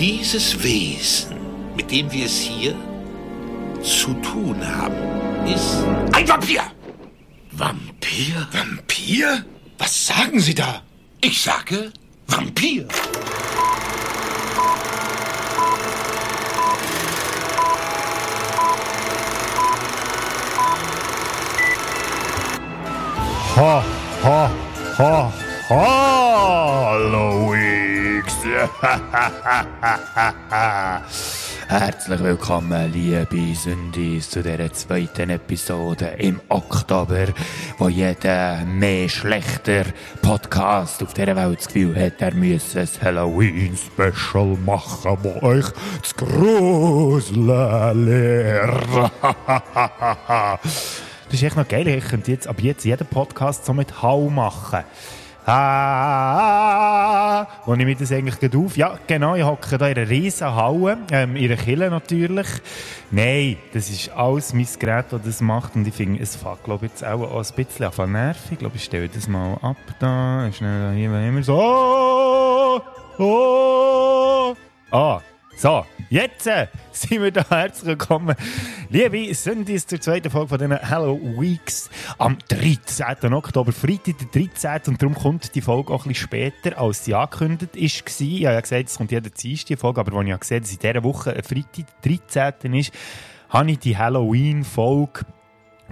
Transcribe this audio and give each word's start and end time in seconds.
Dieses 0.00 0.62
Wesen, 0.62 1.36
mit 1.76 1.90
dem 1.90 2.10
wir 2.10 2.24
es 2.24 2.38
hier 2.38 2.74
zu 3.82 4.14
tun 4.14 4.56
haben, 4.66 4.96
ist 5.46 5.84
ein 6.12 6.26
Vampir. 6.26 6.62
Vampir? 7.52 8.48
Vampir? 8.50 9.44
Was 9.76 10.06
sagen 10.06 10.40
Sie 10.40 10.54
da? 10.54 10.80
Ich 11.20 11.42
sage 11.42 11.92
Vampir. 12.28 12.88
Ha, 23.54 23.84
ha, 24.24 24.50
ha, 24.96 25.32
hallo 25.68 27.52
X. 27.52 27.89
Herzlich 31.68 32.20
willkommen, 32.20 32.90
liebe 32.90 33.54
Sündis, 33.54 34.30
zu 34.30 34.42
dieser 34.42 34.72
zweiten 34.72 35.28
Episode 35.28 36.14
im 36.16 36.40
Oktober, 36.48 37.26
wo 37.76 37.90
jeder 37.90 38.64
mehr 38.64 39.10
schlechter 39.10 39.84
Podcast 40.22 41.02
auf 41.02 41.12
dieser 41.12 41.36
Welt 41.36 41.58
das 41.58 41.66
Gefühl 41.66 42.02
hat, 42.02 42.22
er 42.22 42.32
müsse 42.32 42.80
ein 42.80 42.88
Halloween-Special 43.02 44.56
machen, 44.64 45.18
wo 45.22 45.46
euch 45.46 45.66
das 46.00 46.16
Gruseln 46.16 48.06
lehrt. 48.06 49.12
Das 51.30 51.38
ist 51.38 51.44
echt 51.44 51.56
noch 51.56 51.68
geil. 51.68 51.86
Ich 51.86 52.08
könnte 52.08 52.32
jetzt 52.32 52.48
ab 52.48 52.60
jetzt 52.60 52.84
jeden 52.84 53.06
Podcast 53.06 53.64
so 53.64 53.72
mit 53.72 54.02
Hau 54.02 54.28
machen. 54.30 54.80
Ah, 55.52 57.44
wo 57.66 57.74
nehme 57.74 57.90
ich 57.90 57.98
das 57.98 58.12
eigentlich 58.12 58.38
gerade 58.38 58.56
auf? 58.56 58.76
Ja, 58.76 58.96
genau, 59.08 59.34
ich 59.34 59.42
hocke 59.42 59.78
da 59.78 59.88
in 59.88 59.96
einer 59.96 60.08
riesen 60.08 60.54
Halle, 60.54 60.98
ähm, 61.10 61.34
in 61.34 61.50
einer 61.50 61.60
Kille 61.60 61.90
natürlich. 61.90 62.46
Nein, 63.10 63.56
das 63.72 63.90
ist 63.90 64.10
alles 64.10 64.54
mein 64.54 64.68
Gerät, 64.78 65.06
das 65.10 65.22
das 65.24 65.40
macht 65.40 65.74
und 65.74 65.88
ich 65.88 65.94
finde, 65.94 66.22
es 66.22 66.36
fängt, 66.36 66.62
glaube 66.62 66.86
ich, 66.86 66.92
jetzt 66.92 67.04
auch, 67.04 67.22
auch 67.22 67.44
ein 67.44 67.54
bisschen 67.56 67.86
an 67.86 68.12
nervig. 68.12 68.52
Ich 68.52 68.58
glaube, 68.60 68.76
ich 68.76 68.84
stelle 68.84 69.08
das 69.08 69.26
mal 69.26 69.54
ab 69.60 69.76
da, 69.98 70.48
schnell 70.52 70.94
hier, 70.94 71.10
immer 71.10 71.42
so. 71.42 71.60
Oh, 71.60 72.80
oh. 73.18 74.54
Ah, 74.92 75.20
so, 75.60 75.84
jetzt 76.08 76.46
äh, 76.46 76.68
sind 76.90 77.20
wir 77.20 77.30
da 77.30 77.44
herzlich 77.50 77.88
willkommen. 77.88 78.34
Liebe 78.88 79.34
Sündis 79.34 79.86
zur 79.86 80.00
zweiten 80.00 80.30
Folge 80.30 80.48
von 80.48 80.58
diesen 80.58 80.78
Hello 80.78 81.20
Weeks 81.38 81.90
am 82.16 82.38
13. 82.48 83.34
Oktober, 83.34 83.70
Freitag 83.70 84.14
der 84.32 84.46
13. 84.48 84.94
Und 84.94 85.02
darum 85.02 85.14
kommt 85.14 85.54
die 85.54 85.60
Folge 85.60 85.92
auch 85.92 86.06
ein 86.06 86.08
bisschen 86.08 86.28
später, 86.28 86.78
als 86.78 87.04
sie 87.04 87.14
angekündigt 87.14 87.74
war. 87.74 87.82
Ich 87.82 88.00
habe 88.00 88.54
ja 88.54 88.58
gesagt, 88.58 88.88
es 88.88 88.96
kommt 88.96 89.10
jeder 89.10 89.28
Dienstag 89.28 89.66
die 89.66 89.76
Folge, 89.76 90.00
aber 90.00 90.16
als 90.16 90.28
ich 90.30 90.40
gesehen 90.40 90.62
dass 90.62 90.72
in 90.72 90.78
dieser 90.78 91.04
Woche 91.04 91.42
Freitag 91.42 92.02
der 92.04 92.18
13. 92.56 92.72
ist, 92.72 92.92
habe 93.50 93.70
ich 93.70 93.80
die 93.80 93.98
Halloween-Folge 93.98 95.26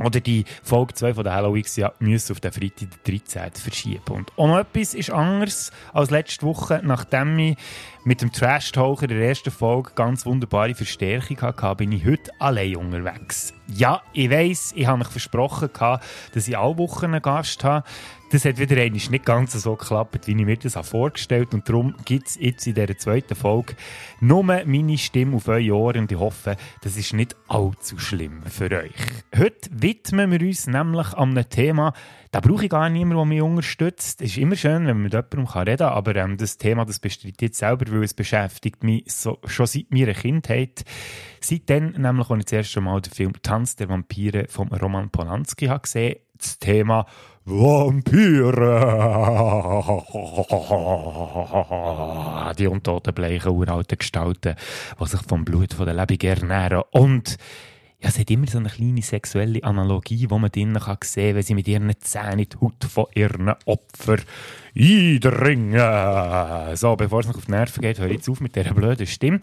oder 0.04 0.20
die 0.20 0.44
Folge 0.62 0.94
2 0.94 1.14
von 1.14 1.24
der 1.24 1.34
Halloween 1.34 1.64
ja, 1.77 1.92
müssen 1.98 2.32
auf 2.32 2.41
den 2.41 2.52
Freitag, 2.52 3.04
den 3.04 3.20
13. 3.20 3.52
verschieben. 3.54 4.02
Und 4.10 4.32
auch 4.36 4.46
noch 4.48 4.58
etwas 4.58 4.94
ist 4.94 5.10
anders 5.10 5.70
als 5.92 6.10
letzte 6.10 6.46
Woche, 6.46 6.80
nachdem 6.84 7.38
ich 7.38 7.56
mit 8.04 8.22
dem 8.22 8.32
Trash-Taucher 8.32 9.06
der 9.06 9.20
ersten 9.20 9.50
Folge 9.50 9.91
ganz 9.94 10.24
wunderbare 10.24 10.74
Verstärkung 10.74 11.41
hatte, 11.42 11.74
bin 11.76 11.92
ich 11.92 12.06
heute 12.06 12.30
allein 12.38 12.76
unterwegs. 12.76 13.52
Ja, 13.66 14.00
ich 14.14 14.30
weiss, 14.30 14.72
ich 14.74 14.86
habe 14.86 14.98
mich 14.98 15.08
versprochen, 15.08 15.69
dass 15.74 16.48
ich 16.48 16.56
alle 16.56 16.78
Wochen 16.78 17.06
einen 17.06 17.20
Gast 17.20 17.64
habe. 17.64 17.86
Das 18.30 18.44
hat 18.44 18.58
wieder 18.58 18.76
einmal 18.76 19.00
nicht 19.10 19.24
ganz 19.24 19.54
so 19.54 19.74
geklappt, 19.74 20.26
wie 20.26 20.32
ich 20.32 20.36
mir 20.36 20.56
das 20.58 20.74
vorgestellt 20.86 21.46
habe. 21.46 21.56
Und 21.56 21.68
darum 21.68 21.94
gibt 22.04 22.28
es 22.28 22.38
jetzt 22.38 22.66
in 22.66 22.74
dieser 22.74 22.98
zweiten 22.98 23.34
Folge 23.34 23.74
nur 24.20 24.42
meine 24.42 24.98
Stimme 24.98 25.36
auf 25.36 25.48
eure 25.48 25.74
Ohren. 25.74 26.02
Und 26.02 26.12
ich 26.12 26.18
hoffe, 26.18 26.56
das 26.82 26.98
ist 26.98 27.14
nicht 27.14 27.36
allzu 27.48 27.98
schlimm 27.98 28.42
für 28.42 28.70
euch. 28.70 28.92
Heute 29.34 29.70
widmen 29.72 30.30
wir 30.30 30.46
uns 30.46 30.66
nämlich 30.66 31.14
an 31.14 31.30
einem 31.30 31.48
Thema, 31.48 31.94
da 32.30 32.41
brauche 32.41 32.64
ich 32.64 32.70
gar 32.70 32.91
niemanden, 32.91 33.16
der 33.16 33.25
mich 33.25 33.41
unterstützt. 33.41 34.20
Es 34.20 34.32
ist 34.32 34.38
immer 34.38 34.56
schön, 34.56 34.86
wenn 34.86 35.00
man 35.00 35.04
mit 35.04 35.14
jemandem 35.14 35.47
reden 35.47 35.78
kann, 35.78 35.88
aber 35.88 36.16
ähm, 36.16 36.36
das 36.36 36.58
Thema 36.58 36.84
das 36.84 37.00
bestreitet 37.00 37.41
jetzt 37.41 37.58
selber, 37.58 37.91
weil 37.91 38.03
es 38.03 38.12
beschäftigt 38.12 38.84
mich 38.84 39.10
so, 39.10 39.38
schon 39.47 39.66
seit 39.66 39.91
meiner 39.91 40.12
Kindheit. 40.12 40.84
Seitdem, 41.41 41.92
nämlich, 41.92 42.28
als 42.28 42.41
ich 42.41 42.44
das 42.44 42.53
erste 42.53 42.80
Mal 42.82 43.00
den 43.00 43.12
Film 43.14 43.32
Tanz 43.42 43.76
der 43.76 43.88
Vampire 43.88 44.44
von 44.48 44.69
Roman 44.69 45.08
Polanski 45.08 45.66
habe 45.66 45.82
gesehen 45.82 46.16
das 46.38 46.59
Thema 46.59 47.06
Vampire. 47.44 48.84
Die 52.59 52.66
untoten, 52.66 53.15
bleichen, 53.15 53.53
uralten 53.53 53.99
Gestalten, 53.99 54.56
die 55.00 55.06
sich 55.06 55.21
vom 55.22 55.44
Blut 55.44 55.78
der 55.78 55.94
Lebenden 55.94 56.50
ernähren. 56.50 56.82
Und 56.91 57.38
ja, 58.00 58.10
es 58.10 58.19
hat 58.19 58.31
immer 58.31 58.47
so 58.47 58.59
eine 58.59 58.69
kleine 58.69 59.03
sexuelle 59.03 59.64
Analogie, 59.64 60.31
wo 60.31 60.38
man 60.38 60.53
drinnen 60.53 60.81
kann 60.81 60.98
sehen, 61.03 61.34
wenn 61.34 61.42
sie 61.42 61.54
mit 61.54 61.66
ihren 61.66 61.92
Zähnen 61.98 62.47
die 62.48 62.56
Haut 62.60 62.84
von 62.84 63.06
ihren 63.12 63.53
Opfern 63.64 64.22
eindringen. 64.76 66.76
So, 66.76 66.94
bevor 66.94 67.20
es 67.20 67.26
noch 67.26 67.36
auf 67.36 67.47
die 67.47 67.50
Nerven 67.50 67.82
geht, 67.82 67.98
höre 67.98 68.12
jetzt 68.12 68.28
auf 68.28 68.41
mit 68.41 68.54
dieser 68.54 68.72
blöden 68.72 69.04
Stimme. 69.04 69.41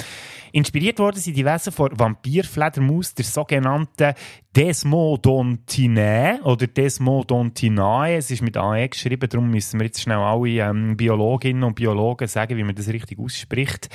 Inspiriert 0.53 0.99
worden 0.99 1.19
sind 1.19 1.35
die 1.35 1.43
Wesen 1.43 1.73
von 1.73 1.99
Vampirfledermaus, 1.99 3.13
der 3.13 3.25
sogenannten 3.25 4.13
Desmodontinae 4.55 6.39
oder 6.43 6.67
Desmodontinae. 6.67 8.15
Es 8.15 8.31
ist 8.31 8.41
mit 8.41 8.55
AE 8.55 8.87
geschrieben, 8.87 9.27
darum 9.29 9.51
müssen 9.51 9.81
wir 9.81 9.87
jetzt 9.87 10.01
schnell 10.01 10.19
alle 10.19 10.47
ähm, 10.47 10.95
Biologinnen 10.95 11.63
und 11.63 11.75
Biologen 11.75 12.29
sagen, 12.29 12.55
wie 12.55 12.63
man 12.63 12.75
das 12.75 12.87
richtig 12.87 13.19
ausspricht. 13.19 13.89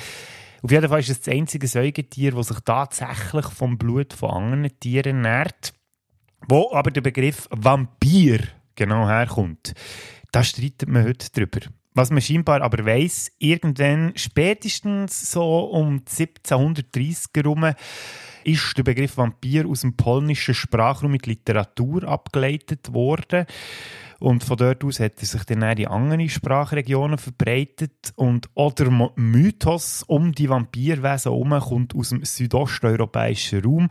Auf 0.63 0.69
jeden 0.69 0.89
Fall 0.89 0.99
ist 0.99 1.09
es 1.09 1.21
das 1.21 1.33
einzige 1.33 1.67
Säugetier, 1.67 2.33
das 2.33 2.49
sich 2.49 2.59
tatsächlich 2.59 3.45
vom 3.47 3.77
Blut 3.77 4.13
von 4.13 4.29
anderen 4.29 4.79
Tieren 4.79 5.25
ernährt. 5.25 5.73
Wo 6.47 6.71
aber 6.73 6.91
der 6.91 7.01
Begriff 7.01 7.47
Vampir 7.51 8.41
genau 8.75 9.07
herkommt, 9.07 9.73
da 10.31 10.43
streitet 10.43 10.87
man 10.87 11.03
heute 11.03 11.31
drüber. 11.31 11.61
Was 11.93 12.09
man 12.09 12.21
scheinbar 12.21 12.61
aber 12.61 12.85
weiss, 12.85 13.31
irgendwann 13.37 14.13
spätestens 14.15 15.31
so 15.31 15.65
um 15.65 15.99
1730 15.99 17.25
herum 17.35 17.73
ist 18.43 18.77
der 18.77 18.83
Begriff 18.83 19.17
Vampir 19.17 19.67
aus 19.67 19.81
dem 19.81 19.97
polnischen 19.97 20.53
Sprachraum 20.53 21.11
mit 21.11 21.25
Literatur 21.25 22.03
abgeleitet 22.05 22.93
worden. 22.93 23.45
Und 24.21 24.43
von 24.43 24.55
dort 24.55 24.83
aus 24.83 24.99
hat 24.99 25.13
er 25.19 25.25
sich 25.25 25.43
dann 25.45 25.63
in 25.63 25.87
andere 25.87 26.29
Sprachregionen 26.29 27.17
verbreitet. 27.17 28.13
Und 28.15 28.49
oder 28.53 29.11
Mythos 29.15 30.03
um 30.03 30.31
die 30.31 30.47
Vampirwesen 30.47 31.31
herum 31.31 31.59
kommt 31.59 31.95
aus 31.95 32.09
dem 32.09 32.23
südosteuropäischen 32.23 33.63
Raum. 33.63 33.89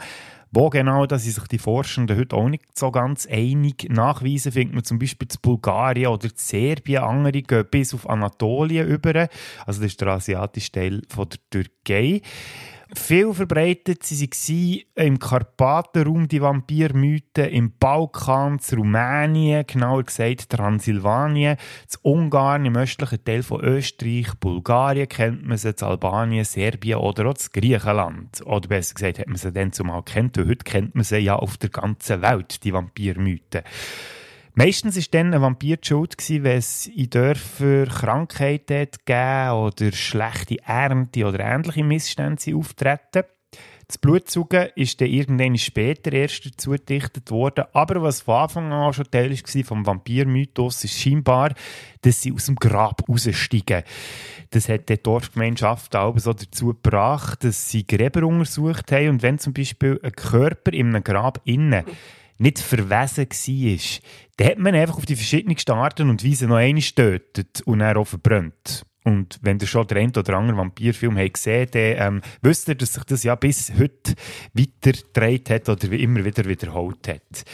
Wo 0.53 0.71
genau, 0.71 1.07
da 1.07 1.19
sind 1.19 1.35
sich 1.35 1.49
die 1.49 1.59
Forschenden 1.59 2.17
heute 2.17 2.37
auch 2.37 2.49
nicht 2.49 2.79
so 2.79 2.93
ganz 2.93 3.27
einig. 3.27 3.89
Nachweisen 3.89 4.53
findet 4.53 4.75
man 4.75 4.85
zum 4.85 5.01
Beispiel 5.01 5.27
zu 5.27 5.39
Bulgarien 5.41 6.09
oder 6.09 6.29
zu 6.29 6.45
Serbien. 6.45 7.03
Andere 7.03 7.43
gehen 7.43 7.67
bis 7.69 7.93
auf 7.93 8.09
Anatolien 8.09 8.87
über. 8.87 9.29
Also 9.67 9.81
das 9.81 9.93
ist 9.93 10.01
der 10.01 10.09
asiatische 10.09 10.73
Teil 10.73 11.03
von 11.09 11.29
der 11.29 11.39
Türkei. 11.51 12.23
Viel 12.97 13.33
verbreitet 13.33 14.03
sie 14.03 14.85
waren 14.97 15.07
im 15.07 15.19
Karpatenraum 15.19 16.27
die 16.27 16.43
Vampirmythen, 16.43 17.49
im 17.51 17.73
Balkan, 17.79 18.59
in 18.59 18.79
Rumänien, 18.79 19.65
genauer 19.65 20.03
gesagt 20.03 20.51
Transsilvanien, 20.51 21.57
in 21.57 21.99
Ungarn, 22.03 22.65
im 22.65 22.77
östlichen 22.77 23.25
Teil 23.25 23.45
von 23.45 23.61
Österreich, 23.61 24.35
Bulgarien 24.41 25.09
kennt 25.09 25.47
man 25.47 25.57
sie, 25.57 25.69
in 25.71 25.83
Albanien, 25.83 26.45
Serbien 26.45 26.99
oder 26.99 27.27
auch 27.27 27.35
in 27.35 27.61
Griechenland. 27.61 28.45
Oder 28.45 28.69
besser 28.69 28.95
gesagt 28.95 29.21
hat 29.21 29.29
man 29.29 29.37
sie 29.37 29.53
dann 29.53 29.73
zumal 29.73 30.03
kennt 30.03 30.37
und 30.39 30.49
heute 30.49 30.65
kennt 30.65 30.97
man 30.97 31.05
sie 31.05 31.19
ja 31.19 31.37
auf 31.37 31.59
der 31.59 31.71
ganzen 31.71 32.23
Welt, 32.23 32.65
die 32.65 32.73
Vampirmythen. 32.73 33.63
Meistens 34.55 34.97
war 34.97 35.05
dann 35.11 35.33
ein 35.33 35.43
Vampir 35.43 35.77
die 35.77 35.87
schuld, 35.87 36.17
wenn 36.29 36.59
es 36.59 36.87
in 36.87 37.11
Dörfern 37.11 37.89
Krankheiten 37.89 38.89
gegeben 39.05 39.51
oder 39.53 39.93
schlechte 39.93 40.59
Ernte 40.65 41.27
oder 41.27 41.41
ähnliche 41.41 41.85
Missstände 41.85 42.57
auftreten. 42.57 43.25
Das 43.91 43.99
Blutsaugen 43.99 44.69
ist 44.77 45.01
dann 45.01 45.09
irgendwann 45.09 45.59
später 45.59 46.13
erst 46.13 46.47
dazu 46.47 46.71
gedichtet 46.71 47.29
worden. 47.33 47.65
Aber 47.73 48.01
was 48.01 48.21
von 48.21 48.37
Anfang 48.37 48.73
an 48.73 48.93
schon 48.93 49.11
Teil 49.11 49.33
war 49.33 49.65
vom 49.65 49.85
Vampirmythos, 49.85 50.85
ist 50.85 51.01
scheinbar, 51.01 51.55
dass 52.03 52.23
sie 52.23 52.33
aus 52.33 52.47
dem 52.47 52.55
Grab 52.55 53.03
raussteigen. 53.09 53.83
Das 54.51 54.69
hat 54.69 54.89
die 54.89 55.03
Dorfgemeinschaft 55.03 55.97
auch 55.97 56.17
so 56.19 56.33
dazu 56.33 56.69
gebracht, 56.69 57.43
dass 57.43 57.69
sie 57.69 57.85
Gräber 57.85 58.25
untersucht 58.25 58.93
haben. 58.93 59.09
Und 59.09 59.23
wenn 59.25 59.41
zum 59.41 59.55
Beispiel 59.55 59.99
ein 60.05 60.13
Körper 60.13 60.73
in 60.73 60.91
einem 60.91 61.03
Grab 61.03 61.41
innen 61.45 61.85
nicht 62.41 62.59
verwesen 62.59 63.27
war, 63.29 64.01
dann 64.37 64.49
hat 64.49 64.59
man 64.59 64.75
einfach 64.75 64.97
auf 64.97 65.07
die 65.07 65.17
verschiedensten 65.17 65.73
Arten 65.73 66.11
und 66.11 66.25
Weisen 66.25 66.49
noch 66.49 66.57
einmal 66.57 66.83
getötet 66.83 67.63
und 67.67 67.81
dann 67.81 67.97
auch 67.97 68.07
verbrannt. 68.07 68.85
Und 69.05 69.39
wenn 69.43 69.59
ihr 69.59 69.67
schon 69.67 69.87
den 69.87 69.99
einen 69.99 70.17
oder 70.17 70.37
anderen 70.37 70.59
Vampirfilm 70.59 71.17
habt 71.17 71.35
gesehen 71.35 71.69
dann 71.73 72.15
ähm, 72.17 72.23
wisst 72.43 72.69
ihr, 72.69 72.75
dass 72.75 72.95
sich 72.95 73.05
das 73.05 73.23
ja 73.25 73.35
bis 73.35 73.73
heute 73.79 74.15
weitergedreht 74.53 75.51
hat 75.51 75.69
oder 75.69 75.91
immer 75.93 76.25
wieder 76.25 76.45
wiederholt 76.45 77.09
hat. 77.09 77.45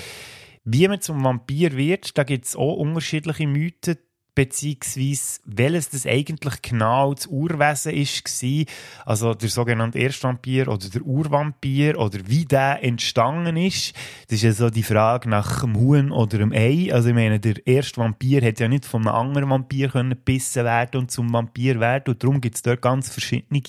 Wie 0.64 0.88
man 0.88 1.00
zum 1.00 1.22
Vampir 1.22 1.76
wird, 1.76 2.18
da 2.18 2.24
gibt 2.24 2.46
es 2.46 2.56
auch 2.56 2.74
unterschiedliche 2.74 3.46
Mythen. 3.46 3.98
Beziehungsweise 4.36 5.40
welches 5.46 5.88
das 5.88 6.06
eigentlich 6.06 6.62
genau 6.62 7.14
das 7.14 7.26
Urwesen 7.26 7.92
war, 7.92 8.66
also 9.06 9.34
der 9.34 9.48
sogenannte 9.48 9.98
Erstvampir 9.98 10.68
oder 10.68 10.88
der 10.88 11.02
Urvampir 11.02 11.98
oder 11.98 12.18
wie 12.26 12.44
der 12.44 12.84
entstanden 12.84 13.56
ist. 13.56 13.94
Das 14.28 14.36
ist 14.36 14.42
ja 14.42 14.52
so 14.52 14.70
die 14.70 14.82
Frage 14.82 15.28
nach 15.28 15.62
dem 15.62 15.74
Huhn 15.76 16.12
oder 16.12 16.38
dem 16.38 16.52
Ei. 16.52 16.92
Also 16.92 17.08
ich 17.08 17.14
meine, 17.14 17.40
der 17.40 17.66
erste 17.66 17.96
Vampir 17.96 18.42
hätte 18.42 18.64
ja 18.64 18.68
nicht 18.68 18.84
von 18.84 19.08
einem 19.08 19.16
anderen 19.16 19.50
Vampir 19.50 19.88
gebissen 19.88 20.64
werden 20.64 21.00
und 21.00 21.10
zum 21.10 21.32
Vampir 21.32 21.80
werden 21.80 22.12
und 22.12 22.22
darum 22.22 22.40
gibt 22.40 22.56
es 22.56 22.62
dort 22.62 22.82
ganz 22.82 23.10
verschiedene 23.10 23.62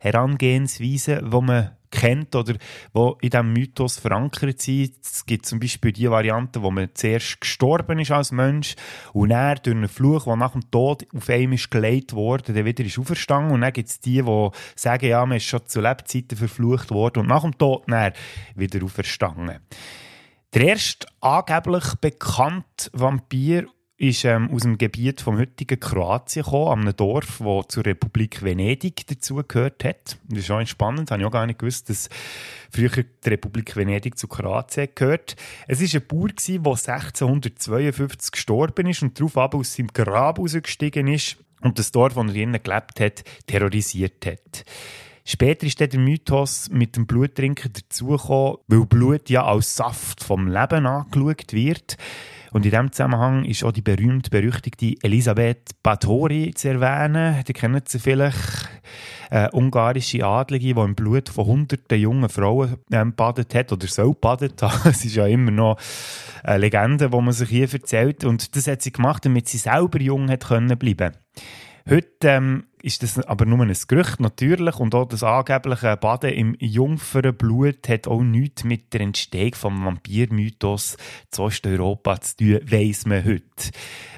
Herangehensweisen, 0.00 1.30
wo 1.30 1.42
man 1.42 1.72
kennt 1.96 2.34
oder 2.36 2.54
wo 2.92 3.16
in 3.20 3.30
diesem 3.30 3.52
Mythos 3.52 3.98
verankert 3.98 4.60
sind. 4.60 4.94
Es 5.02 5.24
gibt 5.24 5.46
zum 5.46 5.58
Beispiel 5.58 5.92
die 5.92 6.10
Variante, 6.10 6.62
wo 6.62 6.70
man 6.70 6.90
zuerst 6.94 7.40
gestorben 7.40 7.98
ist 7.98 8.10
als 8.10 8.32
Mensch 8.32 8.76
und 9.12 9.30
dann 9.30 9.58
durch 9.62 9.76
einen 9.76 9.88
Fluch, 9.88 10.24
der 10.24 10.36
nach 10.36 10.52
dem 10.52 10.70
Tod 10.70 11.06
auf 11.14 11.28
einem 11.30 11.54
ist 11.54 11.70
gelegt 11.70 12.12
worden, 12.12 12.54
dann 12.54 12.64
wieder 12.64 12.84
ist 12.84 12.98
auferstanden. 12.98 13.52
Und 13.52 13.62
dann 13.62 13.72
gibt 13.72 13.88
es 13.88 14.00
die, 14.00 14.22
die 14.22 14.50
sagen, 14.74 15.06
ja, 15.06 15.24
man 15.24 15.38
ist 15.38 15.44
schon 15.44 15.66
zu 15.66 15.80
Lebzeiten 15.80 16.36
verflucht 16.36 16.90
worden 16.90 17.20
und 17.20 17.28
nach 17.28 17.42
dem 17.42 17.56
Tod 17.56 17.84
dann 17.86 18.12
wieder 18.54 18.84
auferstanden. 18.84 19.60
Der 20.54 20.68
erste 20.68 21.06
angeblich 21.20 21.94
bekannte 22.00 22.90
Vampir 22.92 23.66
ist 23.98 24.24
ähm, 24.24 24.50
aus 24.52 24.62
dem 24.62 24.76
Gebiet 24.76 25.22
vom 25.22 25.38
heutigen 25.38 25.80
Kroatien 25.80 26.44
gekommen, 26.44 26.82
einem 26.82 26.96
Dorf, 26.96 27.38
das 27.38 27.68
zur 27.68 27.86
Republik 27.86 28.42
Venedig 28.42 29.06
dazugehört 29.06 29.84
hat. 29.84 30.18
Das 30.28 30.40
ist 30.40 30.50
auch 30.50 30.64
spannend, 30.66 31.10
habe 31.10 31.22
ich 31.22 31.26
auch 31.26 31.32
gar 31.32 31.46
nicht 31.46 31.58
gewusst, 31.58 31.88
dass 31.88 32.10
früher 32.70 32.90
die 32.90 33.28
Republik 33.28 33.74
Venedig 33.74 34.18
zu 34.18 34.28
Kroatien 34.28 34.88
gehört. 34.94 35.36
Es 35.66 35.80
war 35.80 36.00
ein 36.00 36.06
Bauer, 36.06 36.28
der 36.28 36.94
1652 36.94 38.32
gestorben 38.32 38.86
ist 38.86 39.02
und 39.02 39.18
darauf 39.18 39.38
aber 39.38 39.58
aus 39.58 39.74
seinem 39.74 39.88
Grab 39.88 40.38
rausgestiegen 40.38 41.08
ist 41.08 41.38
und 41.62 41.78
das 41.78 41.90
Dorf, 41.90 42.16
wo 42.16 42.20
er 42.20 42.26
drinnen 42.26 42.62
gelebt 42.62 43.00
hat, 43.00 43.24
terrorisiert 43.46 44.26
hat. 44.26 44.66
Später 45.24 45.66
ist 45.66 45.80
der 45.80 45.98
Mythos 45.98 46.68
mit 46.70 46.96
dem 46.96 47.06
Bluttrinker 47.06 47.70
dazugekommen, 47.70 48.58
weil 48.68 48.86
Blut 48.86 49.30
ja 49.30 49.44
als 49.44 49.74
Saft 49.74 50.22
vom 50.22 50.46
Leben 50.46 50.86
angeschaut 50.86 51.52
wird. 51.52 51.96
Und 52.56 52.64
in 52.64 52.70
diesem 52.70 52.90
Zusammenhang 52.90 53.44
ist 53.44 53.64
auch 53.64 53.70
die 53.70 53.82
berühmt-berüchtigte 53.82 54.94
Elisabeth 55.02 55.72
Báthory 55.82 56.54
zu 56.54 56.70
erwähnen. 56.70 57.44
Die 57.46 57.52
kennen 57.52 57.82
Sie 57.86 57.98
vielleicht. 57.98 58.70
Eine 59.28 59.50
ungarische 59.50 60.24
Adlige, 60.24 60.72
die 60.72 60.80
im 60.80 60.94
Blut 60.94 61.28
von 61.28 61.44
hunderten 61.44 62.00
jungen 62.00 62.30
Frauen 62.30 62.78
ähm, 62.90 63.12
badet 63.14 63.54
hat 63.54 63.72
oder 63.72 63.86
soll 63.86 64.14
badet 64.14 64.62
haben. 64.62 64.72
Es 64.88 65.04
ist 65.04 65.16
ja 65.16 65.26
immer 65.26 65.50
noch 65.50 65.78
eine 66.42 66.56
Legende, 66.56 67.10
die 67.10 67.20
man 67.20 67.32
sich 67.32 67.50
hier 67.50 67.70
erzählt. 67.70 68.24
Und 68.24 68.56
das 68.56 68.68
hat 68.68 68.80
sie 68.80 68.92
gemacht, 68.92 69.26
damit 69.26 69.48
sie 69.48 69.58
selber 69.58 70.00
jung 70.00 70.30
hat 70.30 70.46
können 70.46 70.78
bleiben. 70.78 71.12
Heute 71.86 72.08
ähm, 72.22 72.64
ist 72.82 73.02
das 73.02 73.18
aber 73.18 73.46
nur 73.46 73.60
ein 73.60 73.74
Gerücht, 73.88 74.20
natürlich. 74.20 74.76
Und 74.76 74.94
auch 74.94 75.06
das 75.06 75.22
angebliche 75.22 75.96
Baden 75.96 76.30
im 76.30 76.56
Jungfernblut 76.58 77.88
hat 77.88 78.06
auch 78.06 78.22
nichts 78.22 78.64
mit 78.64 78.92
der 78.92 79.00
Entstehung 79.00 79.50
des 79.50 79.62
Vampirmythos 79.62 80.96
zu 81.30 81.42
Osteuropa 81.42 82.20
zu 82.20 82.36
tun, 82.36 82.60
weiss 82.64 83.06
man 83.06 83.24
heute. 83.24 83.70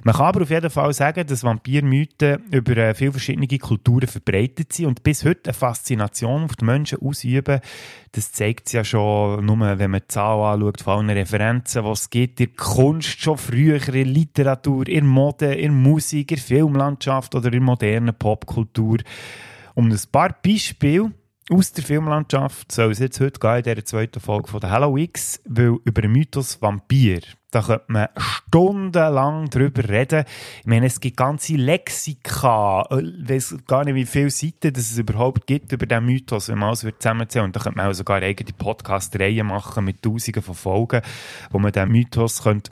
Man 0.05 0.15
kann 0.15 0.27
aber 0.27 0.43
auf 0.43 0.51
jeden 0.51 0.71
Fall 0.71 0.93
sagen, 0.93 1.27
dass 1.27 1.45
Vampirmythen 1.45 2.45
über 2.51 2.77
äh, 2.77 2.95
viele 2.95 3.13
verschiedene 3.13 3.47
Kulturen 3.59 4.07
verbreitet 4.07 4.73
sind 4.73 4.87
und 4.87 5.03
bis 5.03 5.25
heute 5.25 5.51
eine 5.51 5.55
Faszination 5.55 6.45
auf 6.45 6.57
die 6.57 6.65
Menschen 6.65 7.01
ausüben. 7.01 7.61
Das 8.13 8.33
zeigt 8.33 8.69
es 8.69 8.73
ja 8.73 8.85
schon, 8.85 9.45
nur 9.45 9.79
wenn 9.79 9.91
man 9.91 10.01
die 10.01 10.09
Zahl 10.09 10.41
anschaut, 10.55 10.81
von 10.81 11.09
allen 11.09 11.11
Referenzen, 11.11 11.85
die 11.85 11.91
es 11.91 12.11
gibt, 12.11 12.41
in 12.41 12.47
der 12.47 12.57
Kunst 12.57 13.21
schon 13.21 13.37
früher, 13.37 13.77
in 13.87 13.93
der 13.93 14.05
Literatur, 14.05 14.89
in 14.89 15.07
Mode, 15.07 15.55
in 15.55 15.75
Musik, 15.75 16.33
in 16.33 16.39
Filmlandschaft 16.39 17.35
oder 17.35 17.47
in 17.47 17.53
der 17.53 17.61
modernen 17.61 18.15
Popkultur. 18.49 18.99
Kultur. 18.99 18.99
Um 19.75 19.91
ein 19.91 20.01
paar 20.11 20.35
Beispiele 20.45 21.13
aus 21.51 21.73
der 21.73 21.85
Filmlandschaft 21.85 22.73
soll 22.73 22.91
es 22.91 22.99
jetzt 22.99 23.21
heute 23.21 23.39
gehen 23.39 23.59
in 23.59 23.63
dieser 23.63 23.85
zweiten 23.85 24.21
Folge 24.21 24.49
von 24.49 24.61
der 24.61 24.71
Halloween, 24.71 25.13
weil 25.45 25.79
über 25.85 26.03
den 26.03 26.13
Mythos 26.13 26.61
Vampir, 26.61 27.21
da 27.51 27.63
könnte 27.63 27.85
man 27.89 28.09
stundenlang 28.17 29.49
drüber 29.49 29.89
reden. 29.89 30.25
Ich 30.61 30.67
meine, 30.67 30.87
es 30.87 31.01
gibt 31.01 31.17
ganze 31.17 31.55
Lexika, 31.55 32.87
ich 32.91 33.29
weiß 33.29 33.57
gar 33.67 33.85
nicht, 33.85 33.95
wie 33.95 34.05
viele 34.05 34.31
Seiten 34.31 34.73
es 34.77 34.99
überhaupt 34.99 35.47
gibt 35.47 35.73
über 35.73 35.87
diesen 35.87 36.05
Mythos, 36.05 36.49
wenn 36.49 36.59
man 36.59 36.69
alles 36.69 36.81
zusammenzählen 36.81 37.47
Und 37.47 37.57
da 37.57 37.61
könnte 37.61 37.79
man 37.79 37.89
auch 37.89 37.95
sogar 37.95 38.23
eigene 38.23 38.53
Podcast-Reihen 38.53 39.47
machen 39.47 39.85
mit 39.85 40.03
tausenden 40.03 40.43
von 40.43 40.55
Folgen, 40.55 41.01
wo 41.51 41.59
man 41.59 41.73
diesen 41.73 41.91
Mythos 41.91 42.43
könnte 42.43 42.71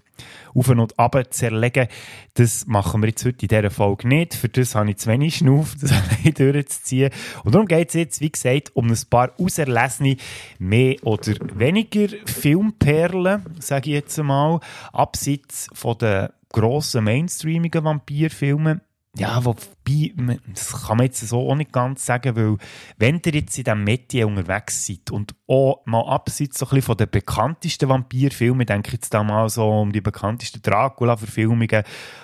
auf 0.54 0.68
und 0.68 0.98
ab 0.98 1.16
zerlegen. 1.30 1.88
Das 2.34 2.66
machen 2.66 3.02
wir 3.02 3.08
jetzt 3.08 3.24
heute 3.24 3.42
in 3.42 3.48
dieser 3.48 3.70
Folge 3.70 4.08
nicht. 4.08 4.34
Für 4.34 4.48
das 4.48 4.74
habe 4.74 4.90
ich 4.90 4.98
zu 4.98 5.10
wenig 5.10 5.36
Schnuff, 5.36 5.74
das 5.80 5.92
durchzuziehen. 6.34 7.10
Und 7.44 7.54
darum 7.54 7.66
geht 7.66 7.88
es 7.88 7.94
jetzt, 7.94 8.20
wie 8.20 8.30
gesagt, 8.30 8.70
um 8.74 8.88
ein 8.88 8.98
paar 9.10 9.32
auserlesene, 9.38 10.16
mehr 10.58 10.96
oder 11.02 11.32
weniger 11.54 12.08
Filmperlen, 12.26 13.42
sage 13.58 13.90
ich 13.90 13.94
jetzt 13.94 14.18
einmal, 14.18 14.60
abseits 14.92 15.68
von 15.72 15.98
den 15.98 16.28
grossen 16.52 17.04
mainstreamigen 17.04 17.84
Vampirfilmen. 17.84 18.80
Ja, 19.18 19.42
wobei, 19.46 20.12
das 20.52 20.84
kann 20.86 20.98
man 20.98 21.06
jetzt 21.06 21.26
so 21.26 21.50
auch 21.50 21.54
nicht 21.54 21.72
ganz 21.72 22.04
sagen, 22.04 22.36
weil 22.36 22.58
wenn 22.98 23.22
ihr 23.24 23.32
jetzt 23.32 23.56
in 23.56 23.64
diesem 23.64 23.82
Metier 23.82 24.26
unterwegs 24.26 24.86
seid 24.86 25.10
und 25.10 25.34
auch 25.46 25.80
mal 25.86 26.06
abseits 26.06 26.58
so 26.58 26.66
ein 26.66 26.68
bisschen 26.68 26.82
von 26.82 26.96
den 26.98 27.08
bekanntesten 27.10 27.88
Vampirfilmen, 27.88 28.66
denke 28.66 28.88
ich 28.88 28.92
jetzt 28.94 29.14
da 29.14 29.22
mal 29.22 29.48
so 29.48 29.70
um 29.70 29.90
die 29.90 30.02
bekanntesten 30.02 30.60
Dracula-Verfilmungen 30.60 31.82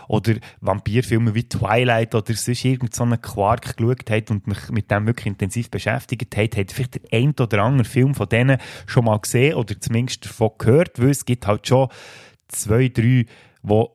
oder 0.09 0.35
Vampirfilme 0.61 1.35
wie 1.35 1.49
Twilight 1.49 2.15
oder 2.15 2.35
sonst 2.35 2.63
irgendeinen 2.63 3.13
so 3.13 3.17
Quark 3.17 3.75
geschaut 3.75 4.11
habt 4.11 4.31
und 4.31 4.47
mich 4.47 4.69
mit 4.69 4.91
dem 4.91 5.07
wirklich 5.07 5.29
intensiv 5.29 5.71
beschäftigt 5.71 6.37
habt, 6.37 6.59
habt 6.59 6.73
vielleicht 6.73 6.97
den 6.97 7.05
ein 7.11 7.35
oder 7.41 7.63
anderen 7.63 7.87
Film 7.87 8.15
von 8.15 8.29
denen 8.29 8.59
schon 8.85 9.07
mal 9.07 9.19
gesehen 9.19 9.55
oder 9.55 9.81
zumindest 9.81 10.27
davon 10.27 10.51
gehört, 10.59 11.01
weil 11.01 11.09
es 11.11 11.25
gibt 11.25 11.47
halt 11.47 11.67
schon 11.67 11.89
zwei, 12.53 12.89
drei, 12.89 13.27
die 13.63 13.87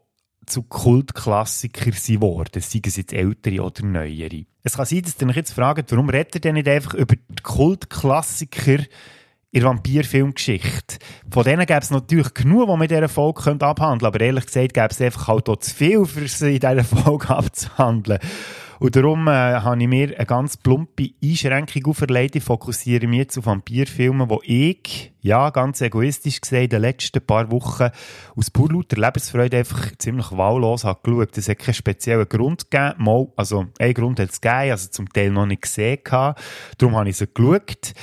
zu 0.48 0.64
Kultklassikern 0.64 1.94
geworden, 1.94 2.62
seien 2.62 2.82
es 2.86 2.96
jetzt 2.96 3.14
ältere 3.14 3.62
oder 3.62 3.86
neuere. 3.86 4.46
Es 4.64 4.76
kann 4.76 4.86
sein, 4.86 5.02
dass 5.02 5.16
ihr 5.22 5.28
euch 5.28 5.36
jetzt 5.36 5.54
fragt, 5.54 5.92
warum 5.92 6.10
redet 6.10 6.36
ihr 6.36 6.42
denn 6.42 6.56
nicht 6.56 6.68
einfach 6.68 6.94
über 6.94 7.16
die 7.16 7.44
Kultklassiker 7.44 8.80
in 9.52 9.62
der 9.62 9.64
Vampirfilmgeschichte? 9.64 10.98
Von 11.30 11.44
denen 11.44 11.66
gäbe 11.66 11.80
es 11.80 11.92
natürlich 11.92 12.34
genug, 12.34 12.66
die 12.66 12.72
man 12.72 12.82
in 12.82 12.88
dieser 12.88 13.10
Folge 13.10 13.42
abhandeln 13.46 14.00
könnte, 14.00 14.08
aber 14.08 14.22
ehrlich 14.22 14.46
gesagt 14.46 14.74
gäbe 14.74 14.88
es 14.90 15.02
einfach 15.02 15.28
halt 15.28 15.50
auch 15.50 15.58
zu 15.58 15.76
viel, 15.76 16.06
für 16.06 16.28
sie 16.28 16.56
in 16.56 16.60
dieser 16.60 16.84
Folge 16.84 17.30
abzuhandeln. 17.36 18.20
Und 18.80 18.96
darum 18.96 19.28
äh, 19.28 19.32
habe 19.32 19.82
ich 19.82 19.88
mir 19.88 20.16
eine 20.16 20.26
ganz 20.26 20.58
plumpe 20.58 21.10
Einschränkung 21.24 21.86
auferlegt. 21.88 22.36
Ich 22.36 22.44
fokussiere 22.44 23.08
mich 23.08 23.20
jetzt 23.20 23.38
auf 23.38 23.46
Vampirfilme, 23.48 24.30
wo 24.30 24.42
ich, 24.44 25.14
ja, 25.22 25.50
ganz 25.50 25.82
egoistisch 25.82 26.42
gesehen, 26.42 26.66
in 26.66 26.70
den 26.70 26.82
letzten 26.82 27.26
paar 27.26 27.52
Wochen 27.52 27.90
aus 28.36 28.52
pur 28.52 28.72
lauter 28.72 28.98
Lebensfreude 28.98 29.58
einfach 29.58 29.92
ziemlich 29.98 30.32
wahllos 30.32 30.84
habe 30.84 31.00
geschaut. 31.04 31.38
Es 31.38 31.50
hat 31.50 31.60
keinen 31.60 31.74
speziellen 31.74 32.30
Grund 32.30 32.70
gegeben. 32.70 33.04
Mal, 33.04 33.28
also, 33.36 33.66
einen 33.80 33.94
Grund 33.94 34.20
hat 34.20 34.30
es 34.30 34.42
gegeben, 34.42 34.72
also 34.72 34.90
zum 34.90 35.10
Teil 35.10 35.32
noch 35.32 35.46
nicht 35.46 35.64
gesehen 35.64 36.00
gehabt. 36.04 36.42
Darum 36.78 36.96
habe 36.96 37.10
ich 37.10 37.18
sie 37.18 37.28
geschaut. 37.34 37.94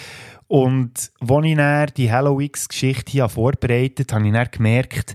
Und 0.47 1.11
als 1.21 1.45
ich 1.45 1.57
dann 1.57 1.91
die 1.97 2.13
Halloween-Geschichte 2.13 3.11
hier 3.11 3.29
vorbereitet 3.29 4.13
habe, 4.13 4.25
habe 4.25 4.29
ich 4.29 4.35
dann 4.35 4.51
gemerkt, 4.51 5.15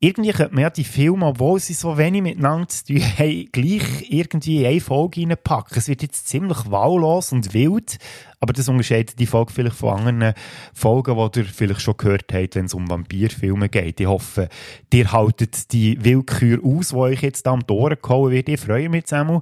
irgendwie 0.00 0.30
könnte 0.30 0.54
man 0.54 0.62
ja 0.62 0.70
die 0.70 0.84
Filme, 0.84 1.26
obwohl 1.26 1.58
sie 1.58 1.74
so 1.74 1.98
wenig 1.98 2.22
miteinander 2.22 2.68
zu 2.68 2.84
tun 2.84 3.02
haben, 3.02 3.48
gleich 3.50 4.06
irgendwie 4.08 4.60
in 4.60 4.66
eine 4.66 4.80
Folge 4.80 5.22
reinpacken. 5.22 5.76
Es 5.76 5.88
wird 5.88 6.02
jetzt 6.02 6.28
ziemlich 6.28 6.70
wahllos 6.70 7.32
und 7.32 7.52
wild, 7.52 7.98
aber 8.38 8.52
das 8.52 8.68
unterscheidet 8.68 9.18
die 9.18 9.26
Folge 9.26 9.52
vielleicht 9.52 9.74
von 9.74 9.98
anderen 9.98 10.34
Folgen, 10.72 11.16
die 11.34 11.40
ihr 11.40 11.44
vielleicht 11.46 11.80
schon 11.80 11.96
gehört 11.96 12.32
habt, 12.32 12.54
wenn 12.54 12.66
es 12.66 12.74
um 12.74 12.88
Vampirfilme 12.88 13.68
geht. 13.68 13.98
Ich 13.98 14.06
hoffe, 14.06 14.48
ihr 14.92 15.10
haltet 15.10 15.72
die 15.72 16.04
Willkür 16.04 16.60
aus, 16.62 16.90
die 16.90 16.94
euch 16.94 17.22
jetzt 17.22 17.48
am 17.48 17.66
Tor 17.66 17.96
gehauen 17.96 18.30
wird. 18.30 18.48
Ich 18.48 18.60
freue 18.60 18.88
mich 18.88 19.06
zusammen, 19.06 19.40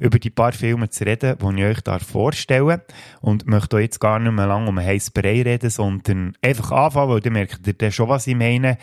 über 0.00 0.18
die 0.18 0.28
paar 0.28 0.52
Filme 0.52 0.90
zu 0.90 1.04
reden, 1.04 1.38
die 1.40 1.60
ich 1.60 1.64
euch 1.64 1.80
da 1.80 1.98
vorstellen 1.98 2.82
und 3.22 3.46
möchte 3.46 3.78
jetzt 3.78 4.00
gar 4.00 4.18
nicht 4.18 4.32
mehr 4.32 4.48
lange 4.48 4.68
um 4.68 4.78
heißen 4.78 5.14
Brei 5.14 5.40
reden, 5.40 5.70
sondern 5.70 6.36
einfach 6.42 6.72
anfangen, 6.72 7.08
weil 7.08 7.24
ihr 7.24 7.30
merkt 7.30 7.82
ihr 7.82 7.90
schon, 7.90 8.10
was 8.10 8.26
ich 8.26 8.36
meine. 8.36 8.76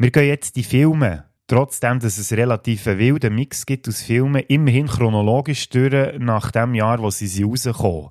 Wir 0.00 0.12
gehen 0.12 0.28
jetzt 0.28 0.54
die 0.54 0.62
Filme, 0.62 1.24
trotzdem, 1.48 1.98
dass 1.98 2.18
es 2.18 2.30
relativ 2.30 2.86
einen 2.86 3.00
wilden 3.00 3.34
Mix 3.34 3.66
gibt 3.66 3.88
aus 3.88 4.00
Filmen, 4.00 4.44
immerhin 4.46 4.86
chronologisch 4.86 5.68
durch 5.70 6.16
nach 6.20 6.52
dem 6.52 6.76
Jahr, 6.76 7.00
wo 7.00 7.10
sie 7.10 7.42
rauskommen. 7.42 8.10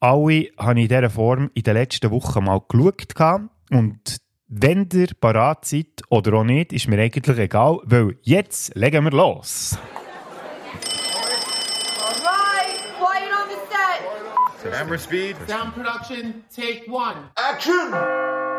Alle 0.00 0.50
habe 0.58 0.80
ich 0.80 0.82
in 0.82 0.88
dieser 0.88 1.08
Form 1.08 1.50
in 1.54 1.62
den 1.62 1.72
letzten 1.72 2.10
Wochen 2.10 2.44
mal 2.44 2.60
geschaut 2.68 3.16
und 3.70 4.18
wenn 4.48 4.86
ihr 4.92 5.08
parat 5.18 5.64
seid 5.64 6.02
oder 6.10 6.34
auch 6.34 6.44
nicht, 6.44 6.74
ist 6.74 6.88
mir 6.88 7.00
eigentlich 7.00 7.38
egal, 7.38 7.78
weil 7.84 8.18
jetzt 8.20 8.74
legen 8.74 9.04
wir 9.04 9.12
los. 9.12 9.78
Camera 14.70 14.98
speed. 14.98 15.36
Sound 15.48 15.74
production, 15.74 16.44
take 16.54 16.86
one. 16.90 17.30
Action! 17.36 18.57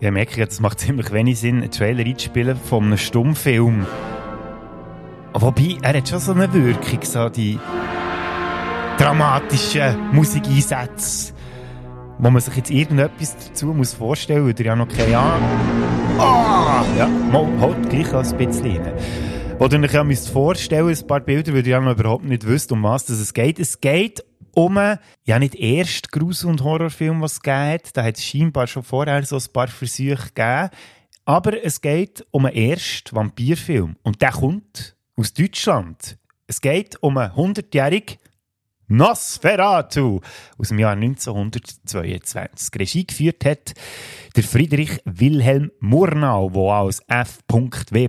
Ja, 0.00 0.10
ich 0.10 0.14
merke, 0.14 0.46
das 0.46 0.60
macht 0.60 0.78
ziemlich 0.78 1.10
wenig 1.12 1.40
Sinn, 1.40 1.56
einen 1.56 1.72
Trailer 1.72 2.06
einzuspielen 2.06 2.56
von 2.56 2.84
einem 2.84 2.98
Stummfilm. 2.98 3.84
Wobei, 5.34 5.76
er 5.82 5.96
hat 5.96 6.08
schon 6.08 6.20
so 6.20 6.32
eine 6.32 6.52
Wirkung, 6.52 7.00
so 7.02 7.28
die 7.28 7.58
dramatischen 8.96 9.96
Musikeinsätze, 10.12 11.32
wo 12.18 12.30
man 12.30 12.40
sich 12.40 12.54
jetzt 12.54 12.70
irgendetwas 12.70 13.36
dazu 13.48 13.66
muss 13.66 13.94
vorstellen 13.94 14.46
muss, 14.46 14.56
weil 14.56 14.66
ja 14.66 14.76
noch 14.76 14.88
keine 14.88 15.18
Ahnung... 15.18 15.48
Ah! 16.18 16.84
Ja, 16.96 17.08
mal, 17.08 17.48
halt 17.60 17.90
gleich 17.90 18.14
ein 18.14 18.36
bisschen 18.36 18.76
rein. 18.76 18.92
Wo 19.58 19.66
ihr 19.66 19.80
euch 19.80 19.92
ja 19.92 20.04
vorstellen 20.32 20.88
ein 20.88 21.06
paar 21.08 21.20
Bilder, 21.20 21.52
weil 21.54 21.66
ihr 21.66 21.72
ja 21.72 21.80
noch 21.80 21.98
überhaupt 21.98 22.24
nicht 22.24 22.46
wisst, 22.46 22.70
um 22.70 22.84
was 22.84 23.08
es 23.08 23.34
geht. 23.34 23.58
Es 23.58 23.80
geht 23.80 24.24
um 24.58 24.76
ja 25.24 25.38
nicht 25.38 25.54
erst 25.54 26.10
Grusel- 26.10 26.50
und 26.50 26.64
Horrorfilm, 26.64 27.22
was 27.22 27.38
es 27.44 27.50
hat. 27.52 27.96
Da 27.96 28.02
hat 28.02 28.16
es 28.16 28.24
scheinbar 28.24 28.66
schon 28.66 28.82
vorher 28.82 29.24
so 29.24 29.36
ein 29.36 29.52
paar 29.52 29.68
Versuche 29.68 30.30
gegeben. 30.34 30.70
Aber 31.24 31.64
es 31.64 31.80
geht 31.80 32.26
um 32.32 32.44
einen 32.44 32.56
ersten 32.56 33.14
Vampirfilm. 33.14 33.94
Und 34.02 34.20
der 34.20 34.32
kommt 34.32 34.96
aus 35.16 35.32
Deutschland. 35.32 36.18
Es 36.48 36.60
geht 36.60 37.00
um 37.02 37.18
einen 37.18 37.32
100-jährigen 37.34 38.16
Nosferatu 38.88 40.20
aus 40.56 40.68
dem 40.68 40.78
Jahr 40.78 40.92
1922. 40.92 42.80
Regie 42.80 43.06
geführt 43.06 43.44
hat 43.44 43.74
der 44.34 44.42
Friedrich 44.42 45.00
Wilhelm 45.04 45.70
Murnau, 45.80 46.48
der 46.48 46.62
als 46.62 47.00
F.W. 47.06 48.08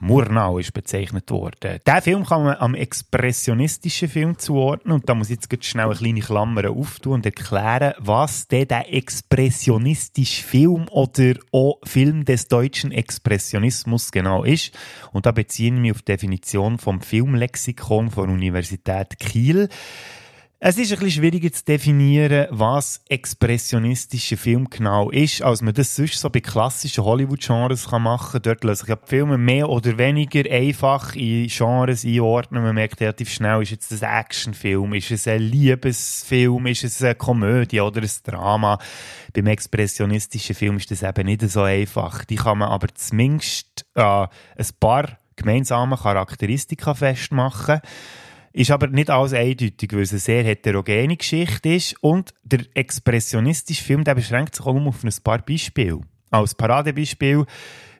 Murnau 0.00 0.58
ist 0.58 0.72
bezeichnet 0.72 1.30
wurde. 1.30 1.80
Der 1.84 2.02
Film 2.02 2.24
kann 2.24 2.44
man 2.44 2.56
am 2.58 2.74
expressionistischen 2.76 4.08
Film 4.08 4.38
zuordnen 4.38 4.94
und 4.94 5.08
da 5.08 5.14
muss 5.14 5.30
ich 5.30 5.38
jetzt 5.40 5.64
schnell 5.64 5.86
eine 5.86 5.94
kleine 5.96 6.20
Klammer 6.20 6.70
auftun 6.70 7.14
und 7.14 7.26
erklären, 7.26 7.94
was 7.98 8.46
der, 8.46 8.66
der 8.66 8.92
expressionistische 8.92 10.44
Film 10.44 10.86
oder 10.90 11.34
auch 11.50 11.78
Film 11.82 12.24
des 12.24 12.46
deutschen 12.46 12.92
Expressionismus 12.92 14.12
genau 14.12 14.44
ist. 14.44 14.78
Und 15.12 15.26
da 15.26 15.32
beziehe 15.32 15.74
ich 15.74 15.80
mich 15.80 15.90
auf 15.90 16.02
die 16.02 16.12
Definition 16.12 16.78
vom 16.78 17.00
Filmlexikon 17.00 18.10
von 18.10 18.26
der 18.26 18.34
Universität 18.34 19.18
Kiel. 19.18 19.68
Es 20.62 20.76
ist 20.76 20.92
ein 20.92 20.98
bisschen 20.98 21.22
schwieriger 21.22 21.50
zu 21.50 21.64
definieren, 21.64 22.46
was 22.50 23.00
expressionistischer 23.08 24.36
Film 24.36 24.68
genau 24.68 25.08
ist, 25.08 25.40
als 25.40 25.62
man 25.62 25.72
das 25.72 25.96
sonst 25.96 26.20
so 26.20 26.28
bei 26.28 26.40
klassischen 26.40 27.02
Hollywood-Genres 27.02 27.90
machen 27.90 28.32
kann. 28.32 28.42
Dort 28.42 28.64
lassen 28.64 28.84
sich 28.84 28.94
die 28.94 29.08
Filme 29.08 29.38
mehr 29.38 29.70
oder 29.70 29.96
weniger 29.96 30.42
einfach 30.50 31.16
in 31.16 31.46
Genres 31.46 32.04
einordnen. 32.04 32.62
Man 32.62 32.74
merkt 32.74 33.00
relativ 33.00 33.32
schnell, 33.32 33.62
ist 33.62 33.70
jetzt 33.70 33.90
ein 33.90 34.20
Actionfilm, 34.20 34.92
ist 34.92 35.10
es 35.10 35.26
ein 35.26 35.40
Liebesfilm, 35.40 36.66
ist 36.66 36.84
es 36.84 37.02
eine 37.02 37.14
Komödie 37.14 37.80
oder 37.80 38.02
ein 38.02 38.10
Drama. 38.22 38.78
Beim 39.32 39.46
expressionistischen 39.46 40.54
Film 40.54 40.76
ist 40.76 40.90
das 40.90 41.02
eben 41.02 41.24
nicht 41.24 41.40
so 41.48 41.62
einfach. 41.62 42.26
Die 42.26 42.36
kann 42.36 42.58
man 42.58 42.68
aber 42.68 42.88
zumindest 42.94 43.86
äh, 43.94 44.02
ein 44.02 44.28
paar 44.78 45.16
gemeinsame 45.36 45.96
Charakteristika 45.96 46.92
festmachen. 46.92 47.80
Ist 48.52 48.70
aber 48.70 48.88
nicht 48.88 49.10
alles 49.10 49.32
eindeutig, 49.32 49.92
weil 49.92 50.02
es 50.02 50.10
eine 50.10 50.18
sehr 50.18 50.42
heterogene 50.42 51.16
Geschichte 51.16 51.68
ist 51.68 51.94
und 52.02 52.34
der 52.42 52.60
expressionistische 52.74 53.84
Film 53.84 54.02
der 54.02 54.16
beschränkt 54.16 54.56
sich 54.56 54.66
auch 54.66 54.74
nur 54.74 54.88
auf 54.88 55.04
ein 55.04 55.12
paar 55.22 55.38
Beispiele. 55.38 56.00
Als 56.30 56.54
Paradebeispiel 56.54 57.46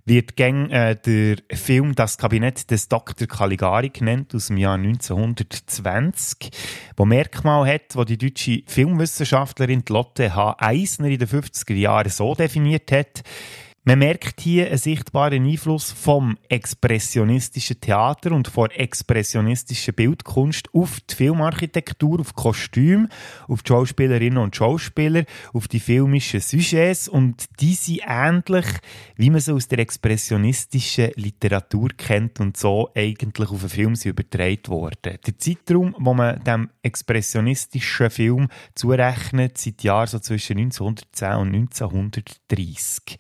wird 0.05 0.35
gern 0.35 0.71
äh, 0.71 0.97
der 0.97 1.37
Film 1.57 1.95
Das 1.95 2.19
Kabinett 2.19 2.71
des 2.71 2.89
Dr. 2.89 3.29
Caligari 3.29 3.91
genannt 3.91 4.35
aus 4.35 4.49
dem 4.49 4.57
Jahr 4.57 4.75
1920, 4.75 6.51
wo 6.97 7.05
Merkmal 7.05 7.73
hat, 7.73 7.95
wo 7.95 8.05
die 8.05 8.19
deutsche 8.19 8.63
Filmwissenschaftlerin 8.67 9.85
Lotte 9.89 10.35
H. 10.35 10.57
Eisner 10.59 11.09
in 11.09 11.19
den 11.19 11.29
50er 11.29 11.75
Jahren 11.75 12.11
so 12.11 12.35
definiert 12.35 12.91
hat, 12.91 13.23
man 13.83 13.99
merkt 13.99 14.43
hier 14.43 14.67
einen 14.67 14.77
sichtbaren 14.77 15.47
Einfluss 15.47 15.91
vom 15.91 16.37
expressionistischen 16.51 17.81
Theater 17.81 18.33
und 18.33 18.47
von 18.47 18.71
expressionistischer 18.71 19.93
Bildkunst 19.93 20.69
auf 20.75 21.01
die 21.01 21.15
Filmarchitektur, 21.15 22.21
auf 22.21 22.35
die 22.35 22.43
Kostüme, 22.43 23.09
auf 23.49 23.63
die 23.63 23.69
Schauspielerinnen 23.69 24.37
und 24.37 24.55
Schauspieler, 24.55 25.25
auf 25.55 25.67
die 25.67 25.81
filmischen 25.81 26.41
Sujets 26.41 27.09
und 27.09 27.47
die 27.61 27.73
sind 27.73 28.03
ähnlich, 28.07 28.67
wie 29.17 29.31
man 29.31 29.41
sie 29.41 29.55
aus 29.55 29.67
der 29.67 29.79
expressionistischen 29.79 31.13
Literatur 31.17 31.89
kennt 31.97 32.39
und 32.39 32.59
so 32.59 32.91
eigentlich 32.95 33.49
auf 33.49 33.63
einen 33.63 33.71
Film 33.71 33.95
übertragen 34.05 34.69
worden. 34.69 35.19
Der 35.27 35.39
Zeitraum, 35.39 35.97
wo 35.99 36.13
man 36.13 36.45
dem 36.45 36.69
expressionistischen 36.83 38.11
Film 38.11 38.49
zurechnet, 38.75 39.57
seit 39.57 39.83
Jahren 39.83 40.07
so 40.07 40.19
zwischen 40.19 40.59
1910 40.59 41.35
und 41.37 41.55
1930. 41.55 43.17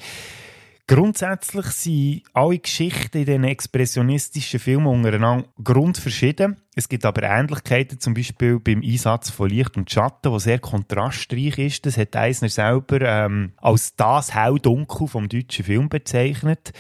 Grundsätzlich 0.90 1.66
sind 1.66 2.23
alle 2.32 2.59
Geschichten 2.59 3.18
in 3.18 3.25
den 3.25 3.44
expressionistischen 3.44 4.59
Filmen 4.59 4.88
untereinander 4.88 5.47
grundverschieden. 5.62 6.56
Es 6.75 6.88
gibt 6.88 7.04
aber 7.04 7.23
Ähnlichkeiten, 7.23 8.00
zum 8.00 8.12
Beispiel 8.12 8.59
beim 8.59 8.82
Einsatz 8.82 9.30
von 9.30 9.49
Licht 9.49 9.76
und 9.76 9.88
Schatten, 9.88 10.32
was 10.32 10.44
sehr 10.44 10.59
kontrastreich 10.59 11.59
ist. 11.59 11.87
Das 11.87 11.97
hat 11.97 12.16
Eisner 12.16 12.49
selber 12.49 13.02
ähm, 13.02 13.52
als 13.59 13.94
das 13.94 14.35
Hell-Dunkel 14.35 15.06
vom 15.06 15.28
deutschen 15.28 15.64
Film 15.64 15.88
bezeichnet. 15.88 16.73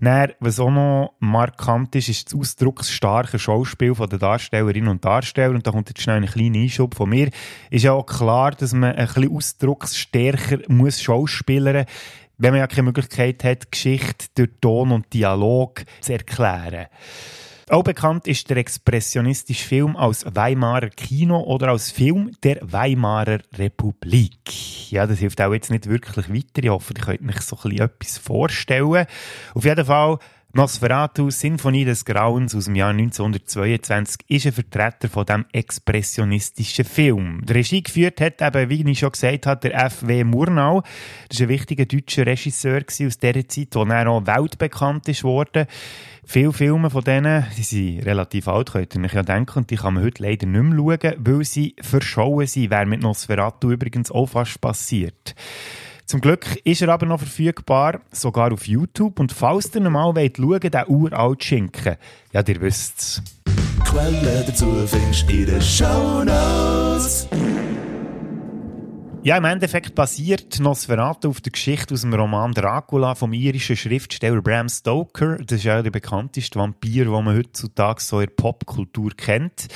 Dann, 0.00 0.32
was 0.40 0.58
auch 0.58 0.70
noch 0.70 1.14
markant 1.20 1.94
ist, 1.94 2.08
ist 2.08 2.32
das 2.32 2.40
ausdrucksstarke 2.40 3.38
Schauspiel 3.38 3.94
der 3.94 4.18
Darstellerinnen 4.18 4.88
und 4.88 5.04
Darsteller. 5.04 5.54
Und 5.54 5.64
da 5.64 5.70
kommt 5.70 5.88
jetzt 5.88 6.02
schnell 6.02 6.16
ein 6.16 6.26
kleiner 6.26 6.58
Einschub 6.58 6.96
von 6.96 7.08
mir. 7.08 7.30
Ist 7.70 7.84
ja 7.84 7.92
auch 7.92 8.06
klar, 8.06 8.50
dass 8.50 8.72
man 8.72 8.96
ein 8.96 9.06
bisschen 9.06 9.30
ausdrucksstärker 9.30 10.58
muss 10.66 11.00
schauspielern 11.00 11.86
wenn 12.42 12.50
man 12.50 12.58
ja 12.58 12.66
keine 12.66 12.82
Möglichkeit 12.82 13.44
hat, 13.44 13.70
Geschichte 13.70 14.26
durch 14.34 14.50
Ton 14.60 14.90
und 14.90 15.12
Dialog 15.12 15.84
zu 16.00 16.12
erklären. 16.12 16.86
Auch 17.68 17.84
bekannt 17.84 18.26
ist 18.26 18.50
der 18.50 18.56
expressionistische 18.56 19.64
Film 19.64 19.96
als 19.96 20.26
Weimarer 20.34 20.90
Kino 20.90 21.40
oder 21.40 21.68
als 21.68 21.92
Film 21.92 22.32
der 22.42 22.58
Weimarer 22.60 23.38
Republik. 23.56 24.90
Ja, 24.90 25.06
das 25.06 25.20
hilft 25.20 25.40
auch 25.40 25.52
jetzt 25.54 25.70
nicht 25.70 25.88
wirklich 25.88 26.28
weiter. 26.28 26.64
Ich 26.64 26.68
hoffe, 26.68 26.94
ihr 26.96 27.00
könnt 27.00 27.28
euch 27.28 27.40
so 27.42 27.56
ein 27.56 27.70
bisschen 27.70 27.84
etwas 27.86 28.18
vorstellen. 28.18 29.06
Auf 29.54 29.64
jeden 29.64 29.86
Fall 29.86 30.18
Nosferatu, 30.54 31.30
Sinfonie 31.30 31.86
des 31.86 32.04
Grauens 32.04 32.54
aus 32.54 32.66
dem 32.66 32.74
Jahr 32.74 32.90
1922, 32.90 34.20
ist 34.28 34.44
ein 34.44 34.52
Vertreter 34.52 35.08
von 35.08 35.24
dem 35.24 35.46
expressionistischen 35.50 36.84
Film. 36.84 37.40
Die 37.42 37.54
Regie 37.54 37.82
geführt 37.82 38.20
hat 38.20 38.42
eben, 38.42 38.68
wie 38.68 38.90
ich 38.90 38.98
schon 38.98 39.12
gesagt 39.12 39.46
habe, 39.46 39.60
der 39.62 39.86
F.W. 39.86 40.24
Murnau. 40.24 40.82
Das 41.30 41.40
war 41.40 41.46
ein 41.46 41.48
wichtiger 41.48 41.86
deutscher 41.86 42.26
Regisseur 42.26 42.82
aus 42.86 43.18
dieser 43.18 43.48
Zeit, 43.48 43.68
wo 43.72 43.84
er 43.84 44.06
auch 44.06 44.26
weltbekannt 44.26 45.08
ist. 45.08 45.24
Viele 46.24 46.52
Filme 46.52 46.90
von 46.90 47.02
denen, 47.02 47.46
die 47.56 47.62
sind 47.62 48.04
relativ 48.04 48.46
alt, 48.46 48.72
könnt 48.72 48.94
ihr 48.94 49.04
euch 49.04 49.14
ja 49.14 49.22
denken, 49.22 49.60
und 49.60 49.70
die 49.70 49.76
kann 49.76 49.94
man 49.94 50.04
heute 50.04 50.22
leider 50.22 50.46
nicht 50.46 50.62
mehr 50.62 50.98
schauen, 51.00 51.14
weil 51.18 51.44
sie 51.46 51.76
verschauen 51.80 52.46
sind, 52.46 52.70
wäre 52.70 52.84
mit 52.84 53.00
Nosferatu 53.00 53.72
übrigens 53.72 54.10
auch 54.10 54.26
fast 54.26 54.60
passiert. 54.60 55.34
Zum 56.06 56.20
Glück 56.20 56.56
ist 56.64 56.82
er 56.82 56.88
aber 56.88 57.06
noch 57.06 57.18
verfügbar, 57.18 58.00
sogar 58.10 58.52
auf 58.52 58.66
YouTube. 58.66 59.18
Und 59.18 59.32
falls 59.32 59.74
ihr 59.74 59.80
mal 59.88 60.14
wollt 60.14 60.36
schauen 60.36 60.48
wollt, 60.48 60.74
den 60.74 60.84
uralt 60.88 61.44
Schinken, 61.44 61.96
ja, 62.32 62.42
ihr 62.46 62.60
wisst's. 62.60 63.22
Quelle 63.84 64.44
dazu 64.46 64.86
findest 64.86 65.28
du 65.28 65.32
in 65.34 65.46
den 65.46 65.62
Shownotes. 65.62 67.28
Ja, 69.24 69.36
im 69.36 69.44
Endeffekt 69.44 69.94
basiert 69.94 70.58
Nosferatu 70.58 71.28
auf 71.28 71.40
der 71.40 71.52
Geschichte 71.52 71.94
aus 71.94 72.00
dem 72.00 72.12
Roman 72.12 72.52
Dracula 72.54 73.14
vom 73.14 73.32
irischen 73.32 73.76
Schriftsteller 73.76 74.42
Bram 74.42 74.68
Stoker. 74.68 75.36
Das 75.36 75.58
ist 75.58 75.64
ja 75.64 75.80
der 75.80 75.92
bekannteste 75.92 76.58
Vampir, 76.58 77.04
den 77.04 77.12
man 77.12 77.36
heutzutage 77.36 78.00
so 78.00 78.18
in 78.18 78.26
der 78.26 78.34
Popkultur 78.34 79.12
kennt. 79.16 79.68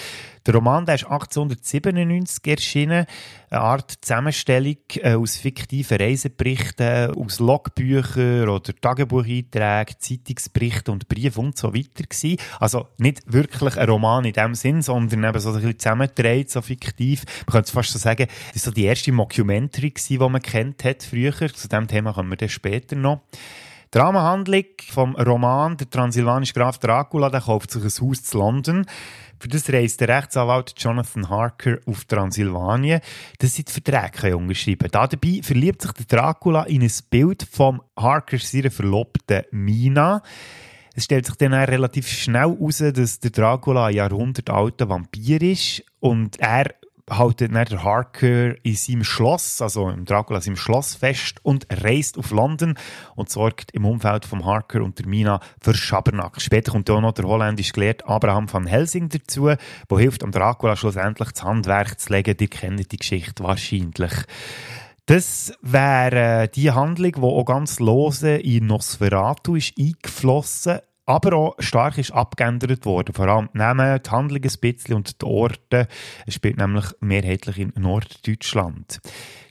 Der 0.47 0.55
Roman 0.55 0.87
der 0.87 0.95
ist 0.95 1.05
1897 1.05 2.47
erschienen. 2.47 3.07
Eine 3.51 3.61
Art 3.61 3.95
Zusammenstellung 4.01 4.77
äh, 5.01 5.15
aus 5.15 5.37
fiktiven 5.37 5.99
Reiseberichten, 5.99 7.17
aus 7.17 7.41
Logbüchern 7.41 8.49
oder 8.49 8.73
Tagebucheinträgen, 8.81 9.97
Zeitungsberichten 9.99 10.93
und 10.93 11.09
Briefen 11.09 11.47
und 11.47 11.59
so 11.59 11.75
weiter 11.75 12.05
gewesen. 12.05 12.37
Also 12.61 12.87
nicht 12.99 13.23
wirklich 13.33 13.77
ein 13.77 13.89
Roman 13.89 14.25
in 14.25 14.35
dem 14.35 14.55
Sinn, 14.55 14.83
sondern 14.83 15.25
eben 15.25 15.41
so 15.41 15.51
ein 15.51 15.57
bisschen 15.57 15.79
zusammengetragen, 15.81 16.47
so 16.49 16.63
fiktiv. 16.63 17.25
Man 17.47 17.53
könnte 17.55 17.73
fast 17.73 17.91
so 17.91 17.99
sagen, 17.99 18.29
das 18.29 18.57
ist 18.57 18.65
so 18.65 18.71
die 18.71 18.85
erste 18.85 19.11
Mockumentary 19.11 19.95
die 20.09 20.19
man 20.19 20.43
kennt 20.43 20.85
hat 20.85 21.03
früher. 21.03 21.33
Zu 21.33 21.69
dem 21.69 21.89
Thema 21.89 22.13
kommen 22.13 22.31
wir 22.31 22.37
dann 22.37 22.49
später 22.49 22.95
noch. 22.95 23.23
Die 23.95 23.99
Rahmenhandlung 23.99 24.65
vom 24.91 25.15
Roman 25.15 25.77
Der 25.77 25.89
transsilvanische 25.89 26.53
Graf 26.55 26.79
Dracula, 26.79 27.31
der 27.31 27.41
kauft 27.41 27.71
sich 27.71 27.83
ein 27.83 28.09
Haus 28.09 28.23
zu 28.25 28.39
London. 28.39 28.85
Für 29.39 29.49
das 29.49 29.71
reist 29.71 30.01
der 30.01 30.09
Rechtsanwalt 30.09 30.75
Jonathan 30.77 31.29
Harker 31.29 31.79
auf 31.87 32.05
Transsilvanien. 32.05 33.01
Das 33.39 33.55
sind 33.55 33.69
die 33.69 33.73
Verträge 33.73 34.37
unterschrieben. 34.37 34.89
Dabei 34.91 35.41
verliebt 35.43 35.83
sich 35.83 35.93
der 35.93 36.07
Dracula 36.07 36.65
in 36.65 36.83
ein 36.83 36.93
Bild 37.11 37.47
vom 37.51 37.83
Harker 37.97 38.39
seiner 38.39 38.71
Verlobten 38.71 39.43
Mina. 39.51 40.23
Es 40.95 41.05
stellt 41.05 41.27
sich 41.27 41.37
dann 41.37 41.53
relativ 41.53 42.09
schnell 42.09 42.57
heraus, 42.57 42.79
dass 42.79 43.21
der 43.21 43.31
Dracula 43.31 43.87
ein 43.87 43.97
jahrhundertalter 43.97 44.89
Vampir 44.89 45.43
ist 45.43 45.83
und 46.01 46.41
er 46.41 46.75
haltet 47.09 47.55
der 47.55 47.85
Harker 47.85 48.55
in 48.65 48.75
seinem 48.75 49.05
Schloss, 49.05 49.63
also 49.63 49.89
im 49.91 50.05
Dracula 50.05 50.41
seinem 50.41 50.57
Schloss 50.57 50.95
fest 50.95 51.37
und 51.43 51.67
reist 51.71 52.19
auf 52.19 52.31
London 52.31 52.75
und 53.15 53.31
sorgt 53.31 53.71
im 53.73 53.85
Umfeld 53.85 54.25
vom 54.25 54.45
Harker 54.45 54.83
und 54.83 54.99
der 54.99 55.07
Mina 55.07 55.41
für 55.61 55.75
Schabernack. 55.75 56.41
Später 56.41 56.73
kommt 56.73 56.91
auch 56.91 57.01
noch 57.01 57.13
der 57.13 57.27
holländisch 57.27 57.73
Gelehrte 57.73 58.07
Abraham 58.09 58.53
van 58.53 58.67
Helsing 58.67 59.09
dazu, 59.09 59.47
der 59.47 59.99
hilft 59.99 60.25
am 60.25 60.33
Dracula 60.33 60.77
schlussendlich 60.77 61.31
das 61.31 61.45
Handwerk 61.45 62.01
zu 62.01 62.13
legen. 62.13 62.37
Die 62.37 62.49
kennen 62.49 62.85
die 62.91 62.97
Geschichte 62.97 63.45
wahrscheinlich. 63.45 64.13
Das 65.07 65.53
wäre 65.63 66.49
die 66.49 66.73
Handlung, 66.73 67.13
die 67.13 67.23
auch 67.23 67.45
ganz 67.45 67.79
lose 67.79 68.37
in 68.37 68.67
Nosferatu 68.67 69.55
ist 69.55 69.75
eingeflossen 69.79 70.81
aber 71.07 71.37
auch 71.37 71.55
stark 71.61 71.99
ist 71.99 72.11
abgeändert 72.11 72.85
worden. 72.85 73.15
Vor 73.15 73.29
allem 73.29 73.49
die 73.55 73.59
Namen, 73.59 74.01
die 74.03 74.11
Handlung 74.11 74.43
ein 74.43 74.61
bisschen 74.61 74.95
und 74.95 75.23
die 75.23 75.27
Orte. 75.27 75.89
Es 76.27 76.35
spielt 76.35 76.59
nämlich 76.59 76.87
mehrheitlich 77.01 77.59
in 77.59 77.73
Norddeutschland. 77.77 79.01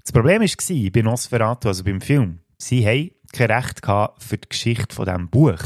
Das 0.03 0.11
Problem 0.11 0.41
war 0.41 0.91
bei 0.91 1.01
Nosferatu, 1.01 1.69
also 1.69 1.83
beim 1.83 2.01
Film, 2.01 2.39
sie 2.57 2.85
haben 2.85 3.11
kein 3.33 3.51
Recht 3.51 3.81
für 3.83 4.37
die 4.37 4.49
Geschichte 4.49 4.93
von 4.93 5.05
diesem 5.05 5.29
Buch. 5.29 5.61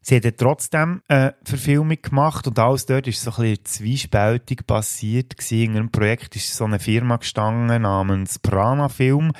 Sie 0.00 0.16
haben 0.16 0.36
trotzdem 0.36 1.02
eine 1.08 1.34
Verfilmung 1.44 2.00
gemacht 2.00 2.46
und 2.46 2.58
alles 2.58 2.86
dort 2.86 3.06
ist 3.06 3.20
so 3.20 3.30
ein 3.30 3.42
bisschen 3.42 3.64
zwiespältig 3.64 4.66
passiert. 4.66 5.34
In 5.50 5.76
einem 5.76 5.90
Projekt 5.90 6.34
ist 6.34 6.54
so 6.54 6.64
eine 6.64 6.78
Firma 6.78 7.16
gestanden 7.16 7.82
namens 7.82 8.38
Prana 8.38 8.88
Film. 8.88 9.32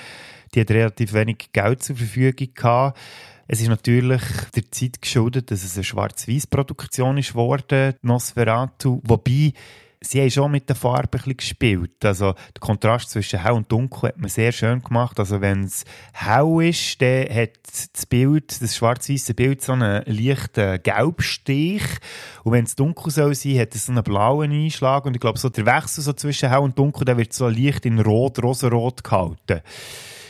Die 0.54 0.61
hat 0.61 0.71
relativ 0.71 1.14
wenig 1.14 1.52
Geld 1.52 1.83
zur 1.83 1.97
Verfügung 1.97 2.49
gehabt. 2.54 2.99
Es 3.50 3.62
ist 3.62 3.69
natürlich 3.69 4.21
der 4.55 4.71
Zeit 4.71 5.00
geschuldet, 5.00 5.50
dass 5.50 5.64
es 5.64 5.75
eine 5.75 5.85
Schwarz-Weiß-Produktion 5.85 7.17
ist 7.17 7.31
geworden, 7.31 7.95
Nosferatu. 8.02 9.00
Wobei, 9.05 9.55
sie 10.02 10.21
haben 10.21 10.31
schon 10.31 10.50
mit 10.52 10.69
der 10.69 10.76
Farbe 10.76 11.17
ein 11.17 11.23
bisschen 11.23 11.37
gespielt. 11.38 12.05
Also, 12.05 12.35
der 12.35 12.61
Kontrast 12.61 13.09
zwischen 13.09 13.43
hell 13.43 13.55
und 13.55 13.73
dunkel 13.73 14.11
hat 14.11 14.19
man 14.19 14.28
sehr 14.28 14.52
schön 14.52 14.83
gemacht. 14.83 15.19
Also, 15.19 15.40
wenn 15.40 15.64
es 15.64 15.87
hell 16.12 16.62
ist, 16.62 17.00
dann 17.00 17.26
hat 17.35 17.52
das 17.95 18.05
Bild, 18.05 18.61
das 18.61 18.76
schwarz-weiße 18.76 19.33
Bild, 19.33 19.62
so 19.62 19.73
einen 19.73 20.02
leichten 20.05 20.83
Gelbstich. 20.83 21.85
Und 22.45 22.52
wenn 22.52 22.67
es 22.67 22.76
dunkel 22.76 23.11
soll 23.11 23.35
sein, 23.35 23.61
hat 23.61 23.75
es 23.75 23.87
so 23.87 23.93
einen 23.93 24.05
blauen 24.05 24.52
Einschlag. 24.52 25.07
Und 25.07 25.14
ich 25.14 25.21
glaube, 25.21 25.38
so 25.38 25.49
der 25.49 25.64
Wechsel 25.64 26.05
so 26.05 26.12
zwischen 26.12 26.50
hell 26.50 26.59
und 26.59 26.78
dunkel, 26.78 27.07
der 27.07 27.17
wird 27.17 27.33
so 27.33 27.49
leicht 27.49 27.87
in 27.87 27.99
rot, 27.99 28.43
rosarot 28.43 29.02
gehalten. 29.02 29.62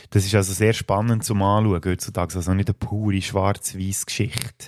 Das 0.09 0.25
ist 0.25 0.35
also 0.35 0.53
sehr 0.53 0.73
spannend 0.73 1.23
zum 1.23 1.41
Anschauen 1.41 1.83
heutzutage. 1.85 2.35
Also 2.35 2.53
nicht 2.53 2.69
eine 2.69 2.73
pure 2.73 3.21
schwarz-weiß 3.21 4.05
Geschichte. 4.05 4.67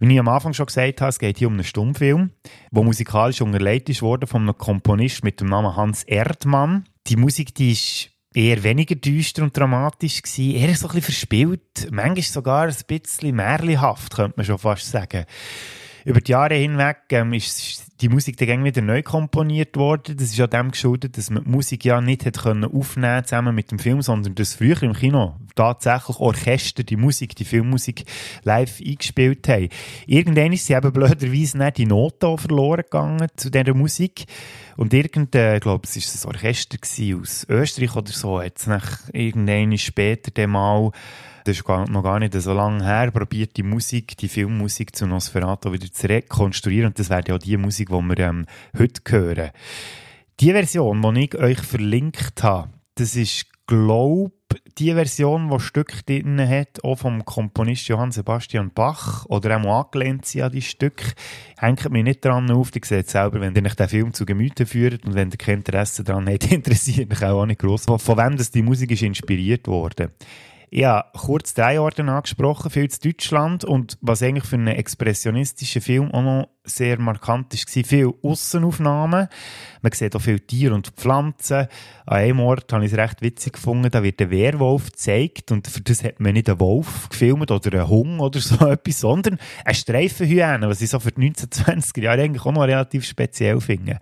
Wie 0.00 0.12
ich 0.12 0.20
am 0.20 0.28
Anfang 0.28 0.52
schon 0.52 0.66
gesagt 0.66 1.00
habe, 1.00 1.08
es 1.08 1.18
geht 1.18 1.38
hier 1.38 1.48
um 1.48 1.54
einen 1.54 1.64
Stummfilm, 1.64 2.30
der 2.70 2.82
musikalisch 2.84 3.40
unterlegt 3.40 4.00
wurde 4.00 4.26
von 4.26 4.42
einem 4.42 4.56
Komponist 4.56 5.24
mit 5.24 5.40
dem 5.40 5.48
Namen 5.48 5.74
Hans 5.74 6.04
Erdmann. 6.04 6.84
Die 7.08 7.16
Musik, 7.16 7.54
die 7.54 7.76
eher 8.32 8.62
weniger 8.62 8.94
düster 8.94 9.42
und 9.42 9.56
dramatisch 9.56 10.22
gewesen, 10.22 10.54
eher 10.54 10.74
so 10.76 10.86
ein 10.86 10.94
bisschen 10.94 11.02
verspielt, 11.02 11.88
manchmal 11.90 12.22
sogar 12.22 12.68
ein 12.68 12.76
bisschen 12.86 13.34
märchenhaft, 13.34 14.14
könnte 14.14 14.34
man 14.36 14.46
schon 14.46 14.58
fast 14.58 14.88
sagen 14.88 15.24
über 16.08 16.22
die 16.22 16.32
Jahre 16.32 16.54
hinweg 16.54 16.96
ähm, 17.10 17.34
ist 17.34 17.84
die 18.00 18.08
Musik 18.08 18.38
dann 18.38 18.64
wieder 18.64 18.80
neu 18.80 19.02
komponiert 19.02 19.76
worden. 19.76 20.16
Das 20.16 20.28
ist 20.28 20.38
ja 20.38 20.46
dem 20.46 20.70
geschuldet, 20.70 21.18
dass 21.18 21.28
man 21.28 21.44
die 21.44 21.50
Musik 21.50 21.84
ja 21.84 22.00
nicht 22.00 22.24
hat 22.24 22.38
können 22.38 22.64
aufnehmen 22.64 23.24
zusammen 23.24 23.54
mit 23.54 23.70
dem 23.70 23.78
Film, 23.78 24.00
sondern 24.00 24.34
dass 24.34 24.54
früher 24.54 24.82
im 24.82 24.94
Kino 24.94 25.36
tatsächlich 25.54 26.18
Orchester 26.18 26.82
die 26.82 26.96
Musik, 26.96 27.36
die 27.36 27.44
Filmmusik 27.44 28.04
live 28.42 28.80
eingespielt 28.80 29.46
haben. 29.48 29.68
Irgendwann 30.06 30.54
ist 30.54 30.64
sie 30.64 30.72
eben 30.72 30.92
blöderweise 30.92 31.58
nicht 31.58 31.76
die 31.76 31.86
Noten 31.86 32.38
verloren 32.38 32.84
gegangen 32.84 33.28
zu 33.36 33.50
dieser 33.50 33.74
Musik. 33.74 34.24
Und 34.78 34.94
irgendein, 34.94 35.56
ich 35.56 35.60
glaube, 35.60 35.86
es 35.86 36.24
war 36.24 36.30
ein 36.30 36.36
Orchester 36.36 36.78
aus 37.20 37.46
Österreich 37.50 37.96
oder 37.96 38.12
so, 38.12 38.40
hat 38.40 38.56
es 38.56 38.66
irgendwann 39.12 39.76
später 39.76 40.30
dann 40.30 40.50
mal 40.50 40.90
das 41.44 41.58
ist 41.58 41.68
noch 41.68 42.02
gar 42.02 42.18
nicht 42.18 42.34
so 42.34 42.52
lange 42.52 42.84
her, 42.84 43.10
probiert 43.10 43.56
die 43.56 43.62
Musik, 43.62 44.16
die 44.16 44.28
Filmmusik 44.28 44.94
zu 44.94 45.06
Nosferatu 45.06 45.72
wieder 45.72 45.90
zu 45.92 46.08
rekonstruieren. 46.08 46.88
Und 46.88 46.98
das 46.98 47.10
wäre 47.10 47.24
ja 47.26 47.34
auch 47.34 47.38
die 47.38 47.56
Musik, 47.56 47.88
die 47.88 47.94
wir 47.94 48.18
ähm, 48.18 48.46
heute 48.78 49.00
hören. 49.08 49.50
Die 50.40 50.52
Version, 50.52 51.02
die 51.14 51.24
ich 51.24 51.34
euch 51.36 51.58
verlinkt 51.58 52.42
habe, 52.42 52.70
das 52.94 53.16
ist, 53.16 53.46
glaube 53.66 54.32
die 54.78 54.94
Version, 54.94 55.50
die 55.50 55.60
Stück 55.60 56.06
drin 56.06 56.40
hat, 56.40 56.82
auch 56.84 56.96
vom 56.96 57.24
Komponist 57.24 57.88
Johann 57.88 58.12
Sebastian 58.12 58.70
Bach, 58.72 59.26
oder 59.26 59.60
auch 59.60 59.84
angelehnt 59.84 60.24
sind 60.24 60.42
an 60.42 60.52
die 60.52 60.62
Stück, 60.62 61.14
hängt 61.58 61.90
mich 61.90 62.04
nicht 62.04 62.24
daran 62.24 62.50
auf. 62.50 62.74
Ihr 62.74 62.82
seht 62.84 63.10
selber, 63.10 63.40
wenn 63.40 63.54
ihr 63.54 63.64
euch 63.64 63.74
den 63.74 63.88
Film 63.88 64.14
zu 64.14 64.24
Gemüte 64.24 64.66
führt 64.66 65.04
und 65.04 65.14
wenn 65.14 65.30
ihr 65.30 65.36
kein 65.36 65.58
Interesse 65.58 66.04
daran 66.04 66.28
habt, 66.28 66.50
interessiert 66.52 67.10
mich 67.10 67.22
auch 67.22 67.44
nicht 67.46 67.60
gross, 67.60 67.84
von 67.84 68.18
wem 68.18 68.36
das 68.36 68.50
die 68.50 68.62
Musik 68.62 68.90
ist 68.92 69.02
inspiriert 69.02 69.66
worden. 69.66 70.10
Ich 70.70 70.84
habe 70.84 71.08
kurz 71.16 71.54
drei 71.54 71.80
Orte 71.80 72.04
angesprochen, 72.04 72.70
viel 72.70 72.90
zu 72.90 73.00
Deutschland 73.00 73.64
und 73.64 73.96
was 74.02 74.22
eigentlich 74.22 74.44
für 74.44 74.56
einen 74.56 74.68
expressionistischen 74.68 75.80
Film 75.80 76.10
auch 76.12 76.22
noch 76.22 76.48
sehr 76.64 76.98
markant 76.98 77.54
war 77.54 77.84
viele 77.84 78.12
Aussenaufnahmen. 78.22 79.28
Man 79.80 79.92
sieht 79.92 80.14
auch 80.14 80.20
viele 80.20 80.40
Tiere 80.40 80.74
und 80.74 80.88
Pflanzen. 80.88 81.68
An 82.04 82.16
einem 82.18 82.40
Ort 82.40 82.70
habe 82.72 82.84
ich 82.84 82.92
es 82.92 82.98
recht 82.98 83.22
witzig 83.22 83.54
gefunden, 83.54 83.90
da 83.90 84.02
wird 84.02 84.20
ein 84.20 84.30
Werwolf 84.30 84.90
gezeigt 84.92 85.50
und 85.52 85.66
für 85.66 85.80
das 85.80 86.04
hat 86.04 86.20
man 86.20 86.34
nicht 86.34 86.50
einen 86.50 86.60
Wolf 86.60 87.08
gefilmt 87.08 87.50
oder 87.50 87.72
einen 87.72 87.88
Hund 87.88 88.20
oder 88.20 88.40
so 88.40 88.66
etwas, 88.68 89.00
sondern 89.00 89.38
eine 89.64 89.74
Streifenhyäne, 89.74 90.68
was 90.68 90.82
ich 90.82 90.90
so 90.90 91.00
für 91.00 91.12
die 91.12 91.30
1920er 91.30 92.02
Jahre 92.02 92.22
eigentlich 92.22 92.44
auch 92.44 92.52
noch 92.52 92.64
relativ 92.64 93.06
speziell 93.06 93.60
finde. 93.62 94.00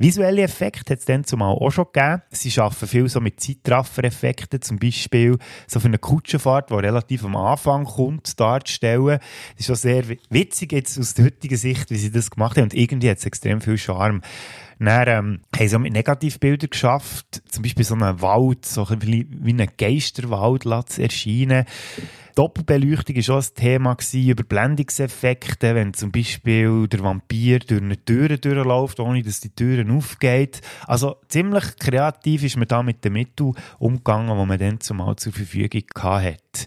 Visuelle 0.00 0.42
Effekte 0.42 0.92
hat 0.92 1.00
es 1.00 1.06
dann 1.06 1.24
zumal 1.24 1.54
auch 1.54 1.70
schon 1.70 1.86
gegeben. 1.92 2.22
Sie 2.30 2.60
arbeiten 2.60 2.86
viel 2.86 3.08
so 3.08 3.20
mit 3.20 3.40
Zeitraffer-Effekten, 3.40 4.62
zum 4.62 4.78
Beispiel 4.78 5.38
so 5.66 5.80
für 5.80 5.88
eine 5.88 5.98
Kutschenfahrt, 5.98 6.70
die 6.70 6.74
relativ 6.74 7.24
am 7.24 7.34
Anfang 7.34 7.84
kommt, 7.84 8.38
darzustellen. 8.38 9.18
Das 9.18 9.58
ist 9.58 9.66
schon 9.66 9.74
sehr 9.74 10.04
witzig 10.30 10.72
jetzt 10.72 11.00
aus 11.00 11.14
der 11.14 11.24
heutigen 11.24 11.56
Sicht, 11.56 11.90
wie 11.90 11.96
sie 11.96 12.12
das 12.12 12.30
gemacht 12.30 12.56
haben 12.56 12.64
und 12.64 12.74
irgendwie 12.74 13.10
hat 13.10 13.18
es 13.18 13.26
extrem 13.26 13.60
viel 13.60 13.76
Charme. 13.76 14.22
Dann 14.78 15.08
ähm, 15.08 15.40
haben 15.56 15.68
sie 15.68 15.76
auch 15.76 15.80
mit 15.80 15.92
Negativbildern 15.92 16.70
geschafft, 16.70 17.42
zum 17.48 17.62
Beispiel 17.62 17.84
so 17.84 17.94
einen 17.94 18.20
Wald, 18.20 18.64
so 18.64 18.86
ein 18.86 19.02
wie 19.02 19.50
einen 19.50 19.68
Geisterwald 19.76 20.62
zu 20.88 21.02
erscheinen. 21.02 21.64
Doppelbeleuchtung 22.38 23.16
war 23.16 23.36
auch 23.36 23.42
ein 23.42 23.54
Thema, 23.56 23.94
gewesen, 23.94 24.28
Überblendungseffekte, 24.28 25.74
wenn 25.74 25.92
zum 25.92 26.12
Beispiel 26.12 26.86
der 26.86 27.02
Vampir 27.02 27.58
durch 27.58 27.82
eine 27.82 28.04
Tür 28.04 28.28
durchläuft, 28.38 29.00
ohne 29.00 29.22
dass 29.22 29.40
die 29.40 29.52
Tür 29.52 29.84
aufgeht. 29.92 30.60
Also 30.86 31.16
ziemlich 31.26 31.76
kreativ 31.80 32.44
ist 32.44 32.56
man 32.56 32.68
da 32.68 32.84
mit 32.84 33.04
den 33.04 33.14
Mitteln 33.14 33.54
umgegangen, 33.80 34.38
die 34.38 34.46
man 34.46 34.58
dann 34.58 34.78
zumal 34.78 35.16
zur 35.16 35.32
Verfügung 35.32 35.82
hatte. 35.96 36.66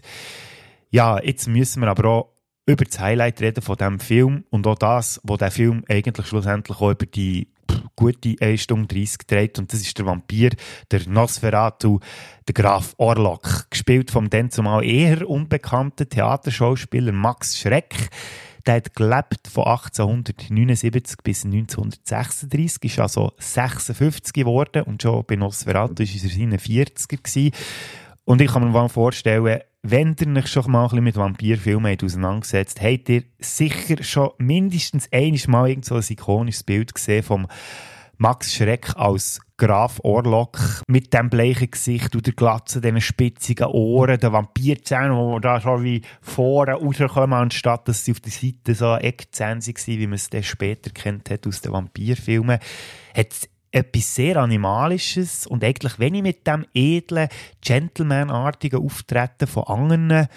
Ja, 0.90 1.18
jetzt 1.22 1.48
müssen 1.48 1.80
wir 1.80 1.88
aber 1.88 2.06
auch 2.06 2.32
über 2.66 2.84
das 2.84 3.00
Highlight 3.00 3.40
reden 3.40 3.62
von 3.62 3.76
diesem 3.76 3.98
Film 3.98 4.44
und 4.50 4.66
auch 4.66 4.76
das, 4.76 5.20
was 5.24 5.38
der 5.38 5.50
Film 5.50 5.84
eigentlich 5.88 6.26
schlussendlich 6.26 6.78
auch 6.78 6.90
über 6.90 7.06
die 7.06 7.48
gute 7.96 8.36
1 8.40 8.60
Stunde 8.60 8.94
30 8.94 9.18
gedreht 9.18 9.58
und 9.58 9.72
das 9.72 9.80
ist 9.80 9.98
der 9.98 10.06
Vampir, 10.06 10.50
der 10.90 11.08
Nosferatu, 11.08 12.00
der 12.46 12.54
Graf 12.54 12.94
Orlok, 12.98 13.70
gespielt 13.70 14.10
vom 14.10 14.30
dann 14.30 14.50
zumal 14.50 14.84
eher 14.84 15.28
unbekannten 15.28 16.08
Theaterschauspieler 16.08 17.12
Max 17.12 17.58
Schreck. 17.58 18.10
Der 18.66 18.76
hat 18.76 18.94
gelebt 18.94 19.48
von 19.48 19.64
1879 19.64 21.16
bis 21.24 21.44
1936, 21.44 22.84
ist 22.84 23.00
also 23.00 23.32
56 23.38 24.32
geworden 24.32 24.82
und 24.82 25.02
schon 25.02 25.24
bei 25.26 25.34
Nosferatu 25.34 26.02
war 26.02 26.06
er 26.06 26.30
seine 26.30 26.58
40er 26.58 27.16
gewesen. 27.16 27.50
Und 28.24 28.40
ich 28.40 28.52
kann 28.52 28.62
mir 28.62 28.70
mal 28.70 28.88
vorstellen, 28.88 29.60
wenn 29.82 30.16
ihr 30.18 30.36
euch 30.36 30.46
schon 30.46 30.70
mal 30.70 30.84
ein 30.84 30.88
bisschen 30.88 31.04
mit 31.04 31.16
Vampirfilmen 31.16 31.98
auseinandergesetzt 32.02 32.80
habt 32.80 33.08
ihr 33.08 33.24
sicher 33.40 34.02
schon 34.02 34.30
mindestens 34.38 35.08
einmal 35.12 35.70
irgend 35.70 35.84
so 35.84 35.96
ein 35.96 36.04
ikonisches 36.08 36.62
Bild 36.62 36.94
gesehen 36.94 37.22
vom 37.22 37.48
Max 38.18 38.54
Schreck 38.54 38.94
als 38.94 39.40
Graf 39.56 39.98
Orlok 40.04 40.82
mit 40.86 41.12
dem 41.12 41.28
bleichen 41.28 41.70
Gesicht 41.70 42.14
und 42.14 42.26
der 42.26 42.34
Glatze, 42.34 42.80
diesen 42.80 43.00
spitzigen 43.00 43.66
Ohren, 43.66 44.18
den 44.18 44.32
Vampirzähnen, 44.32 45.34
die 45.34 45.40
da 45.40 45.60
schon 45.60 45.82
wie 45.82 46.02
vorne 46.20 46.74
rauskommen, 46.74 47.32
anstatt 47.32 47.88
dass 47.88 48.04
sie 48.04 48.12
auf 48.12 48.20
der 48.20 48.30
Seite 48.30 48.74
so 48.74 48.94
Eckzähne 48.94 49.60
waren, 49.60 49.86
wie 49.86 50.06
man 50.06 50.14
es 50.14 50.30
dann 50.30 50.44
später 50.44 50.90
kennt 50.90 51.30
hat 51.30 51.46
aus 51.46 51.60
den 51.60 51.72
Vampirfilmen, 51.72 52.58
hat 53.16 53.48
etwas 53.72 54.14
sehr 54.14 54.36
Animalisches 54.36 55.46
und 55.46 55.64
eigentlich 55.64 55.98
wenig 55.98 56.22
mit 56.22 56.46
dem 56.46 56.66
edlen, 56.74 57.28
Gentleman-artigen 57.60 58.84
Auftreten 58.84 59.46
von 59.46 59.64
anderen 59.64 60.28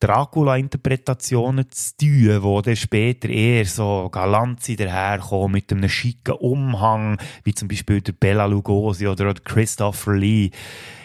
Dracula-Interpretationen 0.00 1.70
zu 1.70 1.96
tun, 1.96 2.42
wo 2.42 2.62
dann 2.62 2.76
später 2.76 3.28
eher 3.28 3.64
so 3.66 4.08
galant 4.10 4.60
daherkommen 4.78 5.52
mit 5.52 5.72
einem 5.72 5.88
schicken 5.88 6.34
Umhang, 6.34 7.18
wie 7.44 7.54
zum 7.54 7.68
Beispiel 7.68 8.00
der 8.00 8.12
Bella 8.12 8.46
Lugosi 8.46 9.06
oder 9.08 9.34
der 9.34 9.42
Christopher 9.42 10.14
Lee. 10.14 10.50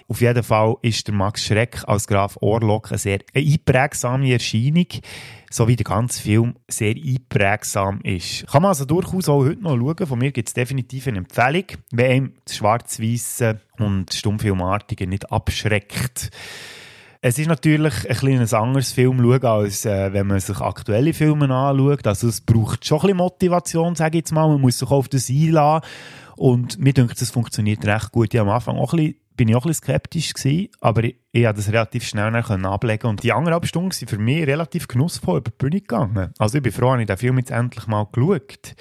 Auf 0.08 0.22
jeden 0.22 0.44
Fall 0.44 0.76
ist 0.82 1.08
der 1.08 1.16
Max 1.16 1.44
Schreck 1.44 1.84
als 1.88 2.08
Graf 2.08 2.38
Orlok 2.42 2.92
eine 2.92 2.98
sehr 2.98 3.20
einprägsame 3.34 4.34
Erscheinung, 4.34 4.88
so 5.50 5.68
wie 5.68 5.76
der 5.76 5.86
ganze 5.86 6.22
Film 6.22 6.56
sehr 6.68 6.96
einprägsam 6.96 8.02
ist. 8.02 8.46
Kann 8.48 8.62
man 8.62 8.70
also 8.70 8.86
durchaus 8.86 9.30
auch 9.30 9.44
heute 9.44 9.62
noch 9.62 9.78
schauen. 9.78 10.08
Von 10.08 10.20
mir 10.20 10.32
gibt 10.32 10.50
es 10.50 10.54
definitiv 10.54 11.08
eine 11.08 11.20
Empfehlung, 11.20 11.66
wenn 11.92 12.12
einem 12.12 12.34
das 12.46 12.58
Schwarz-Weiße 12.58 13.60
und 13.80 14.14
Stummfilmartige 14.14 15.08
nicht 15.08 15.32
abschreckt. 15.32 16.32
Es 17.26 17.40
ist 17.40 17.48
natürlich 17.48 18.10
ein 18.10 18.18
kleines 18.18 18.54
anderes 18.54 18.92
Film 18.92 19.20
schauen, 19.20 19.46
als 19.46 19.86
äh, 19.86 20.12
wenn 20.12 20.28
man 20.28 20.42
sich 20.42 20.60
aktuelle 20.60 21.14
Filme 21.14 21.46
anschaut. 21.46 22.06
Also 22.06 22.28
es 22.28 22.42
braucht 22.42 22.86
schon 22.86 22.98
ein 22.98 23.02
bisschen 23.04 23.18
Motivation, 23.18 23.96
sage 23.96 24.18
ich 24.18 24.24
jetzt 24.24 24.34
mal. 24.34 24.50
Man 24.50 24.60
muss 24.60 24.80
sich 24.80 24.92
auf 24.92 25.08
das 25.08 25.30
einladen. 25.30 25.88
Und 26.36 26.80
mir 26.80 26.92
denkt, 26.92 27.22
das 27.22 27.32
funktioniert 27.32 27.86
recht 27.86 28.12
gut. 28.12 28.34
Ich 28.34 28.40
am 28.42 28.50
Anfang 28.50 28.76
auch 28.76 28.92
ein 28.92 28.98
bisschen, 28.98 29.16
bin 29.36 29.48
ich 29.48 29.56
auch 29.56 29.66
ein 29.66 29.70
bisschen 29.70 29.86
skeptisch 29.86 30.34
gewesen, 30.34 30.70
aber 30.82 31.04
ich, 31.04 31.16
ich 31.32 31.44
konnte 31.44 31.58
das 31.58 31.72
relativ 31.72 32.06
schnell 32.06 32.36
ablegen 32.36 33.08
Und 33.08 33.24
die 33.24 33.34
anderthalb 33.34 33.66
Stunden 33.66 33.92
sind 33.92 34.10
für 34.10 34.18
mich 34.18 34.46
relativ 34.48 34.88
genussvoll 34.88 35.40
über 35.40 35.52
die 35.52 35.58
Bühne 35.58 35.82
gegangen. 35.82 36.34
Also 36.38 36.58
ich 36.58 36.64
bin 36.64 36.72
froh, 36.72 36.92
dass 36.92 37.02
ich 37.02 37.08
den 37.08 37.18
Film 37.18 37.38
jetzt 37.38 37.52
endlich 37.52 37.88
mal 37.88 38.08
geschaut 38.12 38.76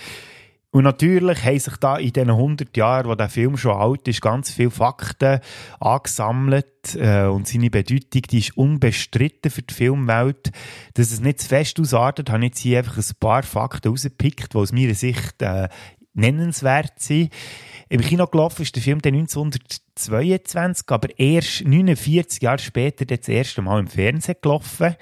und 0.75 0.85
natürlich 0.85 1.45
haben 1.45 1.59
sich 1.59 1.77
da 1.77 1.99
in 1.99 2.15
diesen 2.15 2.31
100 2.31 2.75
Jahren, 2.79 3.07
wo 3.07 3.15
der 3.15 3.29
Film 3.29 3.59
schon 3.59 3.77
alt 3.77 4.09
ist, 4.09 4.23
ganz 4.23 4.51
viele 4.51 4.71
Fakten 4.71 5.41
angesammelt 5.81 6.95
äh, 6.95 7.27
und 7.27 7.47
seine 7.47 7.69
Bedeutung, 7.69 8.23
die 8.23 8.38
ist 8.38 8.57
unbestritten 8.57 9.51
für 9.51 9.61
die 9.61 9.75
Filmwelt. 9.75 10.51
Dass 10.95 11.12
es 11.12 11.21
nicht 11.21 11.43
zu 11.43 11.49
fest 11.49 11.79
ausartet, 11.79 12.31
habe 12.31 12.38
ich 12.38 12.53
jetzt 12.53 12.59
hier 12.61 12.79
einfach 12.79 12.97
ein 12.97 13.05
paar 13.21 13.43
Fakten 13.43 13.88
rausgepickt, 13.88 14.55
die 14.55 14.57
aus 14.57 14.73
meiner 14.73 14.95
Sicht 14.95 15.43
äh, 15.43 15.69
nennenswert 16.14 17.01
sind. 17.01 17.33
Im 17.88 18.01
Kino 18.01 18.27
gelaufen 18.27 18.62
ist 18.62 18.75
der 18.75 18.83
Film 18.83 19.03
dann 19.03 19.14
1922, 19.14 20.87
aber 20.88 21.18
erst 21.18 21.64
49 21.64 22.42
Jahre 22.42 22.59
später 22.59 23.05
das 23.05 23.29
erste 23.29 23.62
Mal 23.62 23.81
im 23.81 23.87
Fernsehen 23.87 24.37
gelaufen. 24.40 24.96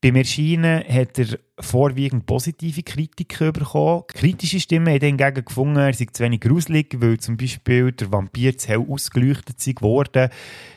Beim 0.00 0.14
Erscheinen 0.14 0.84
hat 0.88 1.18
er 1.18 1.40
vorwiegend 1.58 2.24
positive 2.24 2.84
Kritiken 2.84 3.52
bekommen. 3.52 4.04
Kritische 4.06 4.60
Stimmen 4.60 4.94
haben 4.94 5.04
hingegen 5.04 5.44
gefunden, 5.44 5.76
er 5.76 5.92
sei 5.92 6.06
zu 6.12 6.22
wenig 6.22 6.40
gruselig, 6.40 6.94
weil 7.00 7.18
zum 7.18 7.36
Beispiel 7.36 7.90
der 7.90 8.12
Vampir 8.12 8.56
zu 8.56 8.68
hell 8.68 8.86
ausgeleuchtet 8.88 9.58
geworden. 9.74 10.30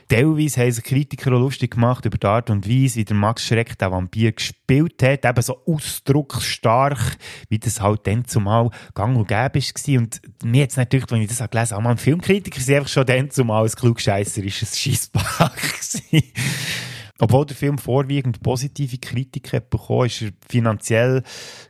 Teilweise 0.07 0.61
haben 0.61 0.71
sich 0.71 0.83
Kritiker 0.83 1.33
auch 1.33 1.39
lustig 1.39 1.75
gemacht 1.75 2.03
über 2.03 2.17
die 2.17 2.25
Art 2.25 2.49
und 2.49 2.67
Weise, 2.67 2.95
wie 2.95 3.05
der 3.05 3.15
Max 3.15 3.45
Schreck 3.45 3.77
den 3.77 3.91
Vampir 3.91 4.31
gespielt 4.31 5.03
hat. 5.03 5.23
Eben 5.23 5.41
so 5.43 5.61
ausdrucksstark, 5.67 7.17
wie 7.47 7.59
das 7.59 7.79
halt 7.79 8.07
dann 8.07 8.25
zumal 8.25 8.71
gang 8.95 9.15
und 9.15 9.27
gäbe 9.27 9.59
war. 9.59 9.99
Und 9.99 10.19
mir 10.43 10.61
jetzt 10.61 10.77
natürlich, 10.77 11.11
wenn 11.11 11.21
ich 11.21 11.29
das 11.29 11.47
gelesen 11.47 11.77
habe, 11.77 11.89
ein 11.89 11.97
Filmkritiker 11.97 12.59
sind 12.59 12.75
einfach 12.75 12.89
schon 12.89 13.05
dann 13.05 13.29
zumal 13.29 13.65
ein 13.65 13.71
klugscheisserisches 13.71 14.79
Scheissbach 14.79 15.51
Obwohl 17.23 17.45
der 17.45 17.55
Film 17.55 17.77
vorwiegend 17.77 18.41
positive 18.41 18.97
Kritiken 18.97 19.57
hat 19.57 19.69
bekommen, 19.69 20.07
ist 20.07 20.23
er 20.23 20.31
finanziell 20.49 21.21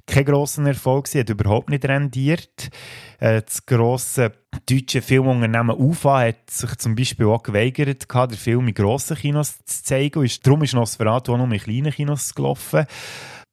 kein 0.07 0.23
grosser 0.23 0.65
Erfolg 0.65 1.05
gewesen, 1.05 1.19
hat 1.19 1.29
überhaupt 1.29 1.69
nicht 1.69 1.83
rendiert. 1.83 2.69
Äh, 3.19 3.41
das 3.41 3.65
grosse 3.65 4.31
deutsche 4.65 5.01
Filmunternehmen 5.01 5.75
UFA 5.75 6.27
hat 6.27 6.49
sich 6.49 6.77
zum 6.77 6.95
Beispiel 6.95 7.25
auch 7.25 7.43
geweigert, 7.43 8.07
den 8.09 8.37
Film 8.37 8.69
in 8.69 8.73
grossen 8.73 9.17
Kinos 9.17 9.57
zu 9.65 9.83
zeigen. 9.83 10.23
Ist, 10.23 10.47
darum 10.47 10.63
ist 10.63 10.73
Nosferatu 10.73 11.33
auch 11.33 11.37
noch 11.37 11.51
in 11.51 11.59
kleinen 11.59 11.91
Kinos 11.91 12.33
gelaufen. 12.33 12.85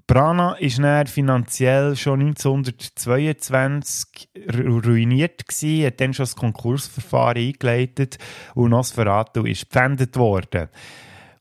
Prana 0.06 0.52
ist 0.52 0.78
dann 0.78 1.08
finanziell 1.08 1.96
schon 1.96 2.20
1922 2.20 4.28
ruiniert 4.54 5.48
gewesen, 5.48 5.84
hat 5.84 6.00
dann 6.00 6.14
schon 6.14 6.22
das 6.22 6.36
Konkursverfahren 6.36 7.42
eingeleitet 7.42 8.18
und 8.54 8.70
Nosferatu 8.70 9.44
ist 9.44 9.68
gepfändet 9.68 10.16
worden. 10.16 10.68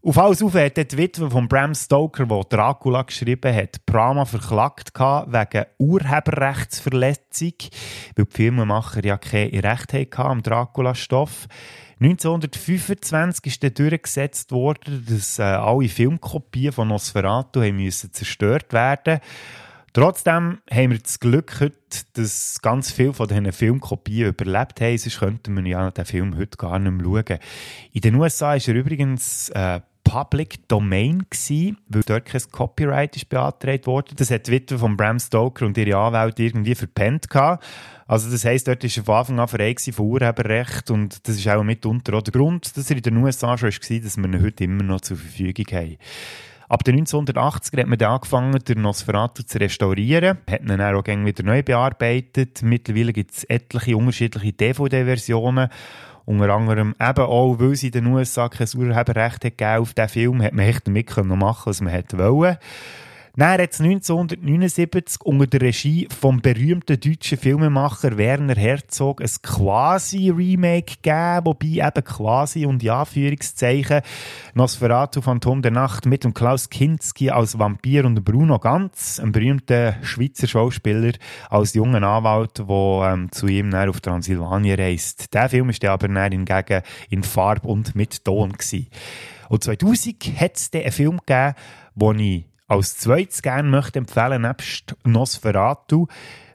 Auf 0.07 0.17
alles 0.17 0.41
auf 0.41 0.53
hat 0.53 0.77
die 0.77 0.97
Witwe 0.97 1.29
von 1.29 1.49
Bram 1.49 1.75
Stoker, 1.75 2.27
die 2.27 2.49
Dracula 2.49 3.01
geschrieben 3.01 3.53
hat, 3.53 3.85
Prama 3.85 4.23
verklagt 4.23 4.97
wegen 4.97 5.65
Urheberrechtsverletzung, 5.79 7.51
weil 8.15 8.23
die 8.23 8.31
Filmemacher 8.31 9.03
ja 9.03 9.17
kein 9.17 9.49
Recht 9.49 9.91
hatten 9.91 10.21
am 10.21 10.43
Dracula-Stoff. 10.43 11.49
1925 11.99 13.47
ist 13.47 13.63
dann 13.63 13.73
durchgesetzt 13.73 14.53
worden, 14.53 15.05
dass 15.09 15.39
äh, 15.39 15.43
alle 15.43 15.89
Filmkopien 15.89 16.71
von 16.71 16.87
Nosferatu 16.87 17.61
haben 17.61 17.75
müssen 17.75 18.13
zerstört 18.13 18.71
werden 18.71 19.19
Trotzdem 19.97 20.59
haben 20.71 20.91
wir 20.91 20.99
das 20.99 21.19
Glück 21.19 21.59
heute, 21.59 21.75
dass 22.13 22.61
ganz 22.61 22.91
viele 22.91 23.13
von 23.13 23.27
diesen 23.27 23.51
Filmkopien 23.51 24.29
überlebt 24.29 24.79
haben, 24.79 24.95
sonst 24.95 25.17
könnten 25.17 25.55
wir 25.55 25.65
ja 25.67 25.89
den 25.89 26.05
Film 26.05 26.37
heute 26.37 26.55
gar 26.55 26.77
nicht 26.77 26.91
mehr 26.91 27.03
schauen. 27.03 27.39
In 27.93 28.01
den 28.01 28.13
USA 28.13 28.53
ist 28.53 28.67
er 28.67 28.75
übrigens 28.75 29.49
äh, 29.49 29.79
Public 30.07 30.67
Domain 30.69 31.25
gewesen, 31.29 31.77
weil 31.89 32.01
dort 32.03 32.25
kein 32.25 32.41
Copyright 32.49 33.15
ist 33.17 33.27
beantragt 33.27 33.87
worden. 33.87 34.15
Das 34.15 34.31
hat 34.31 34.47
die 34.47 34.51
Witwe 34.53 34.79
von 34.79 34.95
Bram 34.95 35.19
Stoker 35.19 35.65
und 35.65 35.77
ihre 35.77 35.97
Anwälte 35.97 36.43
irgendwie 36.43 36.75
verpennt 36.75 37.29
gehabt. 37.29 37.65
Also 38.07 38.31
das 38.31 38.45
heisst, 38.45 38.69
dort 38.69 38.83
war 38.83 39.03
von 39.03 39.15
Anfang 39.15 39.39
an 39.41 39.47
frei 39.49 39.75
von 39.91 40.05
Urheberrecht 40.05 40.89
und 40.91 41.27
das 41.27 41.35
ist 41.35 41.47
auch 41.49 41.61
mitunter 41.61 42.13
auch 42.13 42.21
der 42.21 42.31
Grund, 42.31 42.77
dass 42.77 42.89
er 42.89 42.95
in 42.95 43.03
den 43.03 43.17
USA 43.17 43.57
schon 43.57 43.69
war, 43.69 43.99
dass 43.99 44.17
wir 44.17 44.25
ihn 44.25 44.41
heute 44.41 44.63
immer 44.63 44.83
noch 44.83 45.01
zur 45.01 45.17
Verfügung 45.17 45.65
haben. 45.73 45.97
Ab 46.69 46.83
den 46.83 47.05
1980er 47.05 47.79
hat 47.79 47.87
man 47.87 47.97
dann 47.97 48.11
angefangen, 48.11 48.59
den 48.59 48.81
Nosferatu 48.81 49.43
zu 49.43 49.57
restaurieren, 49.57 50.37
hat 50.49 50.61
ihn 50.61 50.67
dann 50.67 50.81
auch 50.81 51.05
wieder 51.05 51.43
neu 51.43 51.63
bearbeitet. 51.63 52.61
Mittlerweile 52.61 53.13
gibt 53.13 53.31
es 53.31 53.43
etliche 53.45 53.95
unterschiedliche 53.95 54.51
DVD-Versionen 54.51 55.69
unter 56.27 56.49
anderem 56.53 56.93
eben 56.99 57.21
auch, 57.21 57.57
weil 57.57 57.75
sie 57.75 57.89
den 57.89 58.05
USA 58.07 58.49
kein 58.49 58.67
Urheberrecht 58.75 59.41
gegeben 59.41 59.81
auf 59.81 59.93
diesen 59.93 60.09
Film, 60.09 60.43
hat 60.43 60.53
man 60.53 60.65
echt 60.65 60.85
damit 60.85 61.15
machen 61.23 61.63
was 61.65 61.79
man 61.79 61.93
wollte. 61.93 62.59
Dann 63.37 63.61
hat 63.61 63.71
es 63.71 63.79
1979 63.79 65.21
unter 65.21 65.45
der 65.45 65.61
Regie 65.61 66.07
vom 66.09 66.41
berühmten 66.41 66.99
deutschen 66.99 67.37
Filmemacher 67.37 68.17
Werner 68.17 68.55
Herzog 68.55 69.21
ein 69.21 69.29
Quasi-Remake 69.43 70.95
gegeben, 70.95 71.45
wobei 71.45 71.87
eben 71.87 72.03
quasi 72.03 72.65
und 72.65 72.81
ja 72.81 73.01
Anführungszeichen 73.01 74.01
Nosferatu 74.55 75.21
Phantom 75.21 75.61
der 75.61 75.69
Nacht 75.69 76.07
mit 76.07 76.23
dem 76.23 76.33
Klaus 76.33 76.71
Kinski 76.71 77.29
als 77.29 77.59
Vampir 77.59 78.05
und 78.05 78.25
Bruno 78.25 78.57
Ganz, 78.57 79.19
einem 79.19 79.33
berühmten 79.33 79.97
Schweizer 80.01 80.47
Schauspieler, 80.47 81.13
als 81.51 81.75
jungen 81.75 82.03
Anwalt, 82.03 82.57
der 82.57 83.13
ähm, 83.13 83.31
zu 83.31 83.45
ihm 83.45 83.71
auf 83.71 84.01
Transsilvanien 84.01 84.79
reist. 84.79 85.31
Der 85.35 85.47
Film 85.47 85.69
ist 85.69 85.85
aber 85.85 86.07
hingegen 86.27 86.81
in 87.11 87.21
Farbe 87.21 87.67
und 87.67 87.93
mit 87.93 88.25
Ton 88.25 88.53
gewesen. 88.53 88.87
Und 89.47 89.63
2000 89.63 90.23
hat 90.39 90.55
es 90.55 90.71
einen 90.73 90.91
Film 90.91 91.19
gegeben, 91.23 91.53
wo 91.93 92.13
ich 92.13 92.45
als 92.67 92.97
zweites 92.97 93.41
gerne 93.41 93.69
möchte 93.69 93.99
empfehlen, 93.99 94.41
nebst 94.41 94.95
Nosferatu, 95.03 96.07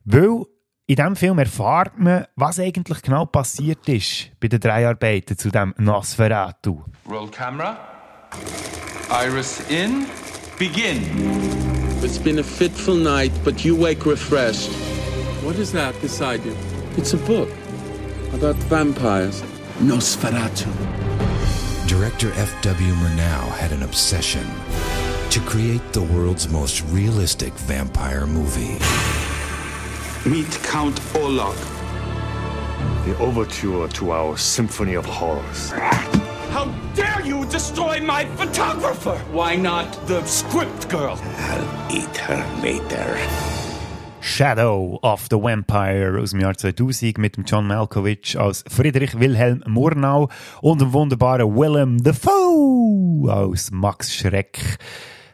weil 0.04 0.44
in 0.86 0.96
diesem 0.96 1.16
Film 1.16 1.38
erfahrt 1.38 1.98
man, 1.98 2.26
was 2.36 2.58
eigentlich 2.58 3.02
genau 3.02 3.24
passiert 3.24 3.88
ist 3.88 4.30
bei 4.40 4.48
den 4.48 4.60
Dreharbeiten 4.60 5.38
zu 5.38 5.50
dem 5.50 5.74
Nosferatu. 5.78 6.82
Roll 7.08 7.30
camera. 7.30 7.78
Iris 9.10 9.60
in. 9.70 10.06
Begin. 10.58 11.02
It's 12.02 12.18
been 12.18 12.38
a 12.38 12.42
fitful 12.42 12.94
night, 12.94 13.32
but 13.44 13.64
you 13.64 13.76
wake 13.76 14.04
refreshed. 14.04 14.70
What 15.42 15.56
is 15.56 15.72
that 15.72 15.94
beside 16.00 16.44
you? 16.44 16.54
It's 16.96 17.14
a 17.14 17.16
book 17.16 17.48
about 18.34 18.56
vampires. 18.68 19.42
Nosferatu. 19.80 20.68
Director 21.86 22.28
F.W. 22.32 22.94
Murnau 22.94 23.50
had 23.58 23.72
an 23.72 23.82
obsession 23.82 24.44
to 25.32 25.40
create 25.40 25.94
the 25.94 26.02
world's 26.02 26.46
most 26.50 26.82
realistic 26.90 27.54
vampire 27.54 28.26
movie. 28.26 28.76
Meet 30.28 30.50
Count 30.62 31.00
Olaf. 31.16 31.56
The 33.06 33.16
overture 33.16 33.88
to 33.88 34.12
our 34.12 34.36
Symphony 34.36 34.92
of 34.92 35.06
Horrors. 35.06 35.70
How 36.50 36.66
dare 36.94 37.24
you 37.24 37.46
destroy 37.46 37.98
my 38.02 38.26
photographer? 38.36 39.16
Why 39.32 39.56
not 39.56 40.06
the 40.06 40.22
script 40.26 40.90
girl? 40.90 41.18
I'll 41.22 41.90
eat 41.90 42.14
her 42.18 42.44
later. 42.60 43.16
Shadow 44.20 44.98
of 45.02 45.28
the 45.30 45.40
Vampire 45.40 46.20
aus 46.20 46.32
dem 46.32 46.40
Jahr 46.40 46.58
2000 46.58 47.16
mit 47.16 47.38
dem 47.38 47.44
John 47.44 47.66
Malkovich 47.66 48.38
als 48.38 48.64
Friedrich 48.68 49.18
Wilhelm 49.18 49.64
Murnau 49.66 50.28
und 50.60 50.82
dem 50.82 50.92
wunderbaren 50.92 51.56
Willem 51.56 52.02
Dafoe 52.02 53.32
als 53.32 53.70
Max 53.70 54.14
Schreck. 54.14 54.78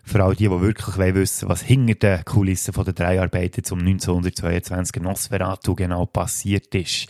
Für 0.09 0.25
all 0.25 0.35
die, 0.35 0.49
die 0.49 0.61
wirklich 0.63 1.15
wissen 1.15 1.51
was 1.51 1.61
hinter 1.61 1.95
den 1.95 2.25
Kulissen 2.25 2.73
der 2.73 2.95
Dreharbeiten 2.95 3.63
zum 3.63 3.81
1922 3.81 5.03
Nosferatu 5.03 5.75
genau 5.75 6.07
passiert 6.07 6.75
ist. 6.75 7.09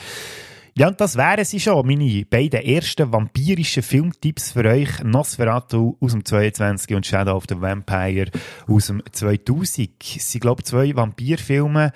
Ja, 0.75 0.89
und 0.89 1.01
das 1.01 1.17
wären 1.17 1.45
sie 1.45 1.61
schon, 1.61 1.87
meine 1.87 2.25
beiden 2.25 2.61
ersten 2.61 3.13
vampirischen 3.13 3.85
Filmtipps 3.85 4.51
für 4.51 4.65
euch. 4.65 5.03
Nosferatu 5.05 5.97
aus 6.01 6.11
dem 6.11 6.25
22 6.25 6.97
und 6.97 7.07
Shadow 7.07 7.37
of 7.37 7.45
the 7.49 7.61
Vampire 7.61 8.33
aus 8.67 8.89
dem 8.89 9.01
2000. 9.13 9.91
Es 10.17 10.33
sind, 10.33 10.41
glaube 10.41 10.65
zwei 10.65 10.95
Vampirfilme, 10.95 11.93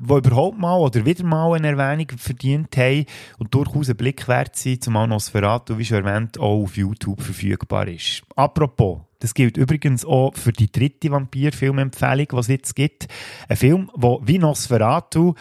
die 0.00 0.14
überhaupt 0.14 0.58
mal 0.58 0.78
oder 0.78 1.04
wieder 1.04 1.24
mal 1.24 1.52
eine 1.52 1.68
Erwähnung 1.68 2.08
verdient 2.16 2.74
haben 2.76 3.04
und 3.38 3.54
durchaus 3.54 3.90
ein 3.90 3.96
Blick 3.96 4.26
wert 4.28 4.56
sind, 4.56 4.82
zumal 4.82 5.06
Nosferatu, 5.06 5.76
wie 5.76 5.84
schon 5.84 6.04
erwähnt, 6.04 6.38
auch 6.38 6.62
auf 6.62 6.76
YouTube 6.76 7.20
verfügbar 7.20 7.86
ist. 7.86 8.22
Apropos, 8.34 9.00
das 9.18 9.34
gilt 9.34 9.58
übrigens 9.58 10.06
auch 10.06 10.34
für 10.34 10.52
die 10.52 10.72
dritte 10.72 11.10
Vampir-Filmempfehlung, 11.10 12.28
die 12.32 12.36
es 12.36 12.48
jetzt 12.48 12.74
gibt. 12.74 13.08
Ein 13.48 13.56
Film, 13.56 13.90
der 13.94 14.18
wie 14.22 14.38
Nosferatu 14.38 15.34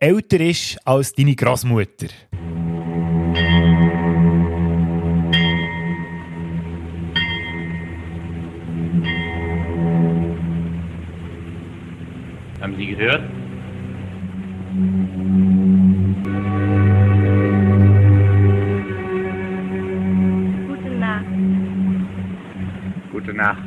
älter 0.00 0.40
ist 0.40 0.78
als 0.84 1.12
deine 1.12 1.36
Großmutter. 1.36 2.08
Haben 12.60 12.76
Sie 12.76 12.86
gehört? 12.86 13.39
Gute 20.66 20.90
Nacht. 20.98 21.24
Gute 23.12 23.34
Nacht. 23.34 23.62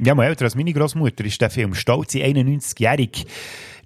Ja, 0.00 0.14
mal 0.16 0.24
älter 0.26 0.44
als 0.46 0.56
meine 0.56 0.72
Großmutter 0.72 1.24
ist 1.24 1.40
der 1.40 1.50
Film 1.50 1.74
Stolze 1.74 2.18
91-jährig. 2.18 3.26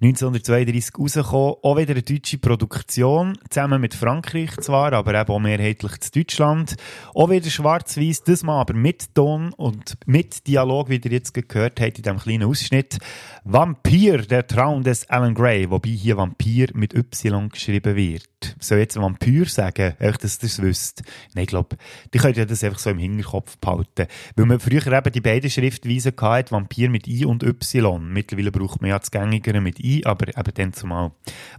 1932 0.01 0.97
rausgekommen. 0.97 1.55
Auch 1.61 1.77
wieder 1.77 1.91
eine 1.91 2.03
deutsche 2.03 2.37
Produktion, 2.37 3.37
zusammen 3.49 3.81
mit 3.81 3.93
Frankreich 3.93 4.55
zwar, 4.61 4.93
aber 4.93 5.19
eben 5.19 5.29
auch 5.29 5.39
mehrheitlich 5.39 5.99
zu 5.99 6.11
Deutschland. 6.11 6.77
Auch 7.13 7.29
wieder 7.29 7.49
schwarz-weiß, 7.49 8.23
das 8.23 8.43
mal 8.43 8.61
aber 8.61 8.73
mit 8.73 9.13
Ton 9.13 9.51
und 9.53 9.97
mit 10.05 10.47
Dialog, 10.47 10.89
wie 10.89 11.01
ihr 11.03 11.11
jetzt 11.11 11.33
gehört 11.33 11.81
habt 11.81 11.97
in 11.97 12.03
diesem 12.03 12.17
kleinen 12.17 12.43
Ausschnitt. 12.43 12.97
Vampir, 13.43 14.19
der 14.19 14.47
Traum 14.47 14.83
des 14.83 15.09
Alan 15.09 15.33
Gray, 15.33 15.69
wobei 15.69 15.89
hier 15.89 16.15
Vampir 16.15 16.69
mit 16.73 16.93
Y 16.93 17.49
geschrieben 17.49 17.95
wird. 17.95 18.55
Soll 18.59 18.79
jetzt 18.79 18.95
Vampir 18.95 19.45
sagen? 19.45 19.95
Echt, 19.99 20.23
dass 20.23 20.37
ihr 20.37 20.47
das 20.47 20.61
wisst? 20.61 21.03
Nein, 21.33 21.43
ich 21.43 21.49
glaube, 21.49 21.77
die 22.13 22.19
könnt 22.19 22.37
ja 22.37 22.45
das 22.45 22.63
einfach 22.63 22.79
so 22.79 22.89
im 22.89 22.99
Hinterkopf 22.99 23.57
behalten. 23.57 24.07
Weil 24.35 24.45
man 24.45 24.59
früher 24.59 24.85
eben 24.87 25.11
die 25.11 25.21
beiden 25.21 25.49
Schriftweisen 25.49 26.13
hatte, 26.19 26.51
Vampir 26.51 26.89
mit 26.89 27.07
I 27.07 27.25
und 27.25 27.43
Y. 27.43 28.07
Mittlerweile 28.07 28.51
braucht 28.51 28.81
man 28.81 28.91
ja 28.91 28.99
das 28.99 29.11
Gängigere 29.11 29.61
mit 29.61 29.79
I, 29.79 29.88
aber 30.03 30.27
eben 30.27 30.53
dann 30.53 30.73
zumal 30.73 31.11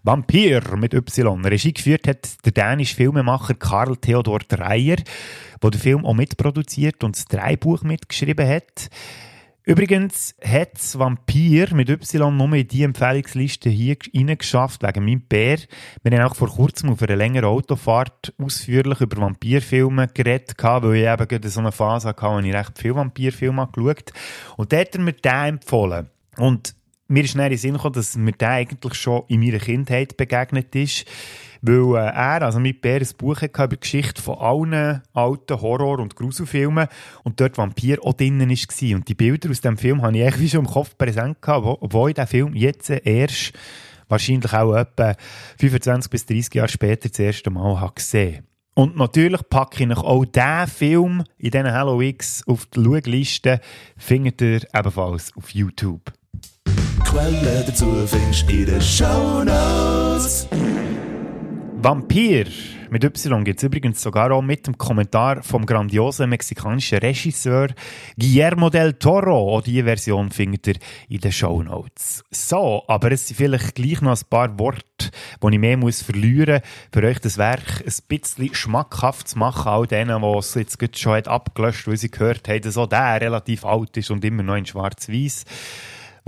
Vampir 0.02 0.76
mit 0.76 0.94
Y. 0.94 1.44
Regie 1.44 1.72
geführt 1.72 2.06
hat 2.08 2.44
der 2.44 2.52
dänische 2.52 2.96
Filmemacher 2.96 3.54
Karl 3.54 3.96
Theodor 3.96 4.40
Dreyer, 4.40 4.96
der 5.62 5.70
den 5.70 5.80
Film 5.80 6.06
auch 6.06 6.14
mitproduziert 6.14 7.04
und 7.04 7.16
das 7.16 7.24
Dreibuch 7.26 7.82
mitgeschrieben 7.82 8.48
hat. 8.48 8.90
Übrigens 9.70 10.34
hat 10.42 10.74
das 10.74 10.98
Vampir 10.98 11.74
mit 11.74 11.90
Y 11.90 12.36
nur 12.36 12.54
in 12.54 12.66
die 12.66 12.82
Empfehlungsliste 12.82 13.68
hier 13.68 13.96
reingeschafft, 14.14 14.82
wegen 14.82 15.04
meinem 15.04 15.20
Bär. 15.20 15.58
Wir 16.02 16.18
haben 16.18 16.28
auch 16.28 16.34
vor 16.34 16.48
kurzem 16.48 16.90
auf 16.90 17.02
einer 17.02 17.14
längeren 17.14 17.44
Autofahrt 17.44 18.32
ausführlich 18.42 19.00
über 19.00 19.18
Vampirfilme 19.18 20.08
geredet, 20.08 20.54
weil 20.58 20.96
ich 20.96 21.06
eben 21.06 21.28
gerade 21.28 21.48
so 21.48 21.60
eine 21.60 21.72
Phase 21.72 22.08
hatte, 22.08 22.22
wo 22.22 22.38
ich 22.38 22.54
recht 22.54 22.78
viele 22.78 22.96
Vampirfilme 22.96 23.68
geschaut 23.70 24.10
habe. 24.10 24.56
Und 24.56 24.72
dort 24.72 24.88
hat 24.88 24.94
er 24.94 25.00
mir 25.02 25.12
den 25.12 25.32
empfohlen. 25.32 26.10
Und 26.38 26.74
mir 27.10 27.24
ist 27.24 27.30
schnell 27.30 27.50
in 27.50 27.58
Sinn 27.58 27.72
gekommen, 27.74 27.94
dass 27.94 28.16
mir 28.16 28.32
der 28.32 28.50
eigentlich 28.50 28.94
schon 28.94 29.24
in 29.28 29.40
meiner 29.40 29.58
Kindheit 29.58 30.16
begegnet 30.16 30.74
ist. 30.76 31.06
Weil 31.60 31.96
äh, 31.96 32.06
er, 32.06 32.42
also 32.42 32.60
mit 32.60 32.80
Bär, 32.80 33.00
ein 33.00 33.08
Buch 33.18 33.42
hatte 33.42 33.64
über 33.64 33.68
die 33.68 33.80
Geschichte 33.80 34.22
von 34.22 34.38
allen 34.38 35.02
alten 35.12 35.60
Horror- 35.60 35.98
und 35.98 36.16
Gruselfilmen 36.16 36.86
und 37.24 37.40
dort 37.40 37.58
Vampir 37.58 37.98
auch 38.02 38.14
drinnen 38.14 38.48
war. 38.48 38.96
Und 38.96 39.08
die 39.08 39.14
Bilder 39.14 39.50
aus 39.50 39.60
dem 39.60 39.76
Film 39.76 40.02
habe 40.02 40.16
ich 40.16 40.24
eigentlich 40.24 40.52
schon 40.52 40.64
im 40.64 40.70
Kopf 40.70 40.96
präsent 40.96 41.42
gehabt, 41.42 41.66
wo, 41.66 41.76
obwohl 41.80 42.10
ich 42.10 42.14
den 42.14 42.26
Film 42.26 42.54
jetzt 42.54 42.88
erst 42.88 43.52
wahrscheinlich 44.08 44.52
auch 44.52 44.74
etwa 44.74 45.14
25 45.58 46.10
bis 46.10 46.26
30 46.26 46.54
Jahre 46.54 46.68
später 46.68 47.08
das 47.08 47.18
erste 47.18 47.50
Mal 47.50 47.80
habe 47.80 47.94
gesehen 47.94 48.46
und 48.74 48.96
natürlich 48.96 49.42
packe 49.50 49.84
ich 49.84 49.96
auch 49.96 50.24
diesen 50.24 50.66
Film 50.66 51.24
in 51.36 51.50
diesen 51.50 51.70
Halloween 51.70 52.16
auf 52.46 52.66
die 52.66 52.82
Schaugliste. 52.82 53.60
Findet 53.96 54.40
ihr 54.40 54.60
ebenfalls 54.74 55.36
auf 55.36 55.50
YouTube. 55.50 56.12
Quelle 57.10 57.64
dazu 57.66 58.06
findest 58.06 58.48
du 58.48 58.54
in 58.54 58.66
den 58.66 58.80
Shownotes. 58.80 60.46
Vampir 61.82 62.46
mit 62.90 63.02
Y 63.02 63.42
gibt 63.42 63.58
es 63.58 63.64
übrigens 63.64 64.00
sogar 64.00 64.30
auch 64.30 64.42
mit 64.42 64.68
dem 64.68 64.78
Kommentar 64.78 65.42
vom 65.42 65.66
grandiosen 65.66 66.30
mexikanischen 66.30 66.98
Regisseur 66.98 67.70
Guillermo 68.16 68.70
del 68.70 68.92
Toro. 68.92 69.56
Auch 69.56 69.62
diese 69.62 69.82
Version 69.82 70.30
findet 70.30 70.68
ihr 70.68 70.74
in 71.08 71.18
den 71.18 71.32
Show 71.32 71.60
Notes. 71.64 72.22
So, 72.30 72.84
aber 72.86 73.10
es 73.10 73.26
sind 73.26 73.38
vielleicht 73.38 73.74
gleich 73.74 74.00
noch 74.02 74.16
ein 74.16 74.28
paar 74.30 74.56
Worte, 74.60 75.10
die 75.42 75.48
ich 75.52 75.58
mehr 75.58 75.76
muss 75.78 76.02
verlieren 76.02 76.60
muss, 76.62 76.70
für 76.92 77.02
euch 77.04 77.18
das 77.18 77.38
Werk 77.38 77.82
ein 77.84 77.94
bisschen 78.06 78.54
schmackhaft 78.54 79.26
zu 79.26 79.38
machen, 79.38 79.66
all 79.66 79.88
denen, 79.88 80.22
die 80.22 80.38
es 80.38 80.54
jetzt 80.54 80.98
schon 81.00 81.26
abgelöscht 81.26 81.88
weil 81.88 81.96
sie 81.96 82.10
gehört 82.10 82.48
haben, 82.48 82.60
dass 82.60 82.78
auch 82.78 82.86
der 82.86 83.20
relativ 83.20 83.64
alt 83.64 83.96
ist 83.96 84.12
und 84.12 84.24
immer 84.24 84.44
noch 84.44 84.54
in 84.54 84.66
schwarz-weiß. 84.66 85.44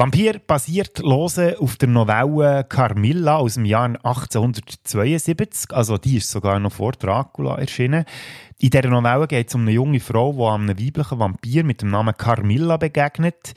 Vampir 0.03 0.41
basiert 0.45 0.99
lose 0.99 1.61
auf 1.61 1.77
der 1.77 1.89
Novelle 1.89 2.65
Carmilla 2.69 3.37
aus 3.37 3.55
dem 3.55 3.65
Jahr 3.65 3.85
1872. 3.85 5.73
Also 5.73 5.97
die 5.97 6.17
ist 6.17 6.29
sogar 6.29 6.59
noch 6.59 6.73
vor 6.73 6.91
Dracula 6.91 7.57
erschienen. 7.57 8.05
In 8.59 8.71
dieser 8.71 8.89
Novelle 8.89 9.29
geht 9.29 9.47
es 9.47 9.55
um 9.55 9.61
eine 9.61 9.71
junge 9.71 10.01
Frau, 10.01 10.33
die 10.33 10.43
einem 10.43 10.77
weiblichen 10.77 11.21
Vampir 11.21 11.63
mit 11.63 11.83
dem 11.83 11.91
Namen 11.91 12.17
Carmilla 12.17 12.79
begegnet. 12.79 13.53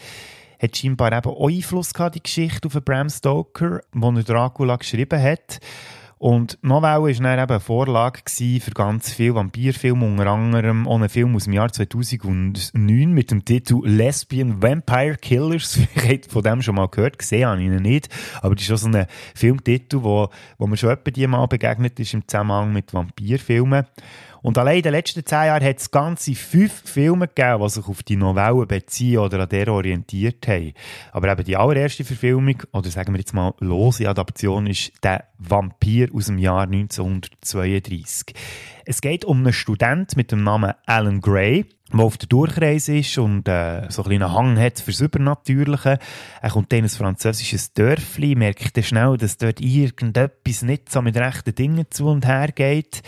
Hat 0.62 0.78
scheinbar 0.78 1.14
eben 1.14 1.36
Einfluss 1.36 1.96
gehabt, 1.96 2.14
die 2.14 2.22
Geschichte 2.22 2.68
auf 2.68 2.74
Bram 2.86 3.10
Stoker, 3.10 3.82
die 3.92 4.24
Dracula 4.24 4.76
geschrieben 4.76 5.20
hat. 5.20 5.60
Und 6.18 6.58
Novelle 6.62 7.02
war 7.02 7.12
dann 7.12 7.44
eben 7.44 7.60
Vorlage 7.60 8.22
für 8.26 8.72
ganz 8.72 9.12
viele 9.12 9.36
Vampirfilme, 9.36 10.06
unter 10.06 10.28
anderem 10.28 10.88
auch 10.88 10.96
einen 10.96 11.10
Film 11.10 11.36
aus 11.36 11.44
dem 11.44 11.54
Jahr 11.54 11.72
2009 11.72 13.12
mit 13.12 13.32
dem 13.32 13.44
Titel 13.44 13.82
Lesbian 13.84 14.62
Vampire 14.62 15.18
Killers. 15.18 15.80
Ich 15.96 16.04
habe 16.04 16.30
von 16.30 16.44
dem 16.44 16.62
schon 16.62 16.76
mal 16.76 16.88
gehört, 16.88 17.20
gesehen 17.20 17.48
habe 17.48 17.62
ich 17.62 17.68
ihn 17.68 17.82
nicht. 17.82 18.10
Aber 18.42 18.56
das 18.56 18.62
ist 18.64 18.68
schon 18.68 18.94
so 18.94 18.98
ein 18.98 19.08
Filmtitel, 19.34 20.04
wo, 20.04 20.30
wo 20.58 20.68
mir 20.68 20.78
schon 20.78 20.92
etwa 20.92 21.12
die 21.12 21.28
mal 21.28 21.46
begegnet 21.48 22.00
ist 22.00 22.14
im 22.14 22.26
Zusammenhang 22.28 22.72
mit 22.72 22.94
Vampirfilmen. 22.94 23.86
Und 24.46 24.60
allein 24.60 24.78
in 24.78 24.84
den 24.84 24.92
letzten 24.92 25.26
zehn 25.26 25.48
Jahren 25.48 25.64
hat 25.64 25.80
es 25.80 25.90
ganze 25.90 26.36
fünf 26.36 26.72
Filme 26.88 27.28
gegeben, 27.28 27.64
die 27.64 27.70
sich 27.70 27.88
auf 27.88 28.04
die 28.04 28.16
Novelle 28.16 28.68
beziehen 28.68 29.18
oder 29.18 29.40
an 29.40 29.50
der 29.50 29.70
orientiert 29.70 30.48
haben. 30.48 30.74
Aber 31.12 31.32
eben 31.32 31.44
die 31.44 31.58
allererste 31.58 32.04
Verfilmung, 32.04 32.62
oder 32.72 32.92
sagen 32.92 33.12
wir 33.16 33.20
jetzt 33.20 33.34
mal 33.34 33.56
lose 33.60 34.08
Adaption, 34.08 34.68
ist 34.68 34.92
der 35.02 35.24
Vampir 35.40 36.10
aus 36.14 36.28
dem 36.28 36.38
Jahr 36.38 36.62
1932. 36.62 38.36
Es 38.86 39.02
geht 39.02 39.26
um 39.26 39.40
einen 39.40 39.52
Student 39.52 40.16
mit 40.16 40.32
dem 40.32 40.44
Namen 40.44 40.74
Alan 40.86 41.22
Gray, 41.22 41.66
der 41.92 42.02
auf 42.02 42.20
der 42.20 42.30
Durchreise 42.30 42.98
ist 42.98 43.18
und 43.18 43.48
äh, 43.48 43.90
so 43.90 44.04
ein 44.04 44.12
einen 44.12 44.32
Hang 44.32 44.60
hat 44.60 44.80
fürs 44.80 45.02
Übernatürliche. 45.02 45.98
Er 46.40 46.50
kommt 46.52 46.72
dann 46.72 46.80
in 46.80 46.86
ein 46.86 46.90
französisches 46.90 47.74
Dörfli, 47.74 48.36
merkt 48.36 48.78
dann 48.78 48.84
schnell, 48.84 49.18
dass 49.18 49.38
dort 49.38 49.60
irgendetwas 49.60 50.62
nicht 50.62 50.92
so 50.92 51.02
mit 51.02 51.18
rechten 51.18 51.56
Dingen 51.56 51.88
zu 51.90 52.10
und 52.10 52.28
her 52.28 52.50
geht. 52.54 53.02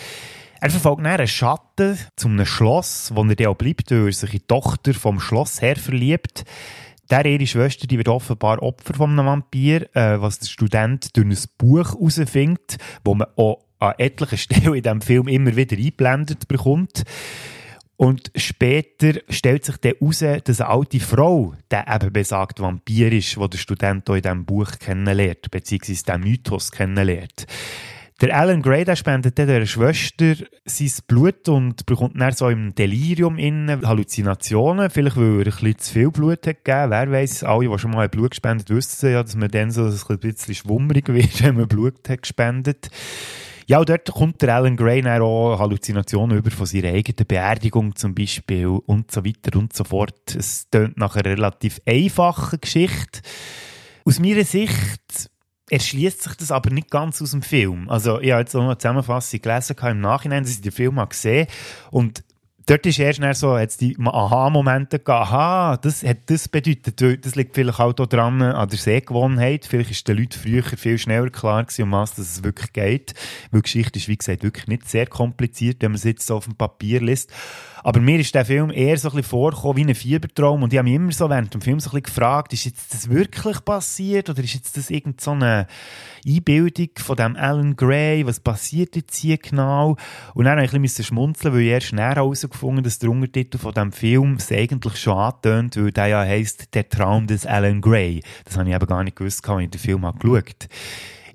Er 0.60 0.70
verfolgt 0.70 1.00
dann 1.00 1.08
einen 1.08 1.28
Schatten 1.28 1.98
zu 2.16 2.28
einem 2.28 2.46
Schloss, 2.46 3.12
wo 3.14 3.24
er 3.24 3.36
dann 3.36 3.48
auch 3.48 3.56
bleibt, 3.56 3.92
weil 3.92 4.08
er 4.08 4.12
sich 4.12 4.34
in 4.34 4.40
die 4.40 4.48
Tochter 4.48 4.94
vom 4.94 5.20
Schlossherr 5.20 5.76
verliebt. 5.76 6.46
Der, 7.10 7.26
ihre 7.26 7.48
Schwester, 7.48 7.88
die 7.88 7.98
wird 7.98 8.10
offenbar 8.10 8.62
Opfer 8.62 8.94
von 8.94 9.12
einem 9.12 9.26
Vampir, 9.26 9.96
äh, 9.96 10.20
was 10.20 10.40
der 10.40 10.48
Student 10.48 11.16
durch 11.16 11.26
ein 11.26 11.38
Buch 11.58 11.94
herausfindet, 11.94 12.78
wo 13.06 13.16
man 13.16 13.28
auch 13.38 13.64
an 13.80 13.94
etlichen 13.98 14.38
Stellen 14.38 14.74
in 14.74 14.84
diesem 14.84 15.02
Film 15.02 15.28
immer 15.28 15.56
wieder 15.56 15.78
eingeblendet 15.78 16.48
bekommt. 16.48 17.04
Und 17.96 18.32
später 18.36 19.20
stellt 19.30 19.66
sich 19.66 19.78
dann 19.78 19.94
heraus, 20.00 20.24
dass 20.44 20.62
eine 20.62 20.70
alte 20.70 21.00
Frau 21.00 21.56
der 21.72 21.88
eben 21.88 22.14
besagt 22.14 22.60
Vampir 22.60 23.12
ist, 23.12 23.38
wo 23.38 23.48
der 23.48 23.58
Student 23.58 24.10
auch 24.10 24.16
in 24.16 24.22
diesem 24.22 24.46
Buch 24.46 24.72
kennenlernt, 24.80 25.50
beziehungsweise 25.50 26.04
den 26.04 26.22
Mythos 26.22 26.72
kennenlernt. 26.72 27.48
Der 28.20 28.36
Alan 28.36 28.64
Gray, 28.64 28.84
der 28.84 28.96
spendet 28.96 29.38
der 29.38 29.64
Schwester 29.68 30.34
sein 30.66 30.92
Blut 31.06 31.48
und 31.50 31.86
bekommt 31.86 32.20
dann 32.20 32.34
so 32.34 32.50
im 32.50 32.74
Delirium 32.74 33.38
innen 33.38 33.86
Halluzinationen. 33.86 34.90
Vielleicht, 34.90 35.18
weil 35.18 35.24
er 35.24 35.38
ein 35.38 35.44
bisschen 35.44 35.78
zu 35.78 35.94
viel 35.94 36.10
Blut 36.10 36.48
hat 36.48 36.66
gegeben. 36.66 36.90
Wer 36.90 37.12
weiß, 37.12 37.44
alle, 37.44 37.70
die 37.70 37.78
schon 37.78 37.92
mal 37.92 38.10
Blut 38.10 38.32
gespendet 38.32 38.72
wissen 38.72 39.12
ja, 39.12 39.22
dass 39.22 39.36
man 39.36 39.52
dann 39.52 39.70
so 39.70 39.84
ein 39.84 40.18
bisschen 40.18 40.56
schwummerig 40.56 41.10
wird, 41.10 41.44
wenn 41.44 41.58
man 41.58 41.68
Blut 41.68 42.10
hat 42.10 42.24
gespendet. 42.24 42.90
Ja, 43.68 43.78
und 43.78 43.90
dort 43.90 44.12
kommt 44.12 44.42
der 44.42 44.56
Alan 44.56 44.78
Gray 44.78 45.04
dann 45.04 45.22
auch 45.22 45.60
Halluzinationen 45.60 46.40
über 46.40 46.50
von 46.50 46.66
seiner 46.66 46.88
eigenen 46.88 47.28
Beerdigung 47.28 47.96
zum 47.96 48.16
Beispiel 48.16 48.66
und 48.66 49.12
so 49.12 49.24
weiter 49.26 49.60
und 49.60 49.74
so 49.74 49.84
fort. 49.84 50.34
Es 50.36 50.68
tönt 50.72 50.98
nach 50.98 51.16
einer 51.18 51.30
relativ 51.30 51.80
einfachen 51.86 52.62
Geschichte. 52.62 53.22
Aus 54.06 54.20
meiner 54.20 54.44
Sicht 54.44 55.30
erschließt 55.70 56.24
sich 56.24 56.36
das 56.36 56.52
aber 56.52 56.70
nicht 56.70 56.90
ganz 56.90 57.22
aus 57.22 57.32
dem 57.32 57.42
Film. 57.42 57.90
Also 57.90 58.20
ich 58.20 58.32
habe 58.32 58.42
jetzt 58.42 58.54
noch 58.54 58.64
eine 58.64 58.78
Zusammenfassung 58.78 59.42
gelesen 59.42 59.76
im 59.82 60.02
Nachhinein, 60.02 60.44
dass 60.44 60.54
ich 60.54 60.62
den 60.62 60.72
Film 60.72 61.02
gesehen 61.10 61.48
habe 61.48 61.88
und 61.92 62.24
dort 62.68 62.86
ist 62.86 63.00
erst 63.00 63.22
dann 63.22 63.34
so, 63.34 63.58
jetzt 63.58 63.82
die 63.82 63.98
Aha-Momente 64.00 65.00
gegeben, 65.00 65.18
aha, 65.18 65.78
das 65.78 66.04
hat 66.04 66.30
das 66.30 66.48
bedeutet, 66.48 67.26
das 67.26 67.36
liegt 67.36 67.56
vielleicht 67.56 67.80
auch 67.80 67.94
daran 67.94 68.42
an 68.42 68.70
der 68.70 68.78
Sehgewohnheit, 68.78 69.66
vielleicht 69.66 69.92
ist 69.92 70.08
den 70.08 70.18
Leuten 70.18 70.40
früher 70.40 70.64
viel 70.64 70.98
schneller 70.98 71.30
klar 71.30 71.64
gewesen, 71.64 71.84
um 71.84 71.92
was 71.94 72.18
es 72.18 72.44
wirklich 72.44 72.74
geht, 72.74 73.14
weil 73.52 73.62
die 73.62 73.64
Geschichte 73.64 74.00
ist, 74.00 74.08
wie 74.08 74.18
gesagt, 74.18 74.44
wirklich 74.44 74.68
nicht 74.68 74.88
sehr 74.88 75.08
kompliziert, 75.08 75.82
wenn 75.82 75.92
man 75.92 75.98
es 75.98 76.04
jetzt 76.04 76.28
so 76.28 76.36
auf 76.36 76.46
dem 76.46 76.56
Papier 76.56 77.02
liest. 77.02 77.32
Aber 77.84 78.00
mir 78.00 78.20
ist 78.20 78.34
der 78.34 78.46
Film 78.46 78.72
eher 78.72 78.98
so 78.98 79.10
ein 79.10 79.16
bisschen 79.16 79.30
vorgekommen 79.30 79.78
wie 79.78 79.90
ein 79.90 79.96
Fiebertraum 79.96 80.64
und 80.64 80.74
ich 80.74 80.80
habe 80.80 80.88
mich 80.88 80.96
immer 80.96 81.12
so 81.12 81.30
während 81.30 81.54
dem 81.54 81.62
Film 81.62 81.80
so 81.80 81.90
ein 81.90 82.02
bisschen 82.02 82.04
gefragt, 82.04 82.54
ist 82.54 82.66
jetzt 82.66 82.94
das 82.94 83.10
wirklich 83.10 83.64
passiert 83.64 84.30
oder 84.30 84.44
ist 84.44 84.54
jetzt 84.54 84.78
das 84.78 84.90
irgend 84.90 85.22
so 85.22 85.32
eine 85.32 85.68
Einbildung 86.26 86.90
von 86.98 87.16
dem 87.16 87.36
Alan 87.36 87.76
Gray, 87.76 88.26
was 88.26 88.40
passiert 88.40 88.96
jetzt 88.96 89.16
hier 89.16 89.38
genau? 89.38 89.96
Und 90.34 90.46
dann 90.46 90.58
habe 90.58 90.66
ich 90.66 90.74
ein 90.74 90.82
bisschen 90.82 91.06
schmunzeln, 91.06 91.54
weil 91.54 91.62
ich 91.62 91.70
erst 91.70 91.94
näher 91.94 92.16
herausgefunden 92.16 92.84
dass 92.84 93.00
der 93.00 93.10
Untertitel 93.10 93.58
von 93.58 93.74
dem 93.74 93.92
Film 93.92 94.36
es 94.36 94.52
eigentlich 94.52 94.98
schon 94.98 95.18
antönt, 95.18 95.78
weil 95.78 95.92
der 95.92 96.08
ja 96.08 96.20
heisst 96.20 96.74
«Der 96.74 96.88
Traum 96.88 97.28
des 97.28 97.46
Alan 97.46 97.82
Gray». 97.82 98.22
Das 98.46 98.58
habe 98.58 98.70
ich 98.70 98.76
eben 98.76 98.86
gar 98.86 99.04
nicht 99.04 99.16
gewusst, 99.16 99.48
als 99.48 99.64
ich 99.64 99.70
den 99.70 99.80
Film 99.80 100.06
habe 100.06 100.20
geschaut 100.20 100.68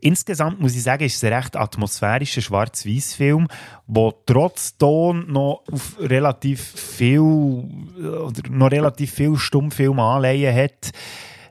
Insgesamt 0.04 0.60
muss 0.60 0.74
ich 0.74 0.82
sagen, 0.82 1.04
ist 1.04 1.14
es 1.14 1.22
ein 1.22 1.32
recht 1.32 1.54
atmosphärischer 1.54 2.40
Schwarz-Weiß-Film, 2.40 3.46
der 3.86 4.14
trotz 4.26 4.76
Ton 4.76 5.30
noch 5.30 5.62
auf 5.70 5.96
relativ 6.00 6.60
viel, 6.60 7.20
oder 7.20 8.50
noch 8.50 8.72
relativ 8.72 9.12
viel 9.12 9.36
Stummfilm 9.36 10.00
anleihen 10.00 10.56
hat. 10.56 10.90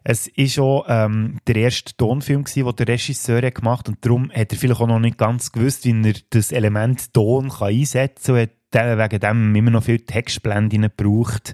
Es 0.03 0.27
ist 0.27 0.59
auch 0.59 0.83
ähm, 0.89 1.37
der 1.47 1.55
erste 1.55 1.95
Tonfilm, 1.95 2.43
gewesen, 2.43 2.65
den 2.65 2.75
der 2.75 2.87
Regisseur 2.89 3.41
hat 3.41 3.55
gemacht 3.55 3.87
und 3.87 4.05
darum 4.05 4.29
hat 4.33 4.51
er 4.51 4.57
vielleicht 4.57 4.81
auch 4.81 4.87
noch 4.87 4.99
nicht 4.99 5.17
ganz 5.17 5.53
gewusst, 5.53 5.85
wie 5.85 6.09
er 6.09 6.15
das 6.31 6.51
Element 6.51 7.13
Ton 7.13 7.47
kann 7.47 7.69
einsetzen 7.69 8.35
kann 8.35 8.49
und 8.73 8.99
hat 8.99 9.11
wegen 9.11 9.19
dem 9.21 9.55
immer 9.55 9.71
noch 9.71 9.83
viel 9.83 9.99
Textblenden 9.99 10.81
gebraucht. 10.81 11.53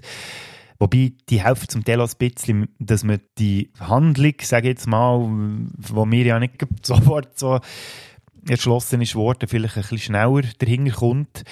Wobei, 0.78 1.12
die 1.28 1.42
helfen 1.42 1.68
zum 1.68 1.84
Teil 1.84 2.00
auch 2.00 2.08
ein 2.08 2.18
bisschen, 2.18 2.68
dass 2.78 3.02
man 3.02 3.20
die 3.38 3.70
Handlung, 3.80 4.34
sage 4.42 4.68
ich 4.68 4.74
jetzt 4.74 4.86
mal, 4.86 5.18
wo 5.76 6.04
mir 6.04 6.24
ja 6.24 6.38
nicht 6.38 6.54
sofort 6.82 7.38
so 7.38 7.60
erschlossen 8.48 9.02
ist 9.02 9.16
worden, 9.16 9.48
vielleicht 9.48 9.76
ein 9.76 9.82
bisschen 9.82 9.98
schneller 9.98 10.42
dahinter 10.58 10.92
kommt. 10.92 11.44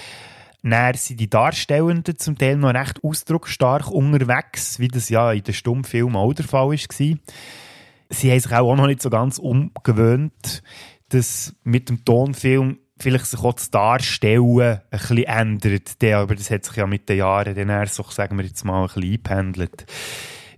Dann 0.62 0.94
sind 0.94 1.20
die 1.20 1.30
Darstellenden 1.30 2.18
zum 2.18 2.38
Teil 2.38 2.56
noch 2.56 2.74
recht 2.74 3.02
ausdrucksstark 3.02 3.90
unterwegs, 3.90 4.78
wie 4.78 4.88
das 4.88 5.08
ja 5.08 5.32
in 5.32 5.42
den 5.42 5.54
Stummfilmen 5.54 6.16
auch 6.16 6.32
der 6.32 6.44
Fall 6.44 6.70
war. 6.70 6.76
Sie 6.76 8.30
haben 8.30 8.40
sich 8.40 8.52
auch 8.52 8.76
noch 8.76 8.86
nicht 8.86 9.02
so 9.02 9.10
ganz 9.10 9.38
umgewöhnt, 9.38 10.62
dass 11.08 11.54
mit 11.62 11.88
dem 11.88 12.04
Tonfilm 12.04 12.78
vielleicht 12.98 13.26
sich 13.26 13.40
auch 13.40 13.54
das 13.54 13.70
Darstellen 13.70 14.60
ein 14.60 14.80
bisschen 14.90 15.24
ändert. 15.24 16.04
aber 16.04 16.34
das 16.34 16.50
hat 16.50 16.64
sich 16.64 16.76
ja 16.76 16.86
mit 16.86 17.08
den 17.08 17.18
Jahren 17.18 17.54
dann 17.54 17.68
erst, 17.68 17.94
so, 17.94 18.04
sagen 18.08 18.38
wir 18.38 18.44
jetzt 18.44 18.64
mal, 18.64 18.82
ein 18.82 18.86
bisschen 18.86 19.02
eingependelt. 19.04 19.86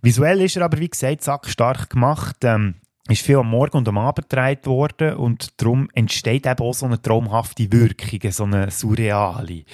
Visuell 0.02 0.40
ist 0.42 0.56
er 0.56 0.64
aber, 0.64 0.78
wie 0.78 0.88
gesagt, 0.88 1.24
sackstark 1.24 1.90
gemacht. 1.90 2.36
Ähm, 2.42 2.74
ist 3.08 3.22
viel 3.22 3.36
am 3.36 3.48
Morgen 3.48 3.78
und 3.78 3.88
am 3.88 3.98
Abend 3.98 4.28
gedreht 4.28 4.66
worden 4.66 5.14
und 5.14 5.60
darum 5.60 5.88
entsteht 5.94 6.46
eben 6.46 6.60
auch 6.60 6.74
so 6.74 6.84
eine 6.84 7.00
traumhafte 7.00 7.72
Wirkung, 7.72 8.30
so 8.30 8.44
eine 8.44 8.70
surreale. 8.70 9.64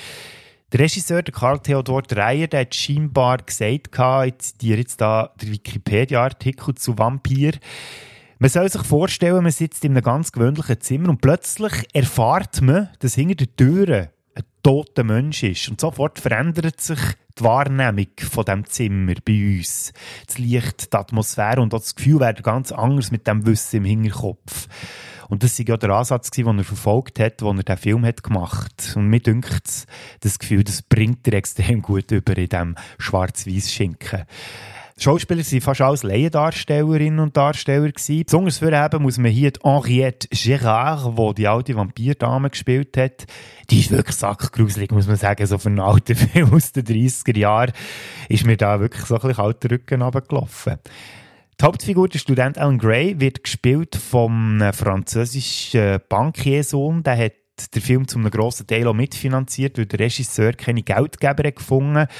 Der 0.72 0.80
Regisseur, 0.80 1.22
der 1.22 1.34
Karl 1.34 1.58
Theodor 1.58 2.02
Dreyer, 2.02 2.46
der 2.46 2.60
hat 2.60 2.74
scheinbar 2.74 3.38
gesagt, 3.38 3.98
jetzt, 4.24 4.62
dir 4.62 4.76
jetzt 4.76 5.00
da 5.00 5.32
der 5.40 5.50
Wikipedia-Artikel 5.50 6.74
zu 6.76 6.96
Vampir, 6.96 7.52
man 8.38 8.50
soll 8.50 8.68
sich 8.68 8.82
vorstellen, 8.82 9.42
man 9.42 9.52
sitzt 9.52 9.84
in 9.84 9.92
einem 9.92 10.02
ganz 10.02 10.32
gewöhnlichen 10.32 10.80
Zimmer 10.80 11.10
und 11.10 11.20
plötzlich 11.20 11.72
erfahrt 11.92 12.62
man, 12.62 12.90
dass 12.98 13.14
hinter 13.14 13.34
der 13.34 13.56
Tür 13.56 14.08
ein 14.34 14.44
toter 14.62 15.04
Mensch 15.04 15.42
ist. 15.42 15.68
Und 15.68 15.80
sofort 15.80 16.18
verändert 16.18 16.80
sich 16.80 16.98
die 17.38 17.44
Wahrnehmung 17.44 18.08
von 18.18 18.44
dem 18.44 18.64
Zimmer 18.64 19.14
bei 19.24 19.56
uns. 19.58 19.92
Das 20.26 20.38
Licht, 20.38 20.92
die 20.92 20.96
Atmosphäre 20.96 21.60
und 21.60 21.74
auch 21.74 21.80
das 21.80 21.94
Gefühl 21.94 22.20
werden 22.20 22.42
ganz 22.42 22.72
anders 22.72 23.10
mit 23.10 23.26
dem 23.26 23.46
Wissen 23.46 23.78
im 23.78 23.84
Hinterkopf. 23.84 24.68
Und 25.28 25.42
das 25.42 25.58
war 25.58 25.66
ja 25.66 25.76
der 25.76 25.90
Ansatz, 25.90 26.30
den 26.30 26.58
er 26.58 26.64
verfolgt 26.64 27.18
hat, 27.18 27.42
als 27.42 27.58
er 27.58 27.62
diesen 27.62 27.78
Film 27.78 28.04
hat 28.04 28.22
gemacht 28.22 28.92
Und 28.94 29.08
mir 29.08 29.20
dünkt 29.20 29.86
das 30.20 30.38
Gefühl, 30.38 30.64
das 30.64 30.82
bringt 30.82 31.26
er 31.26 31.34
extrem 31.34 31.82
gut 31.82 32.10
über 32.10 32.36
in 32.36 32.48
diesem 32.48 32.76
Schwarz-Weiß-Schinken. 32.98 34.24
Schauspieler 34.96 35.42
waren 35.42 35.60
fast 35.60 35.80
alles 35.80 36.02
Laiendarstellerinnen 36.04 37.18
und 37.18 37.36
Darsteller. 37.36 37.90
Gewesen. 37.90 38.24
Besonders 38.24 38.58
vorheben 38.58 39.02
muss 39.02 39.18
man 39.18 39.32
hier 39.32 39.50
die 39.50 39.60
Henriette 39.64 40.28
Gérard, 40.28 41.16
die 41.16 41.34
die 41.34 41.48
alte 41.48 41.74
Vampirdame 41.74 42.50
gespielt 42.50 42.96
hat. 42.96 43.26
Die 43.70 43.80
ist 43.80 43.90
wirklich 43.90 44.14
sackgruselig, 44.14 44.92
muss 44.92 45.08
man 45.08 45.16
sagen. 45.16 45.46
So 45.46 45.58
für 45.58 45.68
einen 45.68 45.80
alten 45.80 46.14
Film 46.16 46.54
aus 46.54 46.70
den 46.70 46.84
30er 46.84 47.36
Jahren 47.36 47.72
ist 48.28 48.46
mir 48.46 48.56
da 48.56 48.78
wirklich 48.78 49.04
so 49.04 49.16
ein 49.16 49.20
bisschen 49.20 49.36
kalter 49.36 49.70
Rücken 49.72 50.00
runtergelaufen. 50.00 50.78
Die 51.60 51.64
Hauptfigur, 51.64 52.08
der 52.08 52.18
Student 52.20 52.58
Alan 52.58 52.78
Gray, 52.78 53.20
wird 53.20 53.42
gespielt 53.42 53.96
vom 53.96 54.62
französischen 54.72 55.98
Bankiersohn. 56.08 57.02
Der 57.02 57.18
hat 57.18 57.32
den 57.74 57.82
Film 57.82 58.06
zum 58.06 58.28
grossen 58.30 58.66
Teil 58.66 58.86
auch 58.86 58.94
mitfinanziert, 58.94 59.76
weil 59.76 59.86
der 59.86 60.00
Regisseur 60.00 60.52
keine 60.52 60.82
Geldgeber 60.82 61.50
gefunden 61.50 61.98
hat 61.98 62.10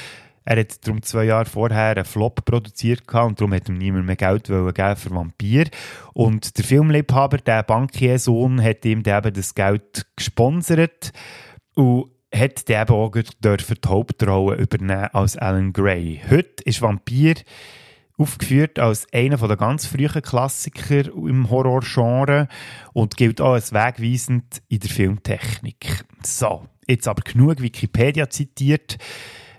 er 0.45 0.59
hat 0.59 0.85
darum 0.85 1.01
zwei 1.01 1.25
Jahre 1.25 1.45
vorher 1.45 1.95
einen 1.95 2.05
Flop 2.05 2.45
produziert 2.45 3.01
und 3.13 3.39
darum 3.39 3.53
hat 3.53 3.67
ihm 3.67 3.77
niemand 3.77 4.05
mehr 4.05 4.15
Geld 4.15 4.45
geben 4.45 4.95
für 4.95 5.09
Vampir. 5.11 5.65
Und 6.13 6.57
der 6.57 6.63
Filmliebhaber, 6.63 7.39
der 7.39 7.63
Bankiersohn, 7.63 8.63
hat 8.63 8.85
ihm 8.85 8.99
eben 9.05 9.33
das 9.33 9.55
Geld 9.55 10.05
gesponsert 10.15 11.11
und 11.73 12.11
hat 12.33 12.69
eben 12.69 12.95
auch 12.95 13.11
die 13.11 13.87
Hauptrolle 13.87 14.57
übernehmen 14.57 15.09
als 15.13 15.35
Alan 15.35 15.73
Gray. 15.73 16.21
Heute 16.29 16.63
ist 16.63 16.81
Vampir 16.81 17.35
aufgeführt 18.17 18.79
als 18.79 19.07
einer 19.13 19.37
der 19.37 19.57
ganz 19.57 19.85
frühen 19.87 20.21
Klassiker 20.21 21.05
im 21.13 21.49
Horrorgenre 21.49 22.47
und 22.93 23.17
gilt 23.17 23.41
auch 23.41 23.53
als 23.53 23.73
wegweisend 23.73 24.61
in 24.69 24.79
der 24.79 24.89
Filmtechnik. 24.89 26.05
So, 26.23 26.67
jetzt 26.87 27.07
aber 27.07 27.23
genug 27.23 27.61
Wikipedia 27.61 28.29
zitiert. 28.29 28.97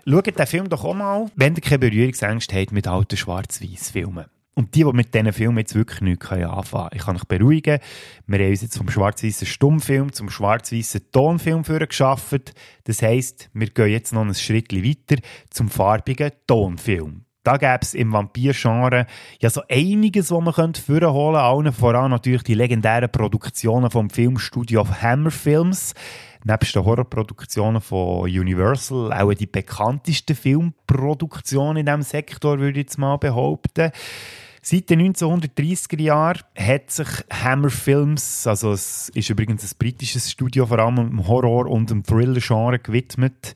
Schaut 0.09 0.25
den 0.25 0.47
Film 0.47 0.69
doch 0.69 0.85
auch 0.85 0.93
mal, 0.93 1.25
wenn 1.35 1.55
ihr 1.55 1.61
keine 1.61 1.79
Berührungsängste 1.79 2.55
habt 2.55 2.71
mit 2.71 2.87
alten 2.87 3.17
Schwarz-Weiß-Filmen. 3.17 4.27
Und 4.53 4.73
die, 4.73 4.85
die 4.85 4.93
mit 4.93 5.13
diesen 5.13 5.33
Filmen 5.33 5.57
jetzt 5.57 5.75
wirklich 5.75 5.99
nichts 5.99 6.31
anfangen 6.31 6.63
können. 6.63 6.89
Ich 6.93 7.01
kann 7.01 7.17
euch 7.17 7.25
beruhigen, 7.25 7.79
wir 8.25 8.39
haben 8.39 8.49
uns 8.49 8.61
jetzt 8.61 8.77
vom 8.77 8.89
schwarz-weißen 8.89 9.45
Stummfilm 9.45 10.13
zum 10.13 10.29
schwarz-weißen 10.29 11.11
Tonfilm 11.11 11.63
geschafft. 11.63 12.53
Das 12.85 13.01
heisst, 13.01 13.49
wir 13.53 13.67
gehen 13.67 13.89
jetzt 13.89 14.13
noch 14.13 14.21
ein 14.21 14.33
Schritt 14.33 14.73
weiter 14.73 15.21
zum 15.49 15.67
farbigen 15.67 16.31
Tonfilm. 16.47 17.25
Da 17.43 17.57
gäbe 17.57 17.79
es 17.81 17.93
im 17.93 18.13
Vampir-Genre 18.13 19.07
ja 19.41 19.49
so 19.49 19.61
einiges, 19.69 20.31
was 20.31 20.41
man 20.41 20.53
könnte 20.53 20.81
vorholen 20.81 21.33
könnte. 21.33 21.41
Allen 21.41 21.73
voran 21.73 22.11
natürlich 22.11 22.43
die 22.43 22.53
legendären 22.53 23.11
Produktionen 23.11 23.91
vom 23.91 24.09
Filmstudio 24.09 24.87
Hammer 25.01 25.31
Films 25.31 25.93
nebst 26.47 26.75
den 26.75 26.85
Horrorproduktionen 26.85 27.81
von 27.81 28.21
Universal 28.23 29.13
auch 29.13 29.33
die 29.33 29.45
bekannteste 29.45 30.33
Filmproduktion 30.33 31.77
in 31.77 31.85
diesem 31.85 32.01
Sektor, 32.01 32.59
würde 32.59 32.79
ich 32.79 32.87
jetzt 32.87 32.97
mal 32.97 33.17
behaupten. 33.17 33.91
Seit 34.61 34.89
den 34.89 35.13
1930er 35.13 36.01
Jahren 36.01 36.41
hat 36.57 36.91
sich 36.91 37.07
Hammer 37.31 37.69
Films, 37.69 38.47
also 38.47 38.71
es 38.71 39.09
ist 39.09 39.29
übrigens 39.29 39.63
ein 39.63 39.77
britisches 39.77 40.31
Studio, 40.31 40.65
vor 40.65 40.79
allem 40.79 40.97
im 40.97 41.27
Horror- 41.27 41.67
und 41.67 41.91
im 41.91 42.03
Thriller-Genre 42.03 42.79
gewidmet, 42.79 43.53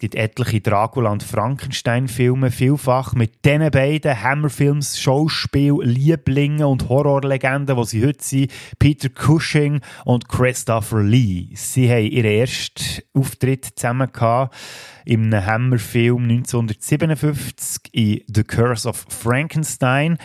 es 0.00 0.08
gibt 0.08 0.14
etliche 0.14 0.62
Dracula- 0.62 1.12
und 1.12 1.22
Frankenstein-Filme, 1.22 2.50
vielfach 2.50 3.12
mit 3.12 3.44
diesen 3.44 3.70
beiden 3.70 4.22
Hammer-Films, 4.22 4.98
Schauspiel, 4.98 5.74
Lieblingen 5.82 6.64
und 6.64 6.88
Horrorlegenden, 6.88 7.76
die 7.76 7.84
sie 7.84 8.06
heute 8.06 8.24
sind, 8.24 8.50
Peter 8.78 9.10
Cushing 9.10 9.82
und 10.06 10.26
Christopher 10.26 11.02
Lee. 11.02 11.48
Sie 11.52 11.90
haben 11.90 12.06
ihren 12.06 12.30
ersten 12.30 13.02
Auftritt 13.12 13.72
zusammen 13.76 14.10
gehabt 14.10 14.56
im 15.04 15.34
Hammer-Film 15.34 16.22
1957 16.30 17.92
in 17.92 18.22
The 18.26 18.44
Curse 18.44 18.88
of 18.88 19.04
Frankenstein. 19.06 20.16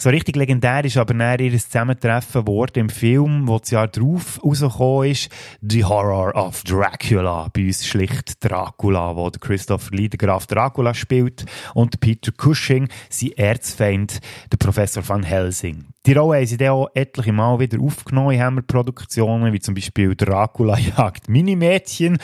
So 0.00 0.10
richtig 0.10 0.36
legendär 0.36 0.84
ist 0.84 0.96
aber 0.96 1.12
näher 1.12 1.40
ihr 1.40 1.58
Zusammentreffen 1.58 2.44
geworden 2.44 2.78
im 2.78 2.88
Film, 2.88 3.48
wo 3.48 3.58
das 3.58 3.72
Jahr 3.72 3.88
darauf 3.88 4.38
rausgekommen 4.44 5.10
ist, 5.10 5.28
The 5.60 5.84
Horror 5.84 6.36
of 6.36 6.62
Dracula. 6.62 7.48
Bei 7.52 7.66
uns 7.66 7.84
schlicht 7.84 8.44
Dracula, 8.44 9.16
wo 9.16 9.28
der 9.28 9.40
Christopher 9.40 9.96
Lee, 9.96 10.08
der 10.08 10.18
Graf 10.18 10.46
Dracula 10.46 10.94
spielt 10.94 11.46
und 11.74 11.98
Peter 11.98 12.30
Cushing, 12.30 12.88
sein 13.10 13.32
Erzfeind, 13.32 14.20
der 14.52 14.58
Professor 14.58 15.02
van 15.06 15.24
Helsing. 15.24 15.86
Die 16.06 16.12
Rolle 16.12 16.38
haben 16.38 16.46
sie 16.46 16.56
dann 16.56 16.68
auch 16.68 16.90
etliche 16.94 17.32
Mal 17.32 17.58
wieder 17.58 17.80
aufgenommen 17.80 18.34
in 18.34 18.40
Hammer-Produktionen, 18.40 19.52
wie 19.52 19.58
zum 19.58 19.74
Beispiel 19.74 20.14
Dracula 20.14 20.78
jagt 20.78 21.28
Minimädchen 21.28 22.18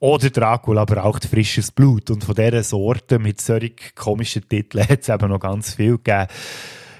oder 0.00 0.30
Dracula 0.30 0.84
braucht 0.84 1.26
frisches 1.26 1.70
Blut. 1.70 2.10
Und 2.10 2.24
von 2.24 2.34
dieser 2.34 2.64
Sorte 2.64 3.20
mit 3.20 3.40
solchen 3.40 3.76
komischen 3.94 4.48
Titeln 4.48 4.88
hat 4.88 5.02
es 5.02 5.08
eben 5.08 5.28
noch 5.28 5.38
ganz 5.38 5.74
viel 5.74 5.96
gegeben. 5.96 6.26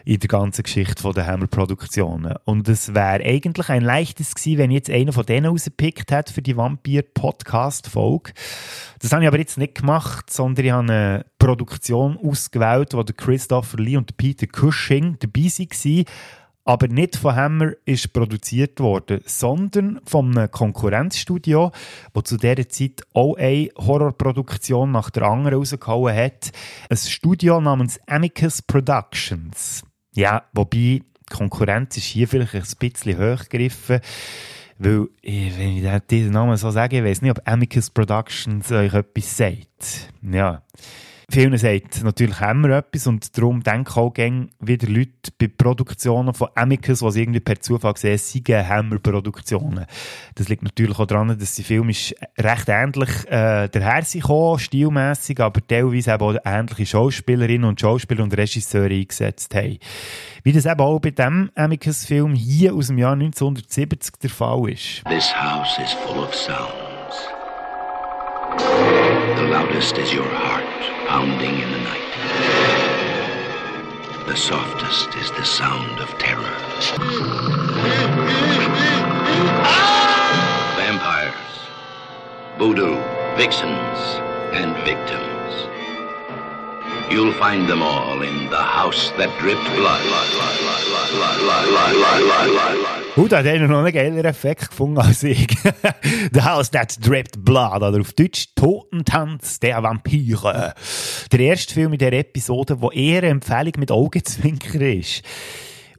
In 0.04 0.18
der 0.18 0.28
ganzen 0.28 0.62
Geschichte 0.62 1.12
der 1.12 1.26
Hammer-Produktionen. 1.26 2.36
Und 2.44 2.68
es 2.68 2.94
wäre 2.94 3.24
eigentlich 3.24 3.68
ein 3.68 3.82
leichtes 3.82 4.34
gewesen, 4.34 4.58
wenn 4.58 4.70
jetzt 4.70 4.90
einen 4.90 5.12
von 5.12 5.26
denen 5.26 5.46
rausgepickt 5.46 6.10
hätte 6.10 6.32
für 6.32 6.42
die 6.42 6.56
Vampir-Podcast-Folge. 6.56 8.32
Das 9.00 9.12
habe 9.12 9.22
ich 9.22 9.28
aber 9.28 9.38
jetzt 9.38 9.58
nicht 9.58 9.76
gemacht, 9.76 10.30
sondern 10.30 10.64
ich 10.64 10.72
habe 10.72 10.92
eine 10.92 11.26
Produktion 11.38 12.18
ausgewählt, 12.18 12.94
wo 12.94 13.04
Christopher 13.04 13.78
Lee 13.78 13.96
und 13.96 14.16
Peter 14.16 14.46
Cushing 14.46 15.16
dabei 15.20 15.40
waren 15.40 16.04
aber 16.64 16.88
nicht 16.88 17.16
von 17.16 17.34
Hammer 17.34 17.72
ist 17.84 18.12
produziert 18.12 18.78
worden, 18.78 19.22
sondern 19.24 20.00
von 20.04 20.36
einem 20.36 20.50
Konkurrenzstudio, 20.50 21.72
das 22.12 22.24
zu 22.24 22.36
dieser 22.36 22.68
Zeit 22.68 23.02
auch 23.12 23.34
eine 23.36 23.70
Horrorproduktion 23.76 24.92
nach 24.92 25.10
der 25.10 25.24
anderen 25.24 25.58
rausgehauen 25.58 26.14
hat. 26.14 26.52
Ein 26.88 26.96
Studio 26.96 27.60
namens 27.60 27.98
Amicus 28.06 28.62
Productions. 28.62 29.82
Ja, 30.14 30.44
wobei 30.52 31.02
Konkurrenz 31.30 31.96
ist 31.96 32.04
hier 32.04 32.28
vielleicht 32.28 32.54
ein 32.54 32.64
bisschen 32.78 33.18
hochgegriffen. 33.18 34.00
Weil, 34.78 35.08
wenn 35.22 35.76
ich 35.76 36.02
diesen 36.10 36.32
Namen 36.32 36.56
so 36.56 36.70
sage, 36.70 36.98
ich 36.98 37.04
weiß 37.04 37.22
nicht, 37.22 37.30
ob 37.30 37.46
Amicus 37.46 37.90
Productions 37.90 38.72
euch 38.72 38.94
etwas 38.94 39.36
sagt. 39.36 40.12
Ja. 40.22 40.62
Vielen 41.32 41.56
sagt 41.58 42.02
natürlich 42.02 42.40
wir 42.40 42.78
etwas 42.78 43.06
und 43.06 43.38
darum 43.38 43.62
denken 43.62 44.00
auch 44.00 44.12
gerne 44.12 44.48
wieder 44.58 44.88
Leute 44.88 45.30
bei 45.38 45.46
Produktionen 45.46 46.34
von 46.34 46.48
Amicus, 46.56 46.98
sie 46.98 47.20
irgendwie 47.20 47.38
per 47.38 47.60
Zufall 47.60 47.96
sehen, 47.96 48.18
seien 48.18 48.68
Hammer-Produktionen. 48.68 49.86
Das 50.34 50.48
liegt 50.48 50.64
natürlich 50.64 50.98
auch 50.98 51.06
daran, 51.06 51.38
dass 51.38 51.54
die 51.54 51.62
Film 51.62 51.88
ist 51.88 52.16
recht 52.36 52.68
ähnlich 52.68 53.10
äh, 53.28 53.68
daher 53.68 54.02
sind 54.02 54.24
stilmässig, 54.58 55.38
aber 55.38 55.64
teilweise 55.64 56.14
eben 56.14 56.22
auch 56.24 56.36
ähnliche 56.44 56.86
Schauspielerinnen 56.86 57.68
und 57.68 57.80
Schauspieler 57.80 58.24
und 58.24 58.36
Regisseure 58.36 58.92
eingesetzt 58.92 59.54
haben. 59.54 59.78
Wie 60.42 60.52
das 60.52 60.66
eben 60.66 60.80
auch 60.80 60.98
bei 60.98 61.12
diesem 61.12 61.52
Amicus-Film 61.54 62.34
hier 62.34 62.74
aus 62.74 62.88
dem 62.88 62.98
Jahr 62.98 63.12
1970 63.12 64.16
der 64.20 64.30
Fall 64.30 64.68
ist. 64.68 65.04
This 65.08 65.32
house 65.32 65.78
is 65.78 65.92
full 65.92 66.18
of 66.18 66.34
sounds. 66.34 67.28
The 69.36 69.46
loudest 69.46 69.96
is 69.96 70.12
your 70.12 70.24
heart. 70.24 70.59
Pounding 71.06 71.58
in 71.58 71.72
the 71.72 71.78
night. 71.80 72.00
The 74.26 74.36
softest 74.36 75.14
is 75.16 75.30
the 75.32 75.44
sound 75.44 75.98
of 76.00 76.08
terror. 76.18 76.56
Vampires, 80.76 81.34
voodoo, 82.58 82.96
vixens, 83.36 83.98
and 84.52 84.76
victims. 84.84 85.39
You'll 87.10 87.32
find 87.32 87.68
them 87.68 87.82
all 87.82 88.22
in 88.22 88.48
the 88.50 88.56
house 88.56 89.12
that 89.18 89.30
dripped 89.40 89.64
blood. 89.74 90.00
Gut, 93.16 93.32
hat 93.32 93.46
einer 93.46 93.66
noch 93.66 93.78
einen 93.78 93.92
geileren 93.92 94.24
Effekt 94.24 94.70
gefunden 94.70 94.98
als 94.98 95.24
ich. 95.24 95.48
The 96.32 96.42
House 96.42 96.70
That 96.70 97.04
Dripped 97.04 97.44
Blood, 97.44 97.82
oder 97.82 98.00
auf 98.00 98.12
Deutsch 98.12 98.54
Totentanz 98.54 99.58
der 99.58 99.82
Vampire. 99.82 100.72
Der 101.32 101.40
erste 101.40 101.74
Film 101.74 101.94
in 101.94 101.98
dieser 101.98 102.12
Episode, 102.12 102.80
wo 102.80 102.92
eher 102.92 103.22
eine 103.22 103.30
Empfehlung 103.30 103.72
mit 103.78 103.90
Augenzwinker 103.90 104.80
ist. 104.80 105.24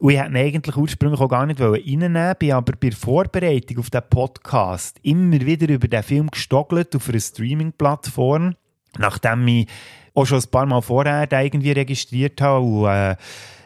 Und 0.00 0.12
ich 0.12 0.18
hätte 0.18 0.38
eigentlich 0.38 0.76
ursprünglich 0.76 1.20
auch 1.20 1.28
gar 1.28 1.44
nicht 1.44 1.60
reinnehmen 1.60 2.34
bin 2.38 2.52
aber 2.52 2.72
bei 2.72 2.88
der 2.88 2.96
Vorbereitung 2.96 3.80
auf 3.80 3.90
diesen 3.90 4.08
Podcast 4.08 4.98
immer 5.02 5.40
wieder 5.42 5.68
über 5.68 5.88
den 5.88 6.02
Film 6.02 6.30
gestockelt 6.30 6.96
auf 6.96 7.08
einer 7.10 7.20
Streaming-Plattform, 7.20 8.56
nachdem 8.98 9.46
ich 9.46 9.68
auch 10.14 10.26
schon 10.26 10.40
ein 10.40 10.50
paar 10.50 10.66
Mal 10.66 10.82
vorher 10.82 11.28
irgendwie 11.30 11.72
registriert 11.72 12.40
habe 12.40 12.64
und 12.64 12.86
äh, 12.86 13.16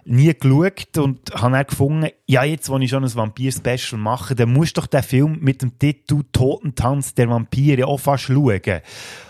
nie 0.07 0.33
geschaut 0.33 0.99
und 0.99 1.35
habe 1.35 1.53
dann 1.53 1.67
gefunden, 1.67 2.11
ja, 2.27 2.45
jetzt, 2.45 2.69
wo 2.69 2.79
ich 2.79 2.91
schon 2.91 3.05
ein 3.05 3.15
Vampir-Special 3.15 4.01
mache, 4.01 4.35
dann 4.35 4.53
muss 4.53 4.73
doch 4.73 4.87
der 4.87 5.03
Film 5.03 5.39
mit 5.41 5.63
dem 5.63 5.79
Titel 5.79 6.23
Totentanz 6.33 7.15
der 7.15 7.29
Vampire 7.29 7.87
auch 7.87 7.99
fast 7.99 8.25
schauen. 8.25 8.81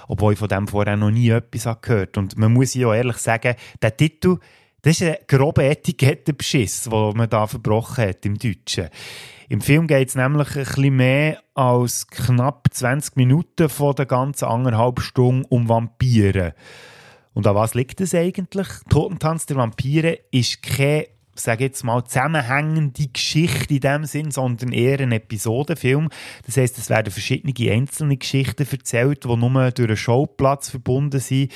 Obwohl 0.07 0.35
ich 0.35 0.39
von 0.39 0.49
dem 0.49 0.69
vorher 0.69 0.97
noch 0.97 1.11
nie 1.11 1.31
etwas 1.31 1.69
gehört 1.81 2.19
Und 2.19 2.37
man 2.37 2.53
muss 2.53 2.75
ja 2.75 2.89
auch 2.89 2.95
ehrlich 2.95 3.17
sagen, 3.17 3.55
der 3.81 3.97
Titel, 3.97 4.39
das 4.83 5.01
ist 5.01 5.03
ein 5.03 5.17
grober 5.27 5.65
Etikettenbeschiss, 5.65 6.83
den 6.83 7.17
man 7.17 7.29
da 7.29 7.47
verbrochen 7.47 8.09
hat 8.09 8.27
im 8.27 8.39
Deutschen. 8.39 8.89
Im 9.49 9.61
Film 9.61 9.87
geht 9.87 10.09
es 10.09 10.15
nämlich 10.15 10.57
ein 10.57 10.65
bisschen 10.65 10.97
mehr 10.97 11.41
als 11.55 12.07
knapp 12.09 12.69
20 12.71 13.17
Minuten 13.17 13.69
von 13.69 13.95
der 13.95 14.07
ganzen 14.07 14.45
anderthalb 14.45 15.01
Stunde 15.01 15.47
um 15.49 15.69
Vampire. 15.69 16.55
Und 17.37 17.47
an 17.47 17.55
was 17.55 17.75
liegt 17.75 18.01
es 18.01 18.15
eigentlich? 18.15 18.67
Totentanz 18.89 19.45
der 19.45 19.59
Vampire 19.59 20.21
ist 20.31 20.63
keine 20.63 21.09
sage 21.35 21.65
jetzt 21.65 21.85
mal, 21.85 22.03
zusammenhängende 22.03 23.09
Geschichte 23.09 23.75
in 23.75 23.81
dem 23.81 24.05
Sinn, 24.07 24.31
sondern 24.31 24.73
eher 24.73 25.01
ein 25.01 25.13
Episodenfilm. 25.13 26.09
Das 26.47 26.57
heißt, 26.57 26.79
es 26.79 26.89
werden 26.89 27.13
verschiedene 27.13 27.53
einzelne 27.71 28.17
Geschichten 28.17 28.67
erzählt, 28.67 29.25
die 29.25 29.37
nur 29.37 29.71
durch 29.71 29.87
einen 29.87 29.97
Showplatz 29.99 30.71
verbunden 30.71 31.21
sind. 31.21 31.53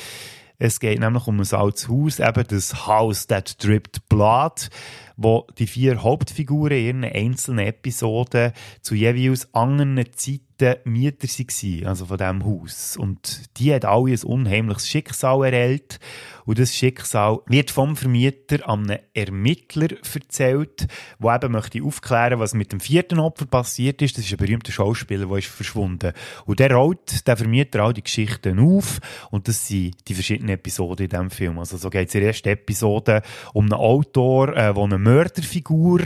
Es 0.59 0.81
geht 0.81 1.01
nämlich 1.01 1.27
um 1.27 1.41
ein 1.41 1.51
altes 1.51 1.89
Haus, 1.89 2.19
eben 2.19 2.45
das 2.47 2.87
House 2.87 3.27
That 3.29 3.65
Dripped 3.65 4.07
Blood, 4.11 4.69
wo 5.17 5.47
die 5.59 5.67
vier 5.67 6.03
Hauptfiguren 6.03 6.77
in 6.77 7.03
ihren 7.03 7.05
einzelnen 7.05 7.67
Episoden 7.67 8.53
zu 8.83 8.95
jeweils 8.95 9.49
anderen 9.55 10.05
Zeiten 10.15 10.50
Mieter 10.85 11.29
waren, 11.29 11.87
also 11.87 12.07
von 12.07 12.19
diesem 12.19 12.45
Haus. 12.45 12.97
Und 12.97 13.43
die 13.59 13.75
hat 13.75 13.85
alle 13.85 14.13
ein 14.13 14.23
unheimliches 14.23 14.89
Schicksal 14.89 15.45
erhält. 15.45 15.99
Und 16.45 16.59
das 16.59 16.75
Schicksal 16.75 17.41
wird 17.47 17.71
vom 17.71 17.97
Vermieter 17.97 18.69
an 18.69 18.91
einen 18.91 18.99
Ermittler 19.15 19.89
erzählt, 20.15 20.87
der 21.23 21.35
eben 21.35 21.53
möchte 21.53 21.83
aufklären, 21.83 22.41
was 22.41 22.55
mit 22.55 22.73
dem 22.73 22.81
vierten 22.81 23.19
Opfer 23.19 23.47
passiert 23.47 24.03
ist. 24.03 24.19
Das 24.19 24.25
ist 24.25 24.33
ein 24.33 24.39
berühmter 24.39 24.73
Schauspieler, 24.73 25.27
der 25.27 25.39
ist 25.39 25.49
verschwunden. 25.49 26.13
Und 26.47 26.61
der 26.61 26.73
rollt 26.73 27.27
der 27.27 27.37
Vermieter 27.37 27.81
all 27.81 27.93
die 27.93 28.03
Geschichten 28.03 28.59
auf. 28.59 29.01
Und 29.31 29.49
das 29.49 29.69
sind 29.69 29.97
die 30.09 30.15
verschiedenen 30.15 30.55
Episoden 30.55 31.05
in 31.05 31.11
diesem 31.11 31.31
Film. 31.31 31.59
Also 31.59 31.77
so 31.77 31.91
geht 31.91 32.09
es 32.09 32.15
in 32.15 32.21
der 32.21 32.31
ersten 32.31 32.49
Episode 32.49 33.23
um 33.53 33.67
einen 33.67 33.75
Autor, 33.75 34.49
äh, 34.51 34.75
der 34.75 34.77
eine 34.77 34.99
Mörderfigur 34.99 36.01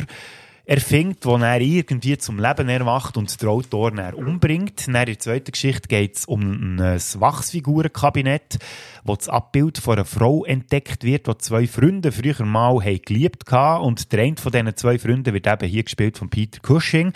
erfindet, 0.66 1.26
wo 1.26 1.36
er 1.36 1.60
irgendwie 1.60 2.16
zum 2.16 2.38
Leben 2.38 2.68
erwacht 2.68 3.16
und 3.18 3.40
den 3.40 3.48
Autor 3.48 3.90
dann 3.90 4.14
umbringt. 4.14 4.86
Dann 4.86 4.96
in 4.96 5.06
der 5.06 5.18
zweiten 5.18 5.52
Geschichte 5.52 5.88
geht 5.88 6.16
es 6.16 6.24
um 6.24 6.40
ein 6.40 6.78
Wachsfigurenkabinett, 6.78 8.58
wo 9.04 9.14
das 9.14 9.28
Abbild 9.28 9.78
von 9.78 9.94
einer 9.94 10.06
Frau 10.06 10.44
entdeckt 10.44 11.04
wird, 11.04 11.26
die 11.26 11.38
zwei 11.38 11.66
Freunde 11.66 12.12
früher 12.12 12.44
mal 12.46 12.80
geliebt 12.80 13.50
haben 13.50 13.84
und 13.84 14.12
der 14.12 14.20
eine 14.20 14.36
von 14.36 14.52
diesen 14.52 14.76
zwei 14.76 14.98
Freunden 14.98 15.34
wird 15.34 15.46
eben 15.46 15.68
hier 15.68 15.82
gespielt 15.82 16.16
von 16.16 16.30
Peter 16.30 16.60
Cushing. 16.60 17.12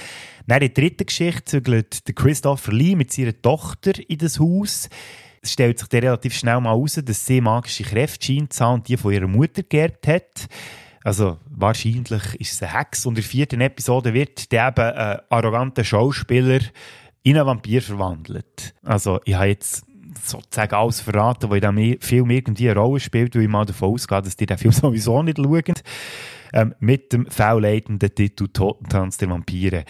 Dann 0.46 0.60
in 0.60 0.72
der 0.72 0.82
dritten 0.82 1.06
Geschichte 1.06 1.44
zügelt 1.44 2.02
Christopher 2.14 2.72
Lee 2.72 2.96
mit 2.96 3.12
seiner 3.12 3.40
Tochter 3.40 3.92
in 4.08 4.18
das 4.18 4.38
Haus. 4.38 4.90
Es 5.40 5.52
stellt 5.52 5.78
sich 5.78 5.90
relativ 5.92 6.34
schnell 6.34 6.60
mal 6.60 6.70
heraus, 6.70 7.00
dass 7.02 7.24
sie 7.24 7.40
magische 7.40 7.84
Kräfte 7.84 8.26
scheint 8.26 8.52
zu 8.52 8.64
haben 8.64 8.74
und 8.74 8.88
die 8.88 8.96
von 8.96 9.12
ihrer 9.12 9.28
Mutter 9.28 9.62
geerbt 9.62 10.06
hat. 10.06 10.48
Also 11.04 11.38
wahrscheinlich 11.50 12.34
ist 12.34 12.52
es 12.54 12.62
ein 12.62 12.76
Hex. 12.76 13.06
Und 13.06 13.12
in 13.12 13.22
der 13.22 13.24
vierten 13.24 13.60
Episode 13.60 14.14
wird 14.14 14.50
der 14.52 14.68
eben 14.68 14.80
ein 14.80 15.18
arroganter 15.28 15.84
Schauspieler 15.84 16.60
in 17.22 17.36
einen 17.36 17.46
Vampir 17.46 17.82
verwandelt. 17.82 18.74
Also 18.82 19.20
ich 19.24 19.34
habe 19.34 19.46
jetzt 19.46 19.84
sozusagen 20.24 20.74
alles 20.74 21.00
verraten, 21.00 21.50
was 21.50 21.58
in 21.58 21.76
diesem 21.76 22.00
Film 22.00 22.30
irgendwie 22.30 22.70
eine 22.70 22.80
Rolle 22.80 23.00
spielt, 23.00 23.34
weil 23.34 23.42
ich 23.42 23.48
mal 23.48 23.64
davon 23.64 23.94
ausgehe, 23.94 24.22
dass 24.22 24.36
die 24.36 24.46
den 24.46 24.58
Film 24.58 24.72
sowieso 24.72 25.22
nicht 25.22 25.38
schauen. 25.38 25.74
Ähm, 26.52 26.74
mit 26.80 27.12
dem 27.12 27.26
faulleitenden 27.26 28.14
Titel 28.14 28.48
Totentanz 28.48 29.18
der 29.18 29.28
Vampire. 29.28 29.84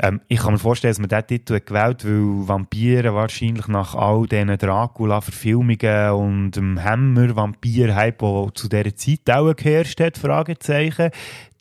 Ähm, 0.00 0.20
ich 0.28 0.40
kann 0.40 0.52
mir 0.52 0.58
vorstellen, 0.58 0.90
dass 0.90 0.98
man 0.98 1.08
diesen 1.08 1.26
Titel 1.26 1.60
gewählt 1.60 2.04
weil 2.04 2.48
Vampire 2.48 3.14
wahrscheinlich 3.14 3.66
nach 3.68 3.94
all 3.94 4.26
diesen 4.26 4.56
Dracula-Verfilmungen 4.56 6.10
und 6.12 6.50
dem 6.52 6.82
Hammer-Vampir-Hype, 6.82 8.18
der 8.18 8.48
zu 8.54 8.68
dieser 8.68 8.96
Zeit 8.96 9.30
auch 9.30 9.54
geherrscht 9.54 10.00
hat, 10.00 10.18
Fragezeichen, 10.18 11.10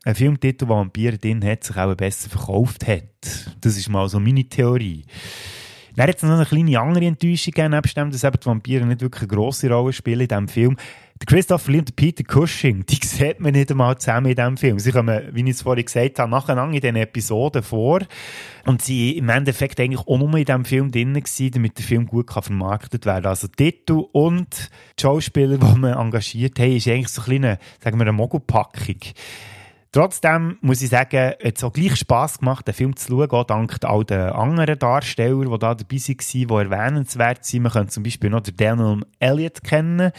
ein 0.06 0.16
Filmtitel, 0.16 0.66
der 0.66 0.76
Vampire 0.76 1.18
drin 1.18 1.44
hat, 1.44 1.64
sich 1.64 1.76
auch 1.76 1.96
besser 1.96 2.30
verkauft 2.30 2.88
hat. 2.88 3.04
Das 3.62 3.76
ist 3.78 3.90
mal 3.90 4.08
so 4.08 4.20
meine 4.20 4.46
Theorie. 4.46 5.06
Dann 5.96 6.10
hat 6.10 6.18
es 6.18 6.24
noch 6.24 6.36
eine 6.36 6.46
kleine 6.46 6.80
andere 6.80 7.06
Enttäuschung 7.06 7.54
gegeben, 7.54 7.74
nebst 7.74 7.98
dem, 7.98 8.12
dass 8.12 8.24
eben 8.24 8.40
die 8.40 8.46
Vampire 8.46 8.86
nicht 8.86 9.02
wirklich 9.02 9.24
eine 9.24 9.36
grosse 9.36 9.68
Rolle 9.68 9.92
spielen 9.92 10.22
in 10.22 10.28
diesem 10.28 10.48
Film. 10.48 10.78
Der 11.20 11.26
Christopher 11.26 11.72
Lee 11.72 11.80
und 11.80 11.96
Peter 11.96 12.24
Cushing, 12.24 12.86
die 12.86 13.00
sieht 13.04 13.40
man 13.40 13.54
nicht 13.54 13.72
einmal 13.72 13.98
zusammen 13.98 14.28
in 14.28 14.36
diesem 14.36 14.58
Film. 14.58 14.78
Sie 14.78 14.92
kommen, 14.92 15.30
wie 15.32 15.42
ich 15.42 15.50
es 15.50 15.62
vorhin 15.64 15.86
gesagt 15.86 16.20
habe, 16.20 16.30
nacheinander 16.30 16.76
in 16.76 16.82
diesen 16.82 16.96
Episoden 16.96 17.64
vor. 17.64 18.02
Und 18.66 18.84
sie 18.84 19.18
im 19.18 19.30
Endeffekt 19.30 19.80
eigentlich 19.80 20.06
auch 20.06 20.18
nur 20.20 20.36
in 20.36 20.46
diesem 20.46 20.66
Film 20.66 20.92
drin 20.92 21.16
gewesen, 21.16 21.52
damit 21.52 21.78
der 21.80 21.86
Film 21.86 22.06
gut 22.06 22.28
kann 22.28 22.44
vermarktet 22.44 23.08
werden 23.08 23.24
kann. 23.24 23.30
Also 23.32 23.48
Titel 23.48 24.04
und 24.12 24.70
die 25.00 25.02
Schauspieler, 25.02 25.58
die 25.74 25.80
man 25.80 25.94
engagiert 25.94 26.60
hat, 26.60 26.68
ist 26.68 26.88
eigentlich 26.88 27.08
so 27.08 27.22
eine 27.22 27.40
kleine, 27.40 27.60
sagen 27.84 27.98
wir, 27.98 28.04
eine 28.04 28.12
Mogelpackung. 28.12 29.00
Trotzdem 29.92 30.58
muss 30.62 30.84
ich 30.84 30.90
sagen, 30.90 31.34
es 31.40 31.48
hat 31.48 31.64
auch 31.64 31.74
gleich 31.74 31.96
Spass 31.96 32.38
gemacht, 32.38 32.68
den 32.68 32.76
Film 32.76 32.96
zu 32.96 33.08
schauen, 33.08 33.32
auch 33.32 33.46
dank 33.46 33.78
all 33.84 34.04
den 34.04 34.20
anderen 34.20 34.78
Darstellern, 34.78 35.42
die 35.42 35.58
da 35.58 35.74
dabei 35.74 35.96
waren, 35.96 36.18
die 36.32 36.44
erwähnenswert 36.44 37.46
sind. 37.46 37.64
Man 37.64 37.72
könnte 37.72 37.94
zum 37.94 38.04
Beispiel 38.04 38.30
noch 38.30 38.42
den 38.42 38.56
Daniel 38.56 39.02
Elliott 39.20 39.64
kennen. 39.64 40.12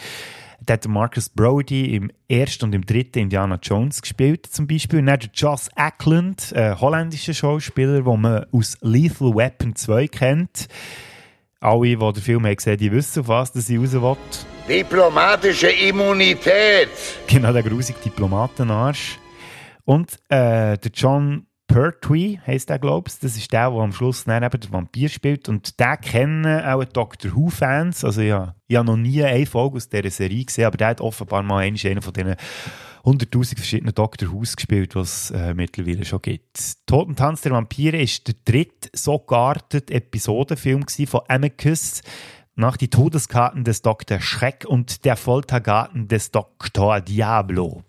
Da 0.65 0.73
hat 0.73 0.87
Marcus 0.87 1.29
Brody 1.29 1.95
im 1.95 2.11
ersten 2.27 2.65
und 2.65 2.75
im 2.75 2.85
dritten 2.85 3.19
Indiana 3.19 3.59
Jones 3.61 4.01
gespielt, 4.01 4.45
zum 4.45 4.67
Beispiel. 4.67 4.99
Und 4.99 5.07
dann 5.07 5.19
der 5.19 5.29
Joss 5.33 5.69
Ackland, 5.75 6.53
ein 6.55 6.79
holländischer 6.79 7.33
Schauspieler, 7.33 8.01
den 8.01 8.21
man 8.21 8.45
aus 8.51 8.77
Lethal 8.81 9.35
Weapon 9.35 9.75
2 9.75 10.07
kennt. 10.07 10.67
Alle, 11.61 11.87
die 11.87 11.95
den 11.97 12.15
Film 12.15 12.45
haben 12.45 12.55
gesehen 12.55 12.77
die 12.77 12.91
wissen, 12.91 13.21
auf 13.21 13.27
was 13.27 13.53
sie 13.53 13.77
raus 13.77 13.93
will. 13.93 14.17
Diplomatische 14.67 15.69
Immunität. 15.69 16.89
Genau, 17.27 17.51
der 17.51 17.63
grusige 17.63 17.99
Diplomatenarsch. 17.99 19.17
Und 19.83 20.13
äh, 20.29 20.77
der 20.77 20.91
John 20.93 21.47
Pertwee 21.69 22.39
heisst 22.45 22.69
der, 22.69 22.79
glaube 22.79 23.09
ich. 23.09 23.19
Das 23.19 23.37
ist 23.37 23.53
der, 23.53 23.69
der 23.69 23.79
am 23.79 23.93
Schluss 23.93 24.25
dann 24.25 24.43
eben 24.43 24.59
der 24.59 24.71
Vampir 24.71 25.07
spielt. 25.07 25.47
Und 25.47 25.79
den 25.79 26.01
kennen 26.01 26.63
auch 26.65 26.83
Doctor 26.83 27.33
Who-Fans. 27.33 28.03
Also 28.03 28.21
ja, 28.21 28.55
ich 28.67 28.75
habe 28.75 28.87
noch 28.87 28.97
nie 28.97 29.23
eine 29.23 29.45
Folge 29.45 29.77
aus 29.77 29.87
dieser 29.87 30.09
Serie 30.09 30.43
gesehen, 30.43 30.65
aber 30.65 30.77
der 30.77 30.87
hat 30.87 30.99
offenbar 30.99 31.43
mal 31.43 31.59
einen 31.59 31.77
von 31.77 32.11
diesen 32.11 32.35
100.000 33.05 33.55
verschiedenen 33.55 33.93
Doctor 33.93 34.31
Who's 34.31 34.55
gespielt, 34.55 34.95
was 34.95 35.29
es 35.29 35.31
äh, 35.31 35.53
mittlerweile 35.53 36.03
schon 36.03 36.21
gibt. 36.21 36.85
Totentanz 36.87 37.41
der 37.41 37.53
Vampire 37.53 37.97
ist 37.97 38.27
der 38.27 38.35
dritte 38.43 38.89
so 38.93 39.19
geartete 39.19 39.93
Episodenfilm 39.93 40.85
von 41.07 41.21
Amicus 41.27 42.01
nach 42.55 42.77
die 42.77 42.89
Todeskarten 42.89 43.63
des 43.63 43.83
Dr. 43.83 44.19
Schreck 44.19 44.65
und 44.67 45.05
der 45.05 45.15
Foltergarten 45.15 46.07
des 46.07 46.31
Dr. 46.31 46.99
Diablo. 46.99 47.83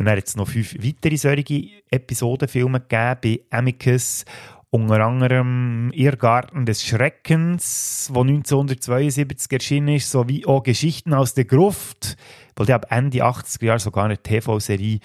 Und 0.00 0.06
dann 0.06 0.16
hat 0.16 0.28
es 0.28 0.34
noch 0.34 0.48
fünf 0.48 0.74
weitere 0.82 1.18
solche 1.18 1.68
Episodenfilme 1.90 2.80
gegeben 2.80 3.18
bei 3.22 3.40
Amicus. 3.50 4.24
Unter 4.70 5.04
anderem 5.04 5.90
Irrgarten 5.92 6.64
des 6.64 6.82
Schreckens, 6.86 8.08
wo 8.10 8.22
1972 8.22 9.52
erschienen 9.52 9.96
ist, 9.96 10.10
sowie 10.10 10.46
auch 10.46 10.62
Geschichten 10.62 11.12
aus 11.12 11.34
der 11.34 11.44
Gruft, 11.44 12.16
weil 12.56 12.64
die 12.64 12.72
ab 12.72 12.86
Ende 12.88 13.22
80er 13.22 13.66
Jahre 13.66 13.78
sogar 13.78 14.06
eine 14.06 14.16
TV-Serie 14.16 15.00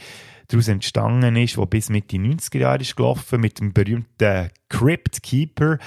daraus 0.47 0.69
entstanden 0.69 1.35
ist, 1.35 1.57
die 1.57 1.65
bis 1.65 1.89
Mitte 1.89 2.15
90er 2.15 2.59
Jahre 2.59 2.79
ist 2.81 2.95
gelaufen, 2.95 3.41
mit 3.41 3.59
dem 3.59 3.73
berühmten 3.73 4.49
Crypt 4.69 5.23
Keeper. 5.23 5.77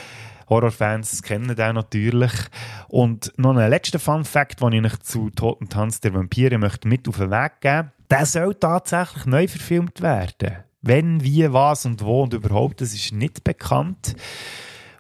Horrorfans 0.50 1.22
kennen 1.22 1.56
den 1.56 1.74
natürlich. 1.76 2.32
Und 2.88 3.32
noch 3.38 3.56
einen 3.56 3.70
letzten 3.70 4.00
Fun 4.00 4.26
Fact, 4.26 4.60
den 4.60 4.84
ich 4.84 4.92
euch 4.92 4.98
zu 4.98 5.30
Toten 5.30 5.70
Tanz 5.70 6.00
der 6.00 6.12
Vampire 6.12 6.58
möchte 6.58 6.88
mit 6.88 7.08
auf 7.08 7.16
den 7.16 7.30
Weg 7.30 7.62
geben. 7.62 7.92
Der 8.10 8.26
soll 8.26 8.54
tatsächlich 8.54 9.26
neu 9.26 9.48
verfilmt 9.48 10.00
werden. 10.00 10.56
Wenn, 10.80 11.22
wie, 11.22 11.52
was 11.52 11.84
und 11.86 12.02
wo 12.02 12.22
und 12.22 12.34
überhaupt, 12.34 12.80
das 12.80 12.94
ist 12.94 13.12
nicht 13.12 13.44
bekannt. 13.44 14.14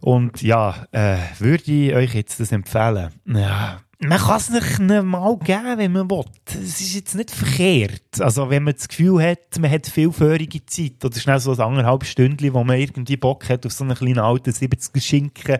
Und 0.00 0.42
ja, 0.42 0.86
äh, 0.92 1.16
würde 1.38 1.72
ich 1.72 1.94
euch 1.94 2.14
jetzt 2.14 2.40
das 2.40 2.52
empfehlen? 2.52 3.10
Ja, 3.24 3.80
man 4.00 4.18
kann 4.18 4.36
es 4.36 4.48
nicht 4.50 4.78
mal 4.78 5.36
geben, 5.38 5.76
wenn 5.76 5.92
man 5.92 6.08
will. 6.08 6.24
Es 6.46 6.80
ist 6.80 6.94
jetzt 6.94 7.16
nicht 7.16 7.32
verkehrt. 7.32 8.20
Also, 8.20 8.48
wenn 8.48 8.62
man 8.62 8.74
das 8.74 8.86
Gefühl 8.86 9.20
hat, 9.20 9.58
man 9.58 9.70
hat 9.70 9.88
viel 9.88 10.12
vorige 10.12 10.64
Zeit 10.66 11.04
oder 11.04 11.18
schnell 11.18 11.40
so 11.40 11.52
ein 11.52 11.60
anderthalb 11.60 12.04
Stündchen, 12.04 12.54
wo 12.54 12.62
man 12.62 12.78
irgendwie 12.78 13.16
Bock 13.16 13.48
hat 13.48 13.66
auf 13.66 13.72
so 13.72 13.82
einen 13.82 13.96
kleinen 13.96 14.20
alten 14.20 14.50
70er 14.50 15.00
Schinken, 15.00 15.58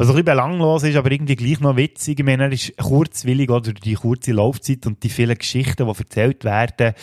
was 0.00 0.08
ein 0.08 0.14
bisschen 0.14 0.24
belanglos 0.24 0.82
ist, 0.82 0.96
aber 0.96 1.12
irgendwie 1.12 1.36
gleich 1.36 1.60
noch 1.60 1.76
witzig. 1.76 2.18
Ich 2.18 2.24
meine, 2.24 2.44
er 2.44 2.52
ist 2.52 2.74
kurzwillig 2.78 3.50
oder 3.50 3.74
die 3.74 3.92
kurze 3.92 4.32
Laufzeit 4.32 4.86
und 4.86 5.02
die 5.02 5.10
vielen 5.10 5.36
Geschichten, 5.36 5.86
die 5.86 5.98
erzählt 5.98 6.42
werden. 6.42 6.94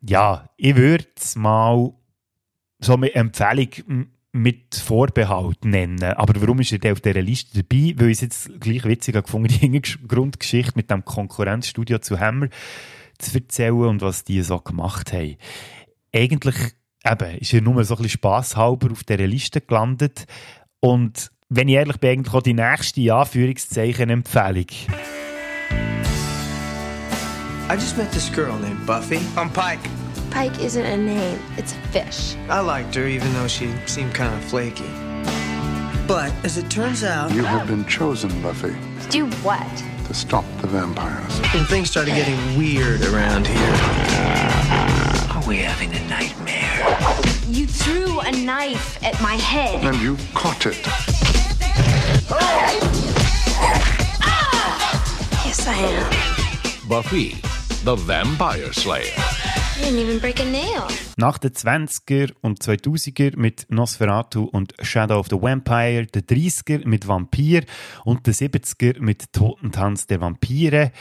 Ja, 0.00 0.48
ich 0.56 0.74
würde 0.74 1.04
es 1.14 1.36
mal 1.36 1.92
so 2.78 2.94
eine 2.94 3.14
Empfehlung 3.14 4.06
mit 4.32 4.74
Vorbehalt 4.74 5.66
nennen. 5.66 6.02
Aber 6.02 6.40
warum 6.40 6.60
ist 6.60 6.72
er 6.72 6.92
auf 6.92 7.02
dieser 7.02 7.20
Liste 7.20 7.62
dabei? 7.62 7.92
Weil 7.98 8.08
ich 8.08 8.12
es 8.12 8.20
jetzt 8.22 8.60
gleich 8.60 8.86
witzig 8.86 9.14
gefunden 9.14 9.48
die 9.50 9.58
Hintergrundgeschichte 9.58 10.72
mit 10.74 10.90
dem 10.90 11.04
Konkurrenzstudio 11.04 11.98
zu 11.98 12.18
Hammer 12.18 12.48
zu 13.18 13.34
erzählen 13.36 13.74
und 13.74 14.00
was 14.00 14.24
die 14.24 14.40
so 14.40 14.58
gemacht 14.58 15.12
haben. 15.12 15.36
Eigentlich 16.14 16.56
eben, 17.04 17.36
ist 17.36 17.52
er 17.52 17.60
nur 17.60 17.84
so 17.84 17.92
ein 17.92 17.98
bisschen 17.98 18.08
spasshalber 18.08 18.90
auf 18.90 19.04
dieser 19.04 19.26
Liste 19.26 19.60
gelandet 19.60 20.24
und 20.80 21.30
wenn 21.54 21.68
ich 21.68 21.74
ehrlich 21.74 21.98
bin, 21.98 22.10
eigentlich 22.10 22.32
auch 22.34 22.42
die 22.42 22.54
nächste 22.54 23.14
Anführungszeichen-Empfehlung. 23.14 24.66
I 27.68 27.74
just 27.74 27.96
met 27.96 28.10
this 28.12 28.28
girl 28.30 28.58
named 28.58 28.84
Buffy. 28.86 29.18
I'm 29.36 29.50
Pike. 29.50 29.80
Pike 30.30 30.58
isn't 30.62 30.84
a 30.84 30.96
name, 30.96 31.38
it's 31.58 31.74
a 31.74 31.88
fish. 31.92 32.36
I 32.48 32.60
liked 32.60 32.94
her 32.94 33.06
even 33.06 33.32
though 33.34 33.48
she 33.48 33.68
seemed 33.86 34.14
kind 34.14 34.32
of 34.34 34.42
flaky. 34.44 34.88
But 36.08 36.32
as 36.44 36.56
it 36.58 36.68
turns 36.70 37.04
out, 37.04 37.32
You 37.32 37.44
have 37.44 37.66
been 37.68 37.84
chosen, 37.86 38.30
Buffy, 38.42 38.74
Do 39.10 39.26
what? 39.42 39.66
to 40.08 40.14
stop 40.14 40.44
the 40.62 40.66
vampires. 40.68 41.38
and 41.54 41.66
things 41.68 41.90
started 41.90 42.14
getting 42.14 42.36
weird 42.58 43.02
around 43.02 43.46
here. 43.46 43.74
Are 45.34 45.42
we 45.46 45.58
having 45.58 45.92
a 45.94 46.00
nightmare? 46.08 46.80
You 47.48 47.66
threw 47.66 48.20
a 48.20 48.32
knife 48.32 48.98
at 49.04 49.20
my 49.20 49.34
head. 49.36 49.84
And 49.84 50.00
you 50.00 50.16
caught 50.34 50.66
it. 50.66 50.76
Yes, 55.44 55.66
I 55.66 55.74
am. 55.74 56.88
Buffy, 56.88 57.36
the 57.84 57.96
Vampire 57.96 58.72
Slayer. 58.72 59.12
I 59.76 59.84
didn't 59.84 59.98
even 59.98 60.20
break 60.20 60.40
a 60.40 60.44
nail. 60.44 60.86
Nach 61.16 61.38
den 61.38 61.52
20er 61.52 62.32
und 62.40 62.60
2000er 62.62 63.36
mit 63.36 63.66
Nosferatu 63.68 64.44
und 64.44 64.74
Shadow 64.82 65.18
of 65.18 65.26
the 65.30 65.40
Vampire, 65.40 66.06
den 66.06 66.22
30er 66.22 66.86
mit 66.86 67.08
Vampir 67.08 67.64
und 68.04 68.26
den 68.26 68.34
70er 68.34 69.00
mit 69.00 69.32
Totentanz 69.32 70.06
der 70.06 70.20
Vampire. 70.20 70.92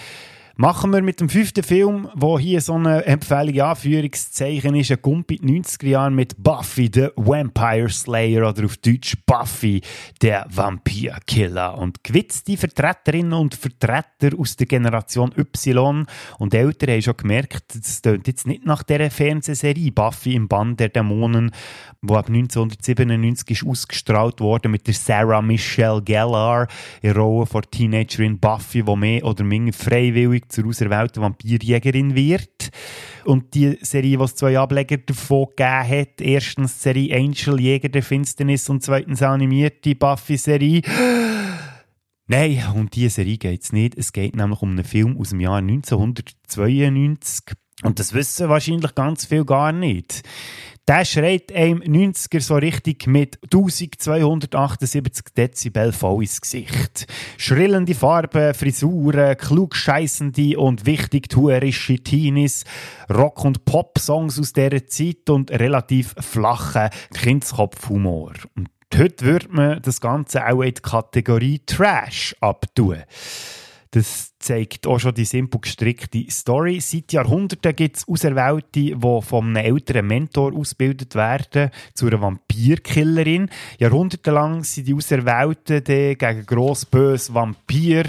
Machen 0.58 0.92
wir 0.92 1.02
mit 1.02 1.22
dem 1.22 1.30
fünften 1.30 1.64
Film, 1.64 2.10
wo 2.14 2.38
hier 2.38 2.60
so 2.60 2.74
eine 2.74 3.06
Empfehlung 3.06 3.62
Anführungszeichen 3.62 4.76
ist, 4.76 4.92
ein 4.92 5.02
Gumpi 5.02 5.36
in 5.36 5.48
den 5.48 5.64
90er 5.64 5.88
Jahren 5.88 6.14
mit 6.14 6.36
Buffy 6.44 6.92
the 6.94 7.08
Vampire 7.16 7.90
Slayer 7.90 8.50
oder 8.50 8.66
auf 8.66 8.76
Deutsch 8.78 9.16
Buffy 9.26 9.82
der 10.22 10.46
Vampirkiller. 10.50 11.78
Und 11.78 12.04
gewitzte 12.04 12.58
Vertreterinnen 12.58 13.34
und 13.34 13.56
Vertreter 13.56 14.38
aus 14.38 14.58
der 14.58 14.68
Generation 14.68 15.32
Y 15.38 16.06
und 16.38 16.54
Eltern 16.54 16.96
haben 16.96 17.02
schon 17.02 17.18
gemerkt, 17.18 17.74
das 17.74 18.02
tönt 18.02 18.28
jetzt 18.28 18.46
nicht 18.46 18.66
nach 18.66 18.84
dieser 18.84 19.10
Fernsehserie 19.10 19.92
Buffy 19.92 20.36
im 20.36 20.50
Band 20.50 20.82
der 20.82 20.90
Dämonen, 20.90 21.52
wo 22.02 22.16
ab 22.16 22.28
1997 22.28 23.62
ist 23.62 23.68
ausgestrahlt 23.68 24.42
wurde 24.42 24.68
mit 24.68 24.86
der 24.88 24.94
Sarah 24.94 25.42
Michelle 25.42 26.02
Gellar 26.02 26.68
in 27.02 27.14
der 27.14 27.16
Rolle 27.16 27.46
von 27.46 27.64
Teenagerin 27.70 28.38
Buffy, 28.38 28.84
die 28.84 28.96
mehr 28.96 29.24
oder 29.24 29.44
minder 29.44 29.74
freiwillig 29.74 30.41
zur 30.50 30.68
auserwählten 30.68 31.22
Vampirjägerin 31.22 32.16
wird. 32.16 32.72
Und 33.26 33.54
die 33.54 33.78
Serie, 33.82 34.18
die 34.18 34.24
es 34.24 34.36
zwei 34.36 34.58
Ableger 34.58 34.98
davon 34.98 35.48
gegeben 35.56 35.90
hat, 35.90 36.22
erstens 36.22 36.78
die 36.78 36.82
Serie 36.82 37.18
Angel, 37.18 37.60
Jäger 37.60 37.90
der 37.90 38.04
Finsternis 38.04 38.70
und 38.70 38.84
zweitens 38.84 39.22
animierte 39.22 39.96
Buffy-Serie. 39.96 40.82
Nein, 42.28 42.64
um 42.76 42.90
diese 42.90 43.10
Serie 43.10 43.38
geht 43.38 43.64
es 43.64 43.74
nicht. 43.74 43.98
Es 43.98 44.14
geht 44.14 44.36
nämlich 44.36 44.62
um 44.62 44.72
einen 44.72 44.86
Film 44.86 45.18
aus 45.18 45.30
dem 45.30 45.42
Jahr 45.42 45.58
1992. 45.58 47.56
Und 47.84 48.00
das 48.00 48.14
wissen 48.14 48.48
wahrscheinlich 48.48 48.96
ganz 48.96 49.26
viel 49.26 49.44
gar 49.44 49.72
nicht. 49.72 50.22
Der 50.88 51.06
schreit 51.06 51.54
einem 51.54 51.82
90er 51.82 52.42
so 52.42 52.56
richtig 52.56 53.06
mit 53.06 53.38
1278 53.44 55.26
Dezibel 55.38 55.92
voll 55.92 56.24
ins 56.24 56.42
Gesicht. 56.42 57.06
Schrillende 57.38 57.94
Farben, 57.94 58.56
Frisuren, 58.56 59.38
klugscheissende 59.38 60.58
und 60.58 60.88
wichtig 60.88 61.30
tuerische 61.30 62.00
Teenies, 62.00 62.64
Rock- 63.14 63.46
und 63.46 63.64
Pop-Songs 63.64 64.40
aus 64.40 64.54
dieser 64.54 64.88
Zeit 64.88 65.30
und 65.30 65.52
relativ 65.52 66.16
flache 66.20 66.90
Kindskopfhumor. 67.14 68.34
Und 68.56 68.70
heute 68.96 69.26
würde 69.26 69.48
man 69.52 69.82
das 69.84 70.02
Ganze 70.02 70.48
auch 70.48 70.62
in 70.64 70.74
die 70.74 70.82
Kategorie 70.82 71.62
Trash 71.64 72.36
abtun. 72.42 73.04
Das 73.94 74.32
zeigt 74.40 74.88
auch 74.88 75.00
schon 75.00 75.14
die 75.14 75.26
simpel 75.26 75.60
gestrickte 75.60 76.24
Story. 76.30 76.80
Seit 76.80 77.12
Jahrhunderten 77.12 77.76
gibt 77.76 77.98
es 77.98 78.08
Auserwählte, 78.08 78.70
die 78.74 78.96
von 78.96 79.46
einem 79.46 79.58
älteren 79.58 80.08
Mentor 80.08 80.54
ausgebildet 80.54 81.14
werden 81.16 81.72
zu 81.94 82.08
einer 82.08 82.22
Vampirkillerin. 82.22 83.50
Jahrhundertelang 83.80 84.64
sind 84.64 84.88
die 84.88 84.94
Auserwählten 84.94 85.84
gegen 85.84 86.46
gross 86.46 86.86
böse 86.86 87.34
Vampir 87.34 88.06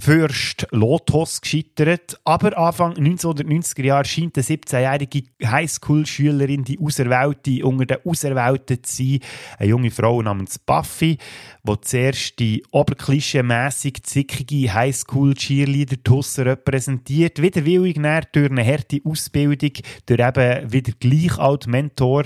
Fürst 0.00 0.66
Lothos 0.70 1.42
gescheitert. 1.42 2.18
Aber 2.24 2.56
Anfang 2.56 2.94
1990er 2.94 3.84
Jahre 3.84 4.04
scheint 4.06 4.36
eine 4.36 4.44
17-jährige 4.44 5.24
Highschool-Schülerin, 5.44 6.64
die 6.64 6.78
Auserwählte, 6.78 7.64
unter 7.66 7.84
den 7.84 8.06
Auserwählten 8.06 8.82
zu 8.82 8.96
sein. 8.96 9.20
Eine 9.58 9.68
junge 9.68 9.90
Frau 9.90 10.22
namens 10.22 10.58
Buffy, 10.58 11.18
die 11.62 11.80
zuerst 11.82 12.38
die 12.38 12.64
oberklischee-mässig 12.72 14.02
zickige 14.02 14.72
Highschool-Cheerleader-Tusse 14.72 16.46
repräsentiert. 16.46 17.42
Widerwillig 17.42 17.98
durch 18.32 18.50
eine 18.50 18.64
harte 18.64 19.00
Ausbildung, 19.04 19.72
durch 20.06 20.20
eben 20.20 20.72
wieder 20.72 20.92
gleich 20.98 21.38
alt 21.38 21.66
Mentor 21.66 22.24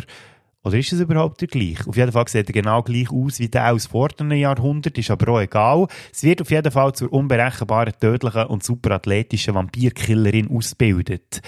Oder 0.64 0.78
ist 0.78 0.92
es 0.92 1.00
überhaupt 1.00 1.42
der 1.42 1.48
gleiche? 1.48 1.86
Auf 1.86 1.96
jeden 1.96 2.10
Fall 2.10 2.26
sieht 2.26 2.48
er 2.48 2.52
genau 2.52 2.82
gleich 2.82 3.10
aus 3.10 3.38
wie 3.38 3.48
der 3.48 3.72
aus 3.72 3.86
vorderen 3.86 4.32
Jahrhundert, 4.32 4.96
ist 4.96 5.10
aber 5.10 5.32
auch 5.32 5.40
egal. 5.40 5.86
Es 6.10 6.22
wird 6.22 6.40
auf 6.40 6.50
jeden 6.50 6.72
Fall 6.72 6.94
zur 6.94 7.12
unberechenbaren, 7.12 7.92
tödlichen 8.00 8.46
und 8.46 8.64
superathletischen 8.64 9.54
Vampirkillerin 9.54 10.50
ausgebildet. 10.50 11.42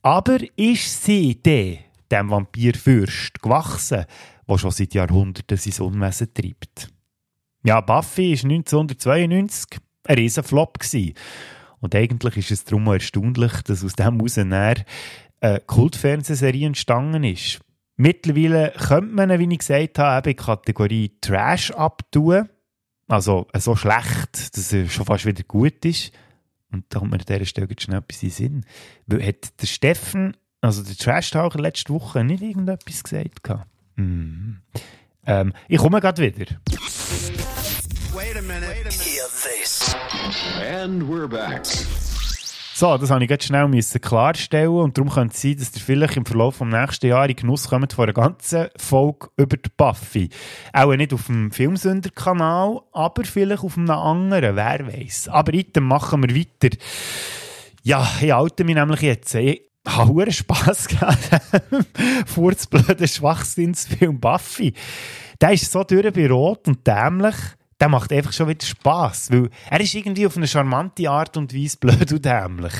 Aber 0.00 0.38
ist 0.56 1.04
sie 1.04 1.34
der, 1.42 1.76
dem 2.10 2.30
Vampirfürst, 2.30 3.42
gewachsen, 3.42 4.06
der 4.48 4.58
schon 4.58 4.70
seit 4.70 4.94
Jahrhunderten 4.94 5.58
sein 5.58 5.86
Unwesen 5.86 6.32
treibt? 6.32 6.88
Ja, 7.64 7.82
Buffy 7.82 8.32
ist 8.32 8.44
1992 8.44 9.78
ein 10.04 10.16
Riesenflop 10.16 10.78
gewesen. 10.78 11.14
Und 11.80 11.94
eigentlich 11.94 12.38
ist 12.38 12.50
es 12.50 12.64
darum 12.64 12.86
erstaunlich, 12.86 13.52
dass 13.62 13.84
aus 13.84 13.92
dem 13.92 14.20
heraus 14.20 14.38
eine 14.38 14.84
Kultfernsehserie 15.66 16.66
entstanden 16.66 17.24
ist. 17.24 17.60
Mittlerweile 17.96 18.72
könnte 18.76 19.14
man, 19.14 19.38
wie 19.38 19.52
ich 19.52 19.58
gesagt 19.58 19.98
habe, 19.98 20.30
in 20.30 20.36
die 20.36 20.42
Kategorie 20.42 21.12
Trash 21.20 21.70
abtun. 21.70 22.48
Also 23.06 23.46
so 23.56 23.76
schlecht, 23.76 24.56
dass 24.56 24.72
er 24.72 24.88
schon 24.88 25.06
fast 25.06 25.26
wieder 25.26 25.42
gut 25.44 25.84
ist. 25.84 26.12
Und 26.72 26.86
da 26.88 26.98
kommt 26.98 27.12
mir 27.12 27.18
an 27.18 27.24
dieser 27.26 27.44
Stelle 27.44 27.68
schnell 27.78 27.98
etwas 27.98 28.22
in 28.22 28.28
den 28.28 28.34
Sinn. 28.34 28.66
Weil 29.06 29.26
hat 29.26 29.60
der 29.60 29.66
Steffen, 29.66 30.36
also 30.60 30.82
der 30.82 30.96
Trash-Taucher, 30.96 31.60
letzte 31.60 31.92
Woche 31.92 32.24
nicht 32.24 32.42
irgendetwas 32.42 33.04
gesagt? 33.04 33.48
Mhm. 33.96 34.60
Ähm, 35.26 35.52
ich 35.68 35.78
komme 35.78 36.00
gerade 36.00 36.20
wieder. 36.22 36.56
Wait 38.12 38.36
a 38.36 38.42
minute. 38.42 38.90
Hear 38.90 39.24
this. 39.28 39.94
And 40.60 41.02
we're 41.02 41.28
back. 41.28 41.62
So, 42.76 42.98
das 42.98 43.08
musste 43.08 43.22
ich 43.22 43.30
ganz 43.30 43.44
schnell 43.44 43.68
müssen 43.68 44.00
klarstellen 44.00 44.68
und 44.68 44.98
darum 44.98 45.08
könnte 45.08 45.32
es 45.32 45.42
sein, 45.42 45.56
dass 45.56 45.76
ihr 45.76 45.80
vielleicht 45.80 46.16
im 46.16 46.26
Verlauf 46.26 46.58
des 46.58 46.66
nächsten 46.66 47.06
Jahres 47.06 47.30
in 47.30 47.36
Genuss 47.36 47.68
kommt 47.68 47.92
von 47.92 48.02
einer 48.02 48.12
ganzen 48.12 48.66
Folge 48.76 49.28
über 49.36 49.56
die 49.56 49.70
Buffy. 49.76 50.28
Auch 50.72 50.92
nicht 50.96 51.12
auf 51.12 51.26
dem 51.26 51.52
Filmsünder-Kanal, 51.52 52.80
aber 52.90 53.22
vielleicht 53.22 53.62
auf 53.62 53.78
einem 53.78 53.90
anderen, 53.90 54.56
wer 54.56 54.88
weiß. 54.88 55.28
Aber 55.28 55.54
item 55.54 55.84
machen 55.84 56.24
wir 56.24 56.34
weiter. 56.34 56.76
Ja, 57.84 58.10
ich 58.20 58.32
halte 58.32 58.64
mich 58.64 58.74
nämlich 58.74 59.02
jetzt. 59.02 59.36
Ich 59.36 59.62
habe 59.86 60.32
Spass 60.32 60.88
gehabt. 60.88 61.30
Furzblöder 62.26 63.06
Schwachsinnsfilm 63.06 64.18
Buffy. 64.18 64.74
Der 65.40 65.52
ist 65.52 65.70
so 65.70 65.84
durch 65.84 66.12
bei 66.12 66.28
Rot 66.28 66.66
und 66.66 66.84
dämlich 66.84 67.36
der 67.80 67.88
macht 67.88 68.12
einfach 68.12 68.32
schon 68.32 68.48
wieder 68.48 68.64
Spass, 68.64 69.30
weil 69.30 69.50
er 69.70 69.80
ist 69.80 69.94
irgendwie 69.94 70.26
auf 70.26 70.36
eine 70.36 70.48
charmante 70.48 71.08
Art 71.08 71.36
und 71.36 71.54
Weise 71.54 71.76
blöd 71.78 72.12
und 72.12 72.24
dämlich. 72.24 72.74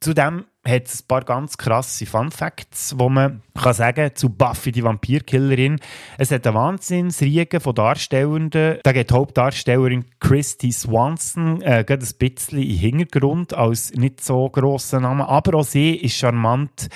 Zudem 0.00 0.44
hat 0.66 0.86
es 0.86 1.02
ein 1.02 1.06
paar 1.08 1.24
ganz 1.24 1.56
krasse 1.56 2.06
Fun 2.06 2.30
Facts, 2.30 2.94
wo 2.98 3.08
man 3.08 3.42
kann 3.62 3.72
sagen 3.72 4.10
zu 4.14 4.30
Buffy 4.30 4.72
die 4.72 4.82
Vampirkillerin. 4.82 5.78
Es 6.18 6.30
hat 6.30 6.46
eine 6.46 6.56
Wahnsinnsriege 6.56 7.60
von 7.60 7.74
Darstellenden. 7.74 8.78
Da 8.82 8.92
geht 8.92 9.10
die 9.10 9.14
Hauptdarstellerin 9.14 10.04
Christy 10.18 10.72
Swanson 10.72 11.62
äh, 11.62 11.84
ein 11.88 11.98
bisschen 12.18 12.58
in 12.58 12.68
den 12.68 12.78
Hintergrund 12.78 13.54
als 13.54 13.92
nicht 13.94 14.22
so 14.22 14.48
grosser 14.50 15.00
Name, 15.00 15.28
aber 15.28 15.58
auch 15.58 15.64
sie 15.64 15.94
ist 15.94 16.16
charmant 16.16 16.88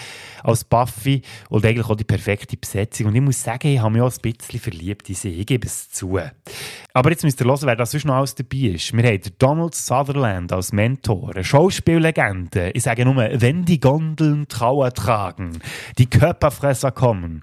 als 0.43 0.65
Buffy 0.65 1.23
und 1.49 1.65
eigentlich 1.65 1.89
auch 1.89 1.97
die 1.97 2.05
perfekte 2.05 2.57
Besetzung. 2.57 3.09
Und 3.09 3.15
ich 3.15 3.23
muss 3.23 3.43
sagen, 3.43 3.69
ich 3.69 3.79
habe 3.79 3.93
mich 3.93 4.03
auch 4.03 4.13
ein 4.13 4.33
bisschen 4.33 4.61
verliebt 4.61 5.09
in 5.09 5.15
sie. 5.15 5.31
Ich 5.31 5.47
gebe 5.47 5.67
es 5.67 5.91
zu. 5.91 6.19
Aber 6.93 7.11
jetzt 7.11 7.23
müsst 7.23 7.41
ihr 7.41 7.47
hören, 7.47 7.61
wer 7.63 7.77
da 7.77 7.87
sonst 7.87 8.05
noch 8.05 8.15
alles 8.15 8.35
dabei 8.35 8.75
ist. 8.75 8.97
Wir 8.97 9.05
haben 9.05 9.21
Donald 9.39 9.75
Sutherland 9.75 10.53
als 10.53 10.73
Mentor, 10.73 11.31
eine 11.35 11.45
Schauspiellegende. 11.45 12.71
Ich 12.75 12.83
sage 12.83 13.05
nur, 13.05 13.17
wenn 13.17 13.65
die 13.65 13.79
Gondeln 13.79 14.49
Trauer 14.49 14.93
tragen, 14.93 15.61
die 15.99 16.09
Körperfresser 16.49 16.93
kommen. 16.93 17.43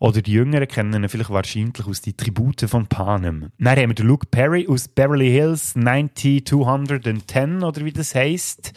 Oder 0.00 0.22
die 0.22 0.32
Jüngeren 0.32 0.66
kennen 0.66 1.02
ihn 1.04 1.08
vielleicht 1.08 1.30
wahrscheinlich 1.30 1.86
aus 1.86 2.00
die 2.00 2.16
Tribute 2.16 2.62
von 2.62 2.86
Panem. 2.86 3.50
Dann 3.58 3.78
haben 3.78 3.90
wir 3.90 3.94
den 3.94 4.06
Luke 4.06 4.26
Perry 4.30 4.66
aus 4.68 4.88
Beverly 4.88 5.30
Hills 5.30 5.76
90210 5.76 7.62
oder 7.62 7.84
wie 7.84 7.92
das 7.92 8.14
heisst. 8.14 8.72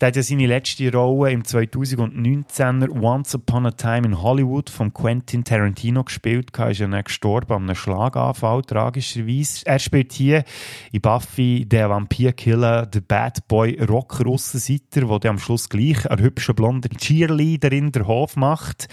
Der 0.00 0.08
hat 0.08 0.16
ja 0.16 0.22
seine 0.22 0.46
letzte 0.46 0.92
Rolle 0.92 1.32
im 1.32 1.42
2019er 1.42 3.02
Once 3.02 3.34
Upon 3.34 3.66
a 3.66 3.72
Time 3.72 4.06
in 4.06 4.22
Hollywood 4.22 4.70
von 4.70 4.94
Quentin 4.94 5.42
Tarantino 5.42 6.04
gespielt. 6.04 6.56
Er 6.56 6.70
ist 6.70 6.78
ja 6.78 6.86
dann 6.86 7.02
gestorben 7.02 7.52
an 7.52 7.62
einem 7.64 7.74
Schlaganfall, 7.74 8.62
tragischerweise. 8.62 9.66
Er 9.66 9.80
spielt 9.80 10.12
hier 10.12 10.44
in 10.92 11.00
Buffy 11.00 11.66
den 11.66 11.88
Vampirkiller, 11.88 12.86
den 12.86 13.06
Bad 13.06 13.48
Boy 13.48 13.76
Rocker 13.82 14.28
Aussenseiter, 14.28 15.18
der 15.18 15.32
am 15.32 15.40
Schluss 15.40 15.68
gleich 15.68 16.08
eine 16.08 16.22
hübsche 16.22 16.54
blonde 16.54 16.90
Cheerleaderin 16.90 17.90
der 17.90 18.06
Hof 18.06 18.36
macht. 18.36 18.86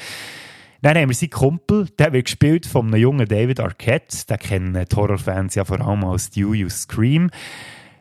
Dann 0.81 0.97
haben 0.97 1.09
wir 1.09 1.15
seinen 1.15 1.29
Kumpel, 1.29 1.87
der 1.99 2.13
wird 2.13 2.25
gespielt 2.25 2.65
von 2.65 2.87
einem 2.87 2.99
jungen 2.99 3.27
David 3.27 3.59
Arquette. 3.59 4.25
Den 4.27 4.39
kennen 4.39 4.85
Horrorfans 4.95 5.53
ja 5.53 5.65
vor 5.65 5.81
allem 5.81 6.03
als 6.03 6.31
Dewey 6.31 6.65
aus 6.65 6.81
Scream. 6.81 7.29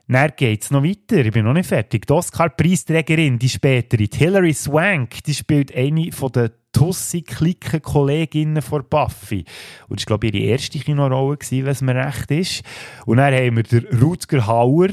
Dann 0.07 0.33
geht 0.37 0.63
es 0.63 0.71
noch 0.71 0.83
weiter. 0.83 1.25
Ich 1.25 1.33
bin 1.33 1.45
noch 1.45 1.55
nicht 1.55 1.69
fertig. 1.69 2.07
Die 2.07 2.13
Oscar-Preisträgerin, 2.13 3.39
die 3.39 3.49
spätere, 3.49 4.07
Hilary 4.13 4.53
Swank, 4.53 5.23
die 5.25 5.35
spielt 5.35 5.75
eine 5.75 6.13
von 6.13 6.33
den 6.33 6.51
Tussi-Klicken-Kolleginnen 6.73 8.61
von 8.61 8.85
Buffy. 8.89 9.45
Und 9.89 10.01
das 10.01 10.07
war, 10.07 10.19
glaube 10.19 10.27
ich, 10.27 10.35
ihre 10.35 10.53
erste 10.53 10.79
Kinorolle, 10.79 11.39
wenn 11.39 11.67
es 11.67 11.81
mir 11.81 11.95
recht 11.95 12.31
ist. 12.31 12.63
Und 13.07 13.17
dann 13.17 13.33
haben 13.33 13.57
wir 13.57 13.63
den 13.63 13.87
Rutger 14.01 14.47
Hauer, 14.47 14.89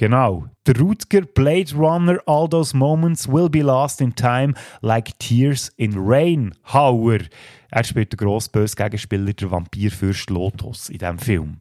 Genau. 0.00 0.46
Der 0.66 0.78
Rutger 0.78 1.20
Blade 1.20 1.74
Runner, 1.74 2.18
all 2.24 2.48
those 2.48 2.74
moments 2.74 3.28
will 3.28 3.50
be 3.50 3.60
lost 3.60 4.00
in 4.00 4.14
time, 4.14 4.54
like 4.80 5.18
tears 5.18 5.70
in 5.76 5.92
rain. 5.94 6.54
Hauer. 6.72 7.18
Er 7.70 7.84
spielt 7.84 8.12
den 8.12 8.16
grossbösen 8.16 8.76
Gegenspieler, 8.76 9.32
der 9.32 9.50
Vampirfürst 9.50 10.30
Lotus, 10.30 10.88
in 10.88 10.98
diesem 10.98 11.18
Film. 11.18 11.60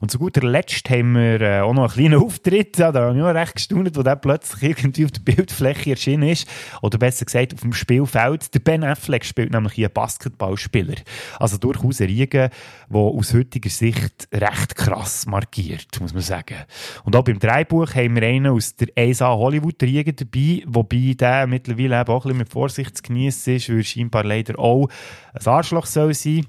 Und 0.00 0.10
zu 0.10 0.18
guter 0.18 0.46
Letzt 0.46 0.88
haben 0.90 1.14
wir 1.14 1.40
äh, 1.40 1.60
auch 1.60 1.72
noch 1.72 1.84
einen 1.84 1.92
kleinen 1.92 2.22
Auftritt. 2.22 2.78
Da 2.78 2.92
habe 2.92 3.16
ich 3.16 3.22
auch 3.22 3.34
recht 3.34 3.54
gestaunt, 3.54 3.96
wo 3.96 4.02
der 4.02 4.16
plötzlich 4.16 4.70
irgendwie 4.70 5.04
auf 5.04 5.10
der 5.12 5.20
Bildfläche 5.20 5.90
erschienen 5.90 6.28
ist. 6.28 6.46
Oder 6.82 6.98
besser 6.98 7.24
gesagt, 7.24 7.54
auf 7.54 7.60
dem 7.60 7.72
Spielfeld. 7.72 8.54
Der 8.54 8.60
Ben 8.60 8.84
Affleck 8.84 9.24
spielt 9.24 9.52
nämlich 9.52 9.72
hier 9.72 9.86
einen 9.86 9.94
Basketballspieler. 9.94 10.96
Also 11.38 11.58
durchaus 11.58 12.00
ein 12.00 12.06
Riege, 12.06 12.50
der 12.88 13.00
aus 13.00 13.32
heutiger 13.32 13.70
Sicht 13.70 14.28
recht 14.32 14.76
krass 14.76 15.26
markiert, 15.26 16.00
muss 16.00 16.12
man 16.12 16.22
sagen. 16.22 16.56
Und 17.04 17.16
auch 17.16 17.24
beim 17.24 17.38
Dreibuch 17.38 17.94
haben 17.94 18.14
wir 18.16 18.22
einen 18.22 18.48
aus 18.48 18.76
der 18.76 18.88
ESA 18.96 19.28
Hollywood-Riege 19.28 20.12
dabei, 20.12 20.62
wobei 20.66 21.14
der 21.18 21.46
mittlerweile 21.46 22.06
auch 22.06 22.08
ein 22.08 22.22
bisschen 22.22 22.38
mit 22.38 22.48
Vorsicht 22.50 22.96
zu 22.96 23.02
genießen 23.02 23.56
ist, 23.56 23.68
weil 23.68 23.84
scheinbar 23.84 24.24
leider 24.24 24.58
auch 24.58 24.88
ein 25.38 25.46
Arschloch 25.46 25.86
soll 25.86 26.14
sein 26.14 26.46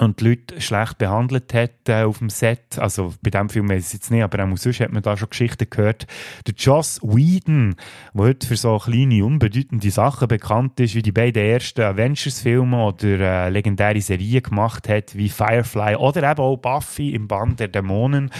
und 0.00 0.20
die 0.20 0.28
Leute 0.30 0.60
schlecht 0.60 0.98
behandelt 0.98 1.52
hat 1.52 1.88
äh, 1.88 2.04
auf 2.04 2.18
dem 2.18 2.30
Set. 2.30 2.78
Also 2.78 3.12
bei 3.22 3.30
dem 3.30 3.50
Film 3.50 3.70
ich 3.70 3.78
es 3.78 3.92
jetzt 3.92 4.10
nicht, 4.10 4.22
aber 4.22 4.44
auch 4.44 4.56
sonst 4.56 4.80
hat 4.80 4.92
man 4.92 5.02
da 5.02 5.16
schon 5.16 5.28
Geschichten 5.28 5.68
gehört. 5.68 6.06
Der 6.46 6.54
Joss 6.54 7.00
Whedon, 7.02 7.74
der 8.14 8.24
heute 8.24 8.46
für 8.46 8.56
so 8.56 8.78
kleine, 8.78 9.24
unbedeutende 9.24 9.90
Sachen 9.90 10.28
bekannt 10.28 10.80
ist, 10.80 10.94
wie 10.94 11.02
die 11.02 11.12
beiden 11.12 11.42
ersten 11.42 11.82
Avengers-Filme 11.82 12.82
oder 12.82 13.20
äh, 13.20 13.50
legendäre 13.50 14.00
Serien 14.00 14.42
gemacht 14.42 14.88
hat, 14.88 15.14
wie 15.14 15.28
Firefly 15.28 15.96
oder 15.96 16.30
eben 16.30 16.40
auch 16.40 16.56
Buffy 16.56 17.10
im 17.10 17.28
Band 17.28 17.60
der 17.60 17.68
Dämonen, 17.68 18.30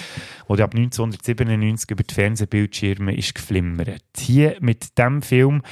wo 0.48 0.54
ab 0.54 0.74
1997 0.74 1.90
über 1.90 2.04
die 2.04 2.14
Fernsehbildschirme 2.14 3.14
ist 3.14 3.34
geflimmert. 3.34 4.02
Hier 4.16 4.56
mit 4.60 4.96
dem 4.98 5.20
Film 5.20 5.62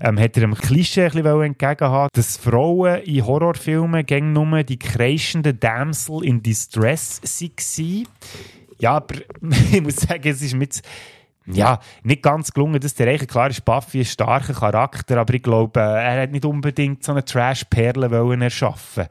ähm, 0.00 0.18
hat 0.18 0.36
er 0.36 0.44
einem 0.44 0.54
Klischee 0.54 1.06
ein 1.06 1.12
bisschen 1.12 1.42
entgegenhaben, 1.42 2.10
dass 2.12 2.36
Frauen 2.36 3.02
in 3.02 3.26
Horrorfilmen 3.26 4.04
gegen 4.04 4.32
nur 4.32 4.62
die 4.62 4.78
kreischende 4.78 5.54
Damsel 5.54 6.24
in 6.24 6.42
Distress 6.42 7.20
waren. 7.22 8.08
Ja, 8.78 8.96
aber 8.96 9.16
ich 9.72 9.82
muss 9.82 9.96
sagen, 9.96 10.28
es 10.28 10.42
ist 10.42 10.54
mit 10.54 10.82
ja, 11.48 11.78
nicht 12.02 12.22
ganz 12.22 12.52
gelungen, 12.52 12.80
dass 12.80 12.94
der 12.94 13.06
Reiche, 13.06 13.26
klar 13.26 13.50
ist 13.50 13.64
Buffy 13.64 14.00
ein 14.00 14.04
starker 14.04 14.52
Charakter, 14.52 15.18
aber 15.18 15.32
ich 15.34 15.42
glaube, 15.42 15.78
er 15.78 16.22
hat 16.22 16.32
nicht 16.32 16.44
unbedingt 16.44 17.04
so 17.04 17.12
eine 17.12 17.24
Trash-Perle 17.24 18.40
erschaffen 18.40 19.06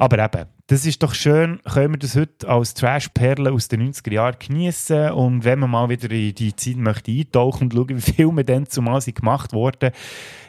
Aber 0.00 0.18
eben, 0.18 0.46
das 0.68 0.86
ist 0.86 1.02
doch 1.02 1.12
schön, 1.12 1.60
können 1.62 1.92
wir 1.92 1.98
das 1.98 2.16
heute 2.16 2.48
als 2.48 2.72
Trash-Perle 2.72 3.52
aus 3.52 3.68
den 3.68 3.92
90er 3.92 4.14
Jahren 4.14 4.36
genießen 4.38 5.10
und 5.10 5.44
wenn 5.44 5.58
man 5.58 5.68
mal 5.68 5.90
wieder 5.90 6.10
in 6.10 6.34
die 6.34 6.56
Zeit 6.56 6.78
möchte 6.78 7.10
eintauchen 7.10 7.64
und 7.64 7.74
schauen, 7.74 7.88
wie 7.98 8.00
Filme 8.00 8.42
dann 8.42 8.66
zumal 8.66 9.02
sind 9.02 9.16
gemacht 9.16 9.52
wurden, 9.52 9.90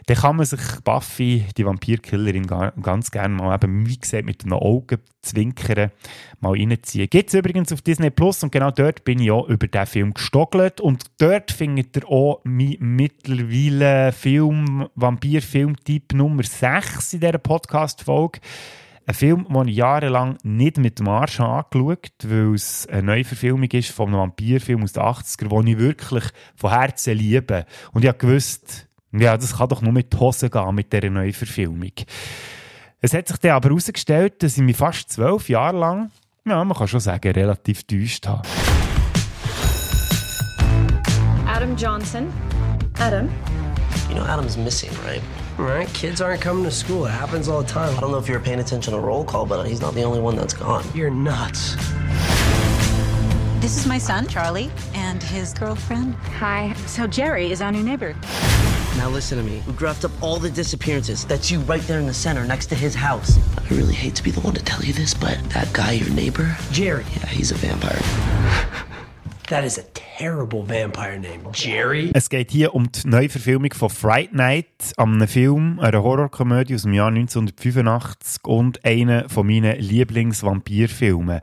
dann 0.06 0.18
kann 0.18 0.38
man 0.38 0.46
sich 0.46 0.62
Buffy, 0.86 1.44
die 1.58 1.66
Vampirkillerin, 1.66 2.48
ganz 2.48 3.12
gerne 3.12 3.36
mal 3.36 3.54
eben, 3.54 3.86
wie 3.90 3.98
gesagt, 3.98 4.26
mit 4.26 4.46
den 4.46 4.54
Augen 4.54 5.00
zwinkern, 5.22 5.92
mal 6.40 6.54
reinziehen. 6.54 7.10
Gibt 7.10 7.28
es 7.28 7.34
übrigens 7.34 7.74
auf 7.74 7.82
Disney 7.82 8.10
Plus 8.10 8.42
und 8.44 8.54
genau 8.54 8.72
dort 8.72 9.04
bin 9.04 9.20
ich 9.20 9.32
auch 9.32 9.50
über 9.50 9.68
diesen 9.68 9.86
Film 9.86 10.14
gestockelt 10.14 10.80
und 10.80 11.04
dort 11.18 11.52
findet 11.52 11.98
ihr 11.98 12.08
auch 12.08 12.40
mein 12.46 12.78
mittlerweile 12.80 14.14
Film, 14.14 14.88
Vampir-Filmtyp 14.96 16.14
Nummer 16.14 16.44
6 16.44 17.16
in 17.16 17.20
dieser 17.20 17.38
Podcast-Folge. 17.38 18.40
Ein 19.08 19.16
Film, 19.16 19.48
den 19.50 19.68
ich 19.68 19.78
jahrelang 19.78 20.38
nicht 20.44 20.78
mit 20.78 21.00
dem 21.00 21.08
Arsch 21.08 21.40
angeschaut 21.40 22.12
weil 22.24 22.54
es 22.54 22.88
eine 22.88 23.04
Neuverfilmung 23.04 23.70
ist 23.72 23.92
von 23.92 24.10
einem 24.10 24.20
Vampirfilm 24.20 24.84
aus 24.84 24.94
den 24.94 25.04
80ern, 25.04 25.50
den 25.50 25.68
ich 25.68 25.80
wirklich 25.80 26.24
von 26.56 26.72
Herzen 26.72 27.18
liebe. 27.18 27.66
Und 27.94 28.04
ich 28.04 28.08
habe 28.08 28.20
gewusst, 28.20 28.88
ja, 29.12 29.36
das 29.38 29.58
kann 29.58 29.70
doch 29.70 29.82
nur 29.82 29.92
mit 29.92 30.14
die 30.14 30.18
Hose 30.18 30.50
gehen, 30.50 30.76
mit 30.76 30.94
dieser 30.94 31.10
Neuverfilmung. 31.10 31.92
Es 33.02 33.14
hat 33.14 33.28
sich 33.28 33.38
dann 33.38 33.52
aber 33.52 33.70
herausgestellt, 33.70 34.44
dass 34.44 34.58
ich 34.58 34.64
mich 34.64 34.78
fast 34.78 35.12
zwölf 35.12 35.50
Jahre 35.50 35.78
lang, 35.78 36.12
ja, 36.46 36.64
man 36.64 36.78
kann 36.78 36.88
schon 36.88 37.00
sagen, 37.00 37.32
relativ 37.32 37.84
täuscht 37.84 38.28
habe. 38.28 38.48
Adam 41.48 41.76
Johnson. 41.76 42.28
Adam? 43.00 43.28
You 44.10 44.16
know 44.16 44.24
Adam's 44.24 44.58
missing, 44.58 44.92
right? 45.06 45.22
Right, 45.62 45.88
kids 45.94 46.22
aren't 46.22 46.42
coming 46.42 46.64
to 46.64 46.72
school. 46.72 47.06
It 47.06 47.12
happens 47.12 47.48
all 47.48 47.62
the 47.62 47.68
time. 47.68 47.96
I 47.96 48.02
don't 48.02 48.12
know 48.12 48.18
if 48.18 48.28
you're 48.28 48.40
paying 48.40 48.60
attention 48.60 48.94
to 48.94 49.00
roll 49.00 49.24
call, 49.24 49.46
but 49.46 49.68
he's 49.68 49.80
not 49.80 49.94
the 49.94 50.02
only 50.02 50.20
one 50.20 50.36
that's 50.36 50.56
gone. 50.56 50.84
You're 50.96 51.12
nuts. 51.12 51.76
This 53.62 53.78
is 53.78 53.86
my 53.86 54.00
son, 54.00 54.26
Charlie, 54.26 54.72
and 54.96 55.22
his 55.22 55.54
girlfriend. 55.54 56.16
Hi. 56.16 56.74
So 56.88 57.06
Jerry 57.06 57.52
is 57.52 57.62
our 57.62 57.72
new 57.72 57.84
neighbor. 57.84 58.16
Now 58.98 59.10
listen 59.10 59.38
to 59.38 59.44
me. 59.44 59.62
We 59.68 59.74
graphed 59.74 60.04
up 60.04 60.12
all 60.20 60.40
the 60.40 60.50
disappearances. 60.50 61.26
That's 61.26 61.52
you 61.52 61.60
right 61.60 61.84
there 61.84 62.00
in 62.00 62.08
the 62.08 62.14
center, 62.14 62.44
next 62.44 62.66
to 62.68 62.76
his 62.76 62.96
house. 62.96 63.38
I 63.56 63.68
really 63.76 63.94
hate 63.94 64.16
to 64.16 64.24
be 64.24 64.32
the 64.32 64.42
one 64.42 64.56
to 64.56 64.64
tell 64.64 64.84
you 64.84 64.94
this, 64.94 65.14
but 65.14 65.38
that 65.52 65.72
guy, 65.74 65.92
your 65.92 66.10
neighbor, 66.10 66.58
Jerry. 66.72 67.06
Yeah, 67.18 67.28
he's 67.28 67.52
a 67.52 67.56
vampire. 67.56 68.02
That 69.50 69.64
is 69.64 69.78
a 69.78 69.84
terrible 70.22 70.62
vampire 70.62 71.20
name. 71.20 71.52
Jerry? 71.54 72.12
Es 72.14 72.30
geht 72.30 72.52
hier 72.52 72.76
um 72.76 72.92
die 72.92 73.08
Neuverfilmung 73.08 73.74
von 73.74 73.90
Fright 73.90 74.34
Night, 74.34 74.68
einem 74.96 75.28
Film, 75.28 75.80
einer 75.80 76.04
Horrorkomödie 76.04 76.76
aus 76.76 76.84
dem 76.84 76.94
Jahr 76.94 77.08
1985 77.08 78.46
und 78.46 78.86
einer 78.86 79.30
von 79.30 79.48
meinen 79.48 79.80
Lieblingsvampirfilmen. 79.80 81.42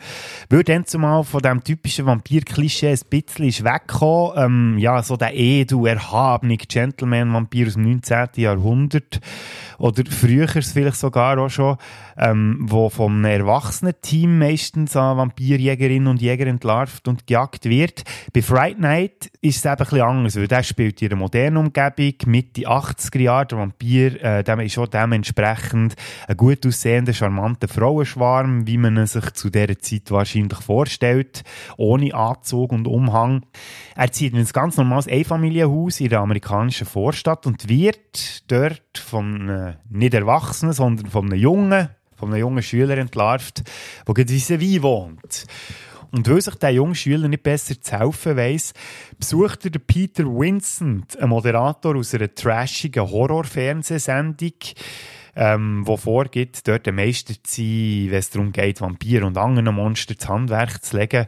Weil 0.49 0.63
dann 0.63 0.87
zumal 0.87 1.25
von 1.25 1.43
dem 1.43 1.65
typischen 1.65 2.07
Vampir-Klischee 2.07 2.91
ein 2.91 3.01
bisschen 3.11 3.47
ist 3.47 3.65
weggekommen, 3.65 4.75
ähm, 4.75 4.79
ja, 4.79 5.03
so 5.03 5.17
der 5.17 5.35
edu, 5.35 5.87
erhabene 5.87 6.57
Gentleman-Vampir 6.57 7.67
aus 7.67 7.75
dem 7.75 7.83
19. 7.83 8.29
Jahrhundert 8.37 9.21
oder 9.79 10.05
früher 10.09 10.49
vielleicht 10.49 10.97
sogar 10.97 11.39
auch 11.39 11.49
schon, 11.49 11.77
ähm, 12.17 12.59
wo 12.61 12.91
vom 12.91 13.25
Erwachsenen-Team 13.25 14.39
meistens 14.39 14.97
an 14.97 15.17
Vampirjägerinnen 15.17 16.09
und 16.09 16.21
Jäger 16.21 16.47
entlarvt 16.47 17.09
und 17.09 17.27
gejagt 17.27 17.65
wird. 17.65 18.03
Bei 18.33 18.43
Fright 18.43 18.68
Night 18.77 19.31
ist 19.41 19.59
es 19.59 19.65
eben 19.65 19.73
ein 19.73 19.77
bisschen 19.79 20.01
anders, 20.01 20.37
weil 20.37 20.49
der 20.49 20.63
spielt 20.63 21.01
in 21.01 21.09
einer 21.13 21.21
modernen 21.21 21.57
Umgebung, 21.57 22.15
Mitte 22.27 22.63
80er 22.63 23.19
Jahre, 23.21 23.47
der 23.47 23.59
Vampir, 23.59 24.23
äh, 24.23 24.45
dem 24.45 24.61
ist 24.61 24.77
auch 24.79 24.87
dementsprechend 24.87 25.95
ein 26.27 26.37
gut 26.37 26.67
aussehender, 26.67 27.15
charmanter 27.15 27.69
Frauenschwarm, 27.69 28.67
wie 28.67 28.77
man 28.77 29.07
sich 29.07 29.31
zu 29.33 29.49
dieser 29.51 29.79
Zeit 29.79 30.11
wahrscheinlich 30.11 30.59
vorstellt, 30.59 31.45
ohne 31.77 32.15
Anzug 32.15 32.73
und 32.73 32.87
Umhang. 32.87 33.47
Er 33.95 34.13
zieht 34.13 34.33
in 34.33 34.41
ein 34.41 34.47
ganz 34.47 34.77
normales 34.77 35.09
Einfamilienhaus 35.09 36.01
in 36.01 36.11
der 36.11 36.21
amerikanischen 36.21 36.87
Vorstadt 36.87 37.47
und 37.47 37.69
wird 37.69 38.51
dort 38.51 38.99
von 38.99 39.49
äh, 39.49 39.75
nicht 39.89 40.15
Erwachsenen, 40.15 40.73
sondern 40.73 41.07
von 41.07 41.27
einem 41.27 41.39
Jungen, 41.39 41.89
von 42.17 42.31
einem 42.31 42.41
jungen 42.41 42.63
Schüler 42.63 42.99
entlarvt, 42.99 43.63
der 44.07 44.15
gerade 44.15 44.33
vis 44.33 44.83
wohnt. 44.83 45.47
Und 46.11 46.29
weil 46.29 46.41
sich 46.41 46.55
der 46.55 46.71
junge 46.71 46.95
Schüler 46.95 47.29
nicht 47.29 47.43
besser 47.43 47.81
zu 47.81 47.99
helfen 47.99 48.37
weiss, 48.37 48.73
besucht 49.19 49.65
er 49.67 49.79
Peter 49.79 50.25
Vincent, 50.25 51.19
ein 51.19 51.29
Moderator 51.29 51.97
aus 51.97 52.15
einer 52.15 52.35
trashigen 52.35 53.11
Horror-Fernsehsendung, 53.11 54.53
ähm, 55.37 55.87
wo 55.87 55.97
vorgibt, 55.97 56.67
dort 56.67 56.87
der 56.87 56.93
Meister 56.93 57.35
zu 57.43 57.63
sein, 57.63 58.11
wenn 58.11 58.19
es 58.19 58.31
darum 58.31 58.53
geht, 58.53 58.81
Vampir 58.81 59.25
und 59.25 59.37
andere 59.37 59.73
Monster 59.73 60.15
das 60.15 60.29
Handwerk 60.29 60.85
zu 60.85 60.97
legen. 60.97 61.27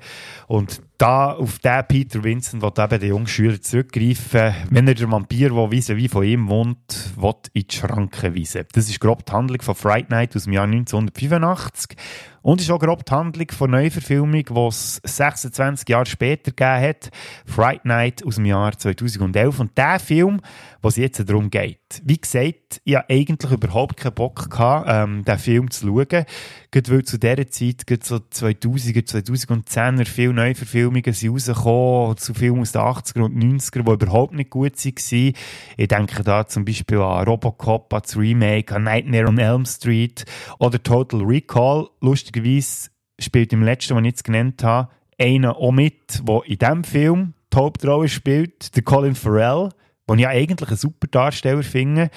Und 0.49 0.81
da 1.01 1.33
auf 1.33 1.59
den 1.61 1.83
Peter 1.89 2.23
Vincent 2.23 2.63
will 2.63 2.73
eben 2.77 3.01
der 3.01 3.09
junge 3.09 3.27
Schüler 3.27 3.61
zurückgreifen, 3.61 4.55
wenn 4.69 4.87
er 4.87 4.95
der 4.95 5.11
Vampir, 5.11 5.49
der 5.49 5.71
wie 5.71 5.97
wie 5.97 6.09
von 6.09 6.25
ihm 6.25 6.49
wohnt, 6.49 7.13
will 7.17 7.35
in 7.55 7.67
die 7.67 7.75
Schranken 7.75 8.37
weisen. 8.37 8.67
Das 8.73 8.89
ist 8.89 9.01
grob 9.01 9.25
die 9.25 9.33
Handlung 9.33 9.63
von 9.63 9.75
Fright 9.75 10.11
Night 10.11 10.37
aus 10.37 10.45
dem 10.45 10.53
Jahr 10.53 10.65
1985. 10.65 11.97
Und 12.43 12.61
ist 12.61 12.71
auch 12.71 12.79
grob 12.79 13.05
die 13.05 13.13
Handlung 13.13 13.51
von 13.51 13.71
Neuverfilmung, 13.71 14.45
die 14.45 14.67
es 14.69 15.01
26 15.05 15.89
Jahre 15.89 16.07
später 16.07 16.53
gegeben 16.53 16.89
hat. 16.89 17.11
Fright 17.45 17.85
Night 17.85 18.25
aus 18.25 18.37
dem 18.37 18.47
Jahr 18.47 18.77
2011. 18.77 19.61
Und 19.61 19.77
der 19.77 19.99
Film, 19.99 20.41
was 20.81 20.97
jetzt 20.97 21.29
darum 21.29 21.51
geht. 21.51 22.01
Wie 22.03 22.19
gesagt, 22.19 22.81
ich 22.85 22.97
hatte 22.97 23.11
eigentlich 23.11 23.53
überhaupt 23.53 23.99
keinen 23.99 24.15
Bock, 24.15 24.51
gehabt, 24.51 24.87
ähm, 24.89 25.25
den 25.25 25.39
Film 25.39 25.71
zu 25.71 25.87
schauen. 25.87 26.25
Gerade 26.73 26.91
weil 26.93 27.03
zu 27.03 27.19
dieser 27.19 27.51
Zeit, 27.51 27.85
gerade 27.85 28.05
so 28.05 28.17
2000er, 28.17 29.05
2010er, 29.05 30.07
viele 30.07 30.33
Neuverfilmungen 30.33 31.13
sind 31.13 31.31
rausgekommen, 31.33 32.17
zu 32.17 32.33
Filmen 32.33 32.61
aus 32.61 32.71
den 32.71 32.83
80er 32.83 33.23
und 33.23 33.37
90er, 33.37 33.83
die 33.83 34.05
überhaupt 34.05 34.35
nicht 34.35 34.51
gut 34.51 34.77
waren. 34.77 35.35
Ich 35.77 35.89
denke 35.89 36.23
da 36.23 36.47
zum 36.47 36.65
Beispiel 36.65 36.99
an 36.99 37.25
Robocop, 37.25 37.93
an 37.93 38.03
das 38.03 38.17
Remake, 38.17 38.73
an 38.73 38.85
Nightmare 38.85 39.27
on 39.27 39.39
Elm 39.39 39.67
Street 39.67 40.25
oder 40.61 40.81
Total 40.81 41.21
Recall. 41.23 41.89
Lustigerweise 42.01 42.91
spielt 43.19 43.53
im 43.53 43.65
letzten, 43.65 43.97
den 43.97 44.05
ich 44.05 44.13
jetzt 44.13 44.25
genannt 44.25 44.63
habe, 44.63 44.91
einer 45.21 45.57
auch 45.57 45.73
mit, 45.73 46.23
der 46.23 46.43
in 46.47 46.59
diesem 46.59 46.85
Film 46.85 47.35
die 47.53 47.57
Hauptrolle 47.57 48.09
spielt, 48.09 48.77
der 48.77 48.85
Colin 48.85 49.17
Farrell, 49.17 49.71
den 50.09 50.21
ich 50.21 50.29
eigentlich 50.29 50.69
einen 50.69 50.79
super 50.79 51.09
Darsteller 51.09 51.65
finde. 51.65 52.11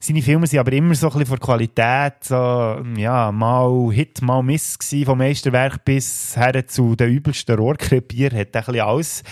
Seine 0.00 0.22
Filme 0.22 0.46
sind 0.46 0.60
aber 0.60 0.72
immer 0.72 0.94
so 0.94 1.08
ein 1.08 1.12
bisschen 1.12 1.26
von 1.26 1.40
Qualität, 1.40 2.22
so, 2.22 2.34
ja, 2.96 3.32
mal 3.32 3.90
Hit, 3.92 4.22
mal 4.22 4.42
Miss 4.42 4.78
gewesen, 4.78 5.04
vom 5.04 5.18
Meisterwerk 5.18 5.84
bis 5.84 6.36
her 6.36 6.66
zu 6.68 6.94
den 6.94 7.10
übelsten 7.10 7.56
Rohrkrepier, 7.56 8.30
hat 8.30 8.54
er 8.54 8.60
ein 8.60 8.66
bisschen 8.66 8.80
alles 8.80 9.22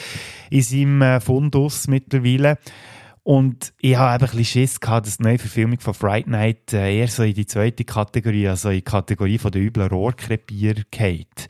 in 0.51 0.62
seinem 0.62 1.03
äh, 1.03 1.21
Fundus 1.21 1.87
mittlerweile. 1.87 2.59
Und 3.23 3.73
ich 3.81 3.97
habe 3.97 4.14
eben 4.14 4.25
ein 4.25 4.37
bisschen 4.39 4.45
Schiss 4.45 4.81
gehabt, 4.81 5.07
dass 5.07 5.17
die 5.19 5.25
Neuverfilmung 5.25 5.81
von 5.81 5.95
Fright 5.95 6.29
Night 6.29 6.73
äh, 6.73 6.97
eher 6.97 7.09
so 7.09 7.23
in 7.23 7.35
die 7.35 7.47
zweite 7.47 7.85
Kategorie, 7.85 8.49
also 8.49 8.69
in 8.69 8.77
die 8.77 8.83
Kategorie 8.83 9.39
von 9.39 9.51
der 9.51 9.62
üblen 9.62 9.89
Rohrkrepier 9.89 10.75
geht. 10.91 11.49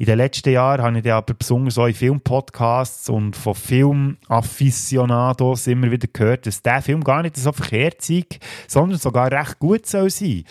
In 0.00 0.06
den 0.06 0.16
letzten 0.16 0.54
Jahren 0.54 0.82
habe 0.82 0.96
ich 0.96 1.04
dann 1.04 1.12
aber 1.12 1.34
besonders 1.34 1.76
auch 1.76 1.84
in 1.84 1.92
Filmpodcasts 1.92 3.10
und 3.10 3.36
von 3.36 3.54
Filmafficionados 3.54 5.66
immer 5.66 5.90
wieder 5.90 6.08
gehört, 6.10 6.46
dass 6.46 6.62
der 6.62 6.80
Film 6.80 7.04
gar 7.04 7.20
nicht 7.20 7.36
so 7.36 7.52
verkehrt 7.52 8.00
sei, 8.00 8.24
sondern 8.66 8.98
sogar 8.98 9.30
recht 9.30 9.58
gut 9.58 9.84
soll 9.84 10.08
sein. 10.08 10.44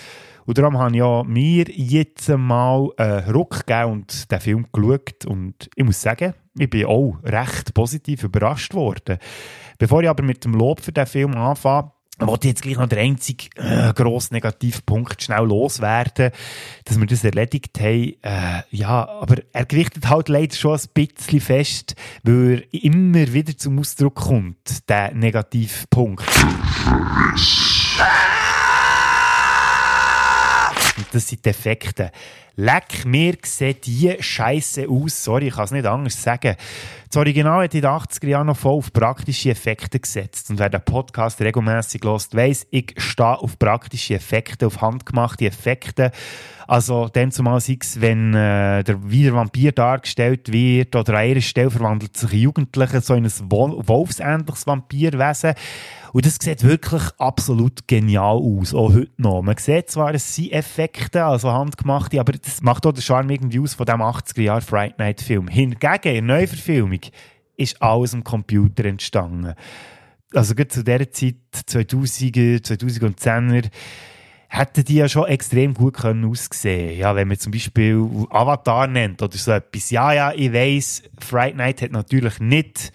Und 0.46 0.60
darum 0.60 0.78
habe 0.78 0.92
ich 0.92 0.98
ja 0.98 1.24
mir 1.24 1.66
jetzt 1.68 2.30
mal 2.30 2.90
einen 2.98 3.32
Ruck 3.32 3.66
gegeben 3.66 3.94
und 3.94 4.32
den 4.32 4.40
Film 4.40 4.68
geschaut. 4.72 5.26
Und 5.26 5.68
ich 5.76 5.84
muss 5.84 6.00
sagen, 6.00 6.36
ich 6.56 6.70
bin 6.70 6.86
auch 6.86 7.18
recht 7.24 7.74
positiv 7.74 8.26
überrascht 8.26 8.76
worden. 8.76 9.18
Bevor 9.80 10.04
ich 10.04 10.10
aber 10.10 10.22
mit 10.22 10.46
dem 10.46 10.54
Lob 10.54 10.80
für 10.80 10.92
den 10.92 11.08
Film 11.08 11.36
anfange, 11.36 11.92
wollte 12.28 12.48
jetzt 12.48 12.62
gleich 12.62 12.78
noch 12.78 12.88
der 12.88 13.00
einzige 13.00 13.46
äh, 13.56 13.94
grosse 13.94 14.34
Negativpunkt 14.34 15.22
schnell 15.22 15.46
loswerden, 15.46 16.32
dass 16.86 17.00
wir 17.00 17.08
das 17.08 17.24
erledigt 17.24 17.80
haben. 17.80 18.16
Äh, 18.22 18.64
ja, 18.72 19.08
aber 19.08 19.38
er 19.54 19.66
gewichtet 19.66 20.10
halt 20.10 20.30
leider 20.30 20.56
schon 20.56 20.78
ein 20.78 20.90
bisschen 20.94 21.42
fest, 21.42 21.96
weil 22.24 22.66
er 22.72 22.84
immer 22.84 23.34
wieder 23.34 23.58
zum 23.58 23.80
Ausdruck 23.80 24.16
kommt, 24.16 24.90
der 24.90 25.14
Negativpunkt. 25.14 26.26
Und 30.98 31.08
das 31.14 31.28
sind 31.28 31.46
die 31.46 31.50
Effekte. 31.50 32.12
Leck, 32.62 33.06
mir 33.06 33.38
sieht 33.42 33.86
die 33.86 34.18
Scheiße 34.20 34.90
aus. 34.90 35.24
Sorry, 35.24 35.48
ich 35.48 35.56
kann 35.56 35.64
es 35.64 35.72
nicht 35.72 35.86
anders 35.86 36.22
sagen. 36.22 36.58
Das 37.08 37.16
Original 37.16 37.64
hat 37.64 37.74
in 37.74 37.84
den 37.84 37.90
80er 37.90 38.28
Jahren 38.28 38.48
noch 38.48 38.58
voll 38.58 38.74
auf 38.74 38.92
praktische 38.92 39.52
Effekte 39.52 39.98
gesetzt. 39.98 40.50
Und 40.50 40.60
wer 40.60 40.70
den 40.70 40.82
Podcast 40.82 41.40
regelmäßig 41.40 42.04
lost, 42.04 42.36
weiss, 42.36 42.68
ich 42.70 42.96
stehe 42.98 43.40
auf 43.40 43.58
praktische 43.58 44.16
Effekte, 44.16 44.68
auf 44.68 44.82
handgemachte 44.82 45.46
Effekte. 45.46 46.12
Also, 46.68 47.08
dann 47.08 47.32
zumal 47.32 47.62
sei 47.62 47.78
es, 47.80 48.02
wenn 48.02 48.34
äh, 48.34 48.84
der 48.84 49.10
wieder 49.10 49.34
Vampir 49.34 49.72
dargestellt 49.72 50.52
wird 50.52 50.98
oder 50.98 51.14
an 51.14 51.30
ihrer 51.30 51.42
Stelle 51.42 51.72
verwandelt 51.72 52.18
sich 52.18 52.34
ein 52.34 52.40
Jugendlicher 52.40 53.00
so 53.00 53.14
in 53.14 53.26
ein 53.26 53.32
wolfsähnliches 53.40 54.68
Vampirwesen. 54.68 55.54
Und 56.14 56.26
das 56.26 56.38
sieht 56.42 56.64
wirklich 56.64 57.04
absolut 57.18 57.88
genial 57.88 58.38
aus, 58.38 58.74
auch 58.74 58.94
heute 58.94 59.12
noch. 59.18 59.42
Man 59.42 59.58
sieht 59.58 59.90
zwar, 59.90 60.14
es 60.14 60.36
sind 60.36 60.52
Effekte, 60.52 61.24
also 61.24 61.52
handgemachte, 61.52 62.20
aber 62.20 62.34
das 62.34 62.62
macht 62.62 62.86
auch 62.86 62.92
den 62.92 63.02
Charme 63.02 63.30
irgendwie 63.32 63.60
aus 63.60 63.76
von 63.76 63.86
dem 63.86 64.02
80er-Jahr 64.02 64.62
Fright 64.62 64.98
Night 64.98 65.22
Film. 65.22 65.48
Hingegen, 65.48 66.16
in 66.16 66.28
der 66.28 66.38
Neuverfilmung 66.38 67.00
ist 67.58 67.82
alles 67.82 68.14
am 68.14 68.24
Computer 68.24 68.86
entstanden. 68.86 69.54
Also 70.34 70.56
gerade 70.56 70.70
zu 70.70 70.84
dieser 70.84 71.12
Zeit, 71.12 71.36
2000er, 71.54 72.64
2010er, 72.64 73.70
hätten 74.50 74.84
die 74.84 74.96
ja 74.96 75.08
schon 75.08 75.28
extrem 75.28 75.76
gut 75.76 75.98
können 75.98 76.26
aussehen 76.26 76.98
Ja, 76.98 77.16
wenn 77.16 77.28
man 77.28 77.38
zum 77.38 77.52
Beispiel 77.52 78.04
Avatar 78.32 78.88
nennt 78.88 79.22
oder 79.22 79.38
so 79.38 79.52
etwas. 79.52 79.92
Ja, 79.92 80.12
ja, 80.12 80.32
ich 80.34 80.52
weiss, 80.52 81.04
Fright 81.20 81.56
Night 81.56 81.82
hat 81.82 81.92
natürlich 81.92 82.40
nicht 82.40 82.92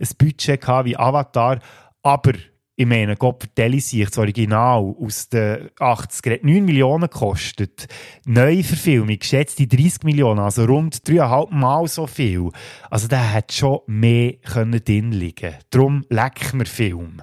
ein 0.00 0.08
Budget 0.18 0.60
gehabt 0.62 0.86
wie 0.86 0.96
Avatar, 0.96 1.58
aber 2.02 2.32
ich 2.76 2.86
meine, 2.86 3.14
Gott 3.14 3.40
vertelle 3.40 3.80
sich, 3.80 4.04
das 4.04 4.18
Original 4.18 4.94
aus 5.00 5.28
den 5.28 5.68
80er 5.78 6.34
hat 6.34 6.44
9 6.44 6.64
Millionen 6.64 7.08
gekostet. 7.08 7.86
Neuverfilmung 8.26 9.16
geschätzte 9.16 9.68
30 9.68 10.02
Millionen, 10.02 10.40
also 10.40 10.64
rund 10.64 10.96
3,5 10.96 11.54
Mal 11.54 11.86
so 11.86 12.08
viel. 12.08 12.50
Also 12.90 13.06
der 13.06 13.32
hätte 13.32 13.54
schon 13.54 13.80
mehr 13.86 14.32
können 14.38 14.82
drin 14.84 15.12
liegen 15.12 15.54
Darum 15.70 16.04
leck 16.08 16.52
mir 16.52 16.66
Film. 16.66 17.22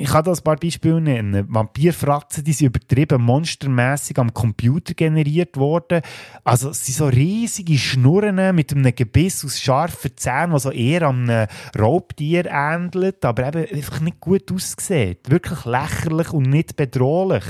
Ich 0.00 0.08
kann 0.08 0.24
da 0.24 0.32
ein 0.32 0.42
paar 0.42 0.56
Beispiele 0.56 0.98
nennen. 0.98 1.44
Vampirfratzen, 1.50 2.42
die 2.42 2.54
sind 2.54 2.68
übertrieben 2.68 3.20
monstermäßig 3.20 4.18
am 4.18 4.32
Computer 4.32 4.94
generiert 4.94 5.58
worden. 5.58 6.00
Also 6.42 6.70
es 6.70 6.86
sind 6.86 6.96
so 6.96 7.06
riesige 7.06 7.76
Schnurren 7.76 8.56
mit 8.56 8.72
einem 8.72 8.94
Gebiss 8.94 9.44
aus 9.44 9.60
scharfen 9.60 10.12
Zähnen, 10.16 10.52
was 10.52 10.62
so 10.62 10.70
eher 10.70 11.06
einem 11.06 11.46
Raubtier 11.78 12.46
ähnelt, 12.46 13.22
aber 13.26 13.48
eben 13.48 13.76
einfach 13.76 14.00
nicht 14.00 14.20
gut 14.20 14.50
aussieht. 14.50 15.28
Wirklich 15.28 15.66
lächerlich 15.66 16.32
und 16.32 16.48
nicht 16.48 16.76
bedrohlich. 16.76 17.44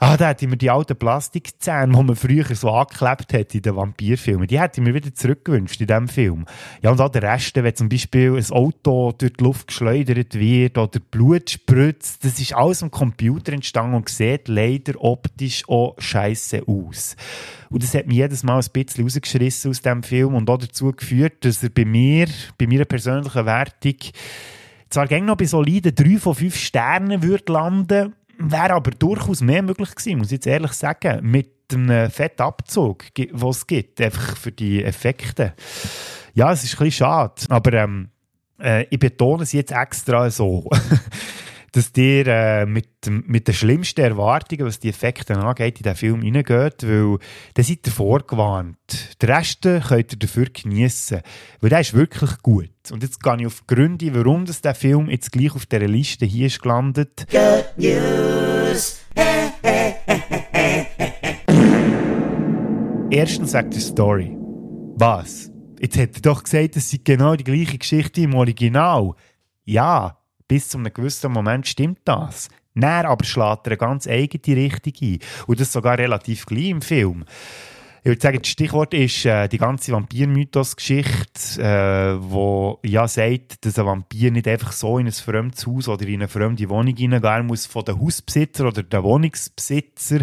Ah, 0.00 0.16
da 0.16 0.28
hätte 0.28 0.44
ich 0.44 0.50
mir 0.50 0.56
die 0.56 0.70
alten 0.70 0.96
Plastikzähne, 0.96 1.92
die 1.92 2.04
man 2.04 2.14
früher 2.14 2.44
so 2.54 2.70
angeklebt 2.70 3.32
hat 3.32 3.52
in 3.52 3.62
den 3.62 3.74
Vampirfilmen, 3.74 4.46
die 4.46 4.60
hätte 4.60 4.80
ich 4.80 4.86
mir 4.86 4.94
wieder 4.94 5.12
zurückgewünscht 5.12 5.80
in 5.80 5.88
diesem 5.88 6.06
Film. 6.06 6.46
Ja, 6.82 6.92
und 6.92 7.00
auch 7.00 7.08
der 7.08 7.24
Rest, 7.24 7.56
wenn 7.56 7.74
zum 7.74 7.88
Beispiel 7.88 8.36
ein 8.36 8.50
Auto 8.52 9.10
durch 9.18 9.32
die 9.32 9.42
Luft 9.42 9.66
geschleudert 9.66 10.36
wird 10.36 10.78
oder 10.78 11.00
Blut 11.00 11.50
spritzt, 11.50 12.24
das 12.24 12.38
ist 12.38 12.54
alles 12.54 12.84
am 12.84 12.92
Computer 12.92 13.52
entstanden 13.52 13.96
und 13.96 14.08
sieht 14.08 14.46
leider 14.46 15.02
optisch 15.02 15.68
auch 15.68 15.96
scheiße 15.98 16.62
aus. 16.68 17.16
Und 17.68 17.82
das 17.82 17.92
hat 17.92 18.06
mich 18.06 18.18
jedes 18.18 18.44
Mal 18.44 18.60
ein 18.60 18.70
bisschen 18.72 19.02
rausgeschrissen 19.02 19.72
aus 19.72 19.82
diesem 19.82 20.04
Film 20.04 20.36
und 20.36 20.48
auch 20.48 20.58
dazu 20.58 20.92
geführt, 20.92 21.44
dass 21.44 21.60
er 21.64 21.70
bei 21.70 21.84
mir, 21.84 22.28
bei 22.56 22.68
meiner 22.68 22.84
persönlichen 22.84 23.46
Wertung, 23.46 23.96
zwar 24.90 25.08
gerne 25.08 25.26
noch 25.26 25.36
bei 25.36 25.46
soliden 25.46 25.92
3 25.92 26.18
von 26.18 26.36
5 26.36 26.56
Sternen 26.56 27.20
würde 27.20 27.52
landen, 27.52 28.14
wäre 28.38 28.74
aber 28.74 28.92
durchaus 28.92 29.40
mehr 29.40 29.62
möglich 29.62 29.94
gewesen, 29.94 30.18
muss 30.18 30.28
ich 30.28 30.32
jetzt 30.32 30.46
ehrlich 30.46 30.72
sagen, 30.72 31.28
mit 31.28 31.50
einem 31.72 32.10
Fettabzug, 32.10 33.12
den 33.14 33.34
es 33.34 33.66
gibt, 33.66 34.00
einfach 34.00 34.36
für 34.36 34.52
die 34.52 34.82
Effekte. 34.82 35.54
Ja, 36.34 36.52
es 36.52 36.64
ist 36.64 36.74
ein 36.74 36.84
bisschen 36.84 37.06
schade, 37.06 37.34
aber 37.48 37.72
ähm, 37.74 38.10
äh, 38.60 38.86
ich 38.90 38.98
betone 38.98 39.42
es 39.42 39.52
jetzt 39.52 39.72
extra 39.72 40.30
so. 40.30 40.70
dass 41.72 41.92
ihr 41.96 42.26
äh, 42.26 42.66
mit, 42.66 42.88
mit 43.08 43.46
den 43.46 43.54
schlimmsten 43.54 44.00
Erwartungen, 44.00 44.66
was 44.66 44.78
die 44.78 44.88
Effekte 44.88 45.36
angeht, 45.36 45.78
in 45.78 45.82
diesen 45.82 45.96
Film 45.96 46.20
reingeht, 46.20 46.86
weil 46.86 47.18
dann 47.54 47.64
seid 47.64 47.86
ihr 47.86 47.92
vorgewarnt. 47.92 48.76
Den 49.20 49.30
Rest 49.30 49.62
könnt 49.62 50.12
ihr 50.12 50.18
dafür 50.18 50.46
geniessen, 50.46 51.20
weil 51.60 51.70
der 51.70 51.80
ist 51.80 51.94
wirklich 51.94 52.38
gut. 52.42 52.70
Und 52.90 53.02
jetzt 53.02 53.22
gehe 53.22 53.36
ich 53.38 53.46
auf 53.46 53.60
die 53.60 53.74
Gründe, 53.74 54.14
warum 54.14 54.46
das 54.46 54.60
der 54.60 54.74
Film 54.74 55.10
jetzt 55.10 55.32
gleich 55.32 55.54
auf 55.54 55.66
dieser 55.66 55.86
Liste 55.86 56.24
hier 56.26 56.46
ist 56.46 56.62
gelandet. 56.62 57.26
Good 57.30 57.66
News! 57.76 59.00
Erstens 63.10 63.52
sagt 63.52 63.74
die 63.74 63.80
Story. 63.80 64.36
Was? 64.96 65.50
Jetzt 65.80 65.96
hätte 65.96 66.18
er 66.18 66.22
doch 66.22 66.42
gesagt, 66.42 66.76
es 66.76 66.90
sei 66.90 67.00
genau 67.02 67.36
die 67.36 67.44
gleiche 67.44 67.78
Geschichte 67.78 68.20
im 68.20 68.34
Original. 68.34 69.12
Ja, 69.64 70.18
bis 70.48 70.70
zu 70.70 70.78
einem 70.78 70.92
gewissen 70.92 71.30
Moment 71.30 71.68
stimmt 71.68 72.00
das. 72.04 72.48
Dann 72.74 73.06
aber 73.06 73.24
schlägt 73.24 73.66
er 73.66 73.72
eine 73.72 73.76
ganz 73.76 74.06
eigene 74.06 74.56
Richtung 74.56 74.92
ein. 75.00 75.18
Und 75.46 75.60
das 75.60 75.72
sogar 75.72 75.98
relativ 75.98 76.46
gleich 76.46 76.68
im 76.68 76.82
Film. 76.82 77.24
Ich 78.00 78.06
würde 78.06 78.20
sagen, 78.20 78.38
das 78.40 78.48
Stichwort 78.48 78.94
ist 78.94 79.26
äh, 79.26 79.48
die 79.48 79.58
ganze 79.58 79.92
Vampir-Mythos-Geschichte, 79.92 81.60
äh, 81.60 82.16
wo 82.22 82.78
ja 82.84 83.08
sagt, 83.08 83.64
dass 83.64 83.78
ein 83.78 83.86
Vampir 83.86 84.30
nicht 84.30 84.46
einfach 84.46 84.70
so 84.70 84.98
in 84.98 85.06
ein 85.06 85.12
fremdes 85.12 85.66
Haus 85.66 85.88
oder 85.88 86.06
in 86.06 86.14
eine 86.14 86.28
fremde 86.28 86.68
Wohnung 86.68 86.94
hineingehen 86.94 87.46
muss 87.46 87.66
von 87.66 87.84
den 87.84 88.00
Hausbesitzer 88.00 88.68
oder 88.68 88.84
den 88.84 89.02
Wohnungsbesitzer 89.02 90.20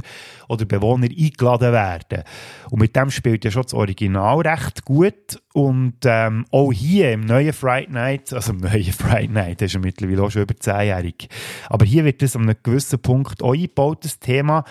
oder 0.47 0.65
Bewohner 0.65 1.07
eingeladen 1.07 1.73
werden. 1.73 2.23
Und 2.71 2.79
mit 2.79 2.95
dem 2.95 3.11
spielt 3.11 3.43
ja 3.43 3.51
schon 3.51 3.63
das 3.63 3.73
Original 3.73 4.39
recht 4.39 4.85
gut. 4.85 5.41
Und 5.53 5.97
ähm, 6.05 6.45
auch 6.51 6.71
hier 6.71 7.11
im 7.11 7.21
neuen 7.21 7.53
Friday 7.53 7.91
Night, 7.91 8.31
also 8.33 8.53
im 8.53 8.59
neuen 8.59 8.83
Friday 8.93 9.27
Night, 9.27 9.61
das 9.61 9.67
ist 9.67 9.73
ja 9.73 9.79
mittlerweile 9.79 10.23
auch 10.23 10.31
schon 10.31 10.43
über 10.43 10.53
10-jährig, 10.53 11.29
aber 11.69 11.85
hier 11.85 12.03
wird 12.03 12.21
das 12.21 12.35
an 12.35 12.43
einem 12.43 12.57
gewissen 12.61 12.99
Punkt 12.99 13.41
auch 13.41 13.53
eingebaut, 13.53 14.03
das 14.03 14.19
Thema. 14.19 14.65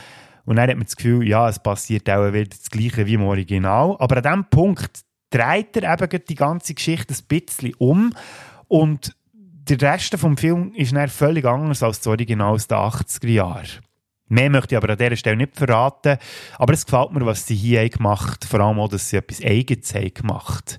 Und 0.45 0.57
dann 0.57 0.69
hat 0.69 0.77
man 0.77 0.85
das 0.85 0.97
Gefühl, 0.97 1.27
ja, 1.27 1.49
es 1.49 1.59
passiert 1.59 2.09
auch 2.11 2.33
wieder 2.33 2.51
das 2.51 2.71
Gleiche 2.71 3.07
wie 3.07 3.15
im 3.15 3.23
Original. 3.23 3.97
Aber 3.99 4.17
an 4.19 4.23
diesem 4.23 4.45
Punkt 4.51 5.01
dreht 5.31 5.77
er 5.77 5.95
eben 5.95 6.25
die 6.29 6.35
ganze 6.35 6.75
Geschichte 6.75 7.15
ein 7.15 7.27
bisschen 7.27 7.75
um. 7.79 8.13
Und 8.69 9.17
der 9.37 9.81
Rest 9.81 10.17
vom 10.17 10.37
Film 10.37 10.73
ist 10.75 10.95
dann 10.95 11.09
völlig 11.09 11.45
anders 11.45 11.83
als 11.83 11.99
das 11.99 12.07
Original 12.07 12.53
aus 12.53 12.67
den 12.67 12.79
80er 12.79 13.29
Jahren. 13.29 13.67
Mehr 14.29 14.51
möchte 14.51 14.75
ich 14.75 14.77
aber 14.77 14.91
an 14.91 14.99
dieser 14.99 15.17
Stelle 15.17 15.37
nicht 15.37 15.57
verraten. 15.57 16.19
Aber 16.59 16.73
es 16.73 16.85
gefällt 16.85 17.13
mir, 17.13 17.25
was 17.25 17.47
sie 17.47 17.55
hier 17.55 17.89
gemacht 17.89 18.45
haben. 18.45 18.51
Vor 18.51 18.61
allem 18.61 18.81
auch, 18.81 18.89
dass 18.89 19.11
sie 19.11 19.17
etwas 19.17 19.43
Eigenes 19.43 19.95
haben 19.95 20.15
gemacht 20.15 20.79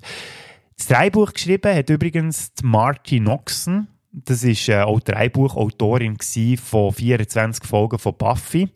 Das 0.76 0.86
Dreibuch 0.86 1.32
geschrieben 1.32 1.74
hat 1.74 1.90
übrigens 1.90 2.52
Marty 2.62 3.20
Noxon. 3.20 3.88
Das 4.12 4.44
war 4.44 4.74
äh, 4.74 4.82
auch 4.82 5.00
Dreibuchautorin 5.00 6.16
von 6.56 6.92
24 6.92 7.64
Folgen 7.64 7.98
von 7.98 8.16
Buffy. 8.16 8.70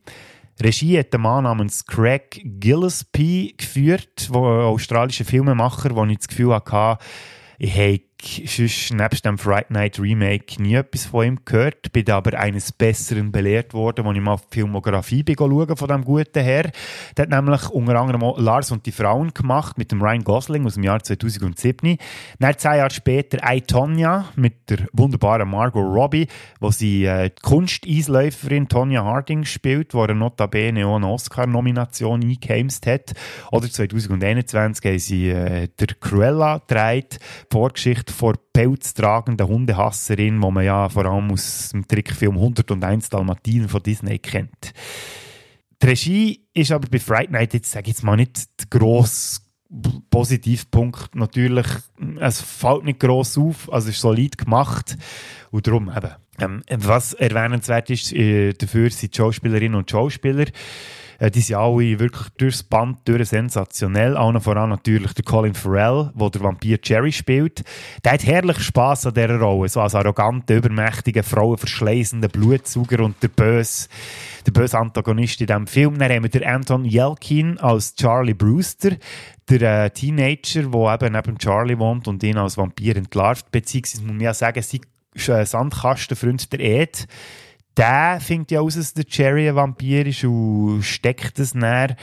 Regie 0.62 0.98
hat 0.98 1.14
ein 1.14 1.20
Mann 1.20 1.44
namens 1.44 1.86
Craig 1.86 2.42
Gillespie 2.44 3.54
geführt, 3.56 4.28
ein 4.30 4.36
australischer 4.36 5.24
Filmemacher, 5.24 5.94
wo 5.94 6.04
ich 6.04 6.18
das 6.18 6.28
Gefühl 6.28 6.54
hatte, 6.54 6.98
ich 7.58 7.76
habe 7.76 8.00
sonst 8.22 8.92
nebst 8.92 9.24
dem 9.24 9.38
Fright 9.38 9.70
Night 9.70 9.98
Remake 9.98 10.62
nie 10.62 10.74
etwas 10.74 11.06
von 11.06 11.26
ihm 11.26 11.38
gehört. 11.44 11.92
Bin 11.92 12.08
aber 12.10 12.38
eines 12.38 12.72
Besseren 12.72 13.32
belehrt 13.32 13.74
worden, 13.74 14.06
als 14.06 14.16
ich 14.16 14.22
mal 14.22 14.36
die 14.36 14.54
Filmografie 14.54 15.24
schaue 15.36 15.76
von 15.76 15.88
dem 15.88 16.04
guten 16.04 16.42
Herr. 16.42 16.70
Der 17.16 17.22
hat 17.22 17.30
nämlich 17.30 17.68
unter 17.70 18.00
anderem 18.00 18.34
Lars 18.36 18.70
und 18.70 18.86
die 18.86 18.92
Frauen 18.92 19.32
gemacht 19.34 19.78
mit 19.78 19.92
dem 19.92 20.02
Ryan 20.02 20.24
Gosling 20.24 20.66
aus 20.66 20.74
dem 20.74 20.84
Jahr 20.84 21.02
2007. 21.02 21.96
Dann 22.38 22.58
zehn 22.58 22.74
Jahre 22.74 22.90
später 22.90 23.38
I, 23.50 23.60
Tonya 23.60 24.26
mit 24.36 24.70
der 24.70 24.86
wunderbaren 24.92 25.48
Margot 25.48 25.82
Robbie, 25.82 26.28
wo 26.60 26.70
sie 26.70 27.04
äh, 27.04 27.30
die 27.30 27.42
Kunsteisläuferin 27.42 28.68
Tonya 28.68 29.04
Harding 29.04 29.44
spielt, 29.44 29.94
wo 29.94 30.04
er 30.04 30.14
notabene 30.14 30.86
auch 30.86 30.96
eine 30.96 31.08
Oscar-Nomination 31.08 32.22
eingeheimst 32.22 32.86
hat. 32.86 33.12
Oder 33.50 33.70
2021 33.70 34.84
haben 34.84 34.98
sie 34.98 35.30
äh, 35.30 35.68
der 35.78 35.88
Cruella 36.00 36.58
gedreht, 36.58 37.18
Vorgeschichte 37.50 38.09
vor 38.10 38.34
pelztragenden 38.52 39.46
Hundehasserin, 39.46 40.42
wo 40.42 40.50
man 40.50 40.64
ja 40.64 40.88
vor 40.88 41.06
allem 41.06 41.30
aus 41.30 41.70
dem 41.70 41.86
Trickfilm 41.86 42.36
101 42.36 43.08
Dalmatinen 43.08 43.68
von 43.68 43.82
Disney 43.82 44.18
kennt. 44.18 44.72
Die 45.82 45.86
Regie 45.86 46.40
ist 46.52 46.72
aber 46.72 46.88
bei 46.88 46.98
Fright 46.98 47.30
Night 47.30 47.54
jetzt, 47.54 47.70
sage 47.70 47.90
ich 47.90 47.96
jetzt 47.96 48.02
mal, 48.02 48.16
nicht 48.16 48.48
der 48.60 48.78
grosse 48.78 49.40
Positivpunkt. 50.10 51.14
Natürlich, 51.14 51.66
es 52.18 52.40
fällt 52.40 52.84
nicht 52.84 53.00
gross 53.00 53.38
auf, 53.38 53.72
also 53.72 53.88
ist 53.88 54.00
solid 54.00 54.36
gemacht 54.36 54.96
und 55.50 55.66
darum 55.66 55.88
eben. 55.88 56.10
Ähm, 56.40 56.62
was 56.70 57.12
erwähnenswert 57.12 57.90
ist, 57.90 58.12
äh, 58.12 58.52
dafür 58.52 58.90
sind 58.90 59.14
die 59.14 59.16
Schauspielerinnen 59.16 59.76
und 59.76 59.90
Schauspieler. 59.90 60.46
Äh, 61.20 61.30
die 61.30 61.40
sind 61.40 61.56
alle 61.56 62.00
wirklich 62.00 62.28
durchs 62.38 62.64
Band 62.64 62.98
durch 63.04 63.28
sensationell. 63.28 64.16
Allen 64.16 64.40
voran 64.40 64.70
natürlich 64.70 65.12
der 65.12 65.24
Colin 65.24 65.54
Farrell, 65.54 66.10
der 66.14 66.30
der 66.30 66.42
Vampir 66.42 66.78
Jerry 66.82 67.12
spielt. 67.12 67.62
Der 68.04 68.12
hat 68.12 68.26
herrlich 68.26 68.58
Spass 68.58 69.06
an 69.06 69.14
dieser 69.14 69.38
Rolle. 69.38 69.68
So 69.68 69.80
als 69.80 69.94
arroganter, 69.94 70.56
übermächtiger, 70.56 71.22
frauenverschleißender 71.22 72.28
Blutsauger 72.28 73.04
und 73.04 73.22
der 73.22 73.28
böse, 73.28 73.88
der 74.46 74.52
böse 74.52 74.78
Antagonist 74.78 75.40
in 75.40 75.46
diesem 75.46 75.66
Film. 75.66 75.98
Dann 75.98 76.10
haben 76.10 76.22
wir 76.24 76.30
den 76.30 76.44
Anton 76.44 76.84
Yelkin 76.84 77.58
als 77.58 77.94
Charlie 77.94 78.34
Brewster 78.34 78.96
der 79.48 79.84
äh, 79.84 79.90
Teenager, 79.90 80.62
der 80.62 80.94
eben 80.94 81.12
neben 81.12 81.38
Charlie 81.38 81.78
wohnt 81.78 82.08
und 82.08 82.22
ihn 82.22 82.38
als 82.38 82.56
Vampir 82.56 82.96
entlarvt, 82.96 83.50
beziehungsweise 83.50 84.04
muss 84.04 84.12
man 84.12 84.20
ja 84.20 84.32
sagen, 84.32 84.62
sein 84.62 84.80
äh, 85.14 85.44
Sandkastenfreund 85.44 86.52
der 86.52 86.60
Ed, 86.60 87.08
der 87.80 88.20
findet 88.20 88.50
ja 88.50 88.60
aus, 88.60 88.74
dass 88.74 88.92
der 88.92 89.06
Jerry 89.08 89.48
ein 89.48 89.56
Vampir 89.56 90.06
ist 90.06 90.22
und 90.24 90.82
steckt 90.82 91.38
es 91.38 91.54
näher 91.54 91.96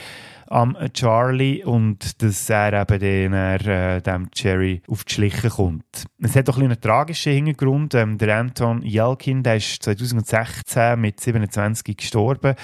am 0.48 0.76
Charlie 0.92 1.62
und 1.62 2.20
dass 2.20 2.50
er 2.50 2.72
eben 2.72 2.98
den, 2.98 3.32
äh, 3.32 4.02
dem 4.02 4.28
Jerry 4.34 4.82
auf 4.88 5.04
die 5.04 5.14
Schliche 5.14 5.50
kommt. 5.50 6.06
Es 6.20 6.34
hat 6.34 6.48
ein 6.48 6.64
einen 6.64 6.80
tragischen 6.80 7.32
Hintergrund. 7.32 7.94
Ähm, 7.94 8.18
der 8.18 8.38
Anton 8.38 8.82
Yelkin, 8.82 9.44
der 9.44 9.56
ist 9.56 9.82
2016 9.84 10.98
mit 10.98 11.20
27 11.20 11.96
gestorben. 11.96 12.56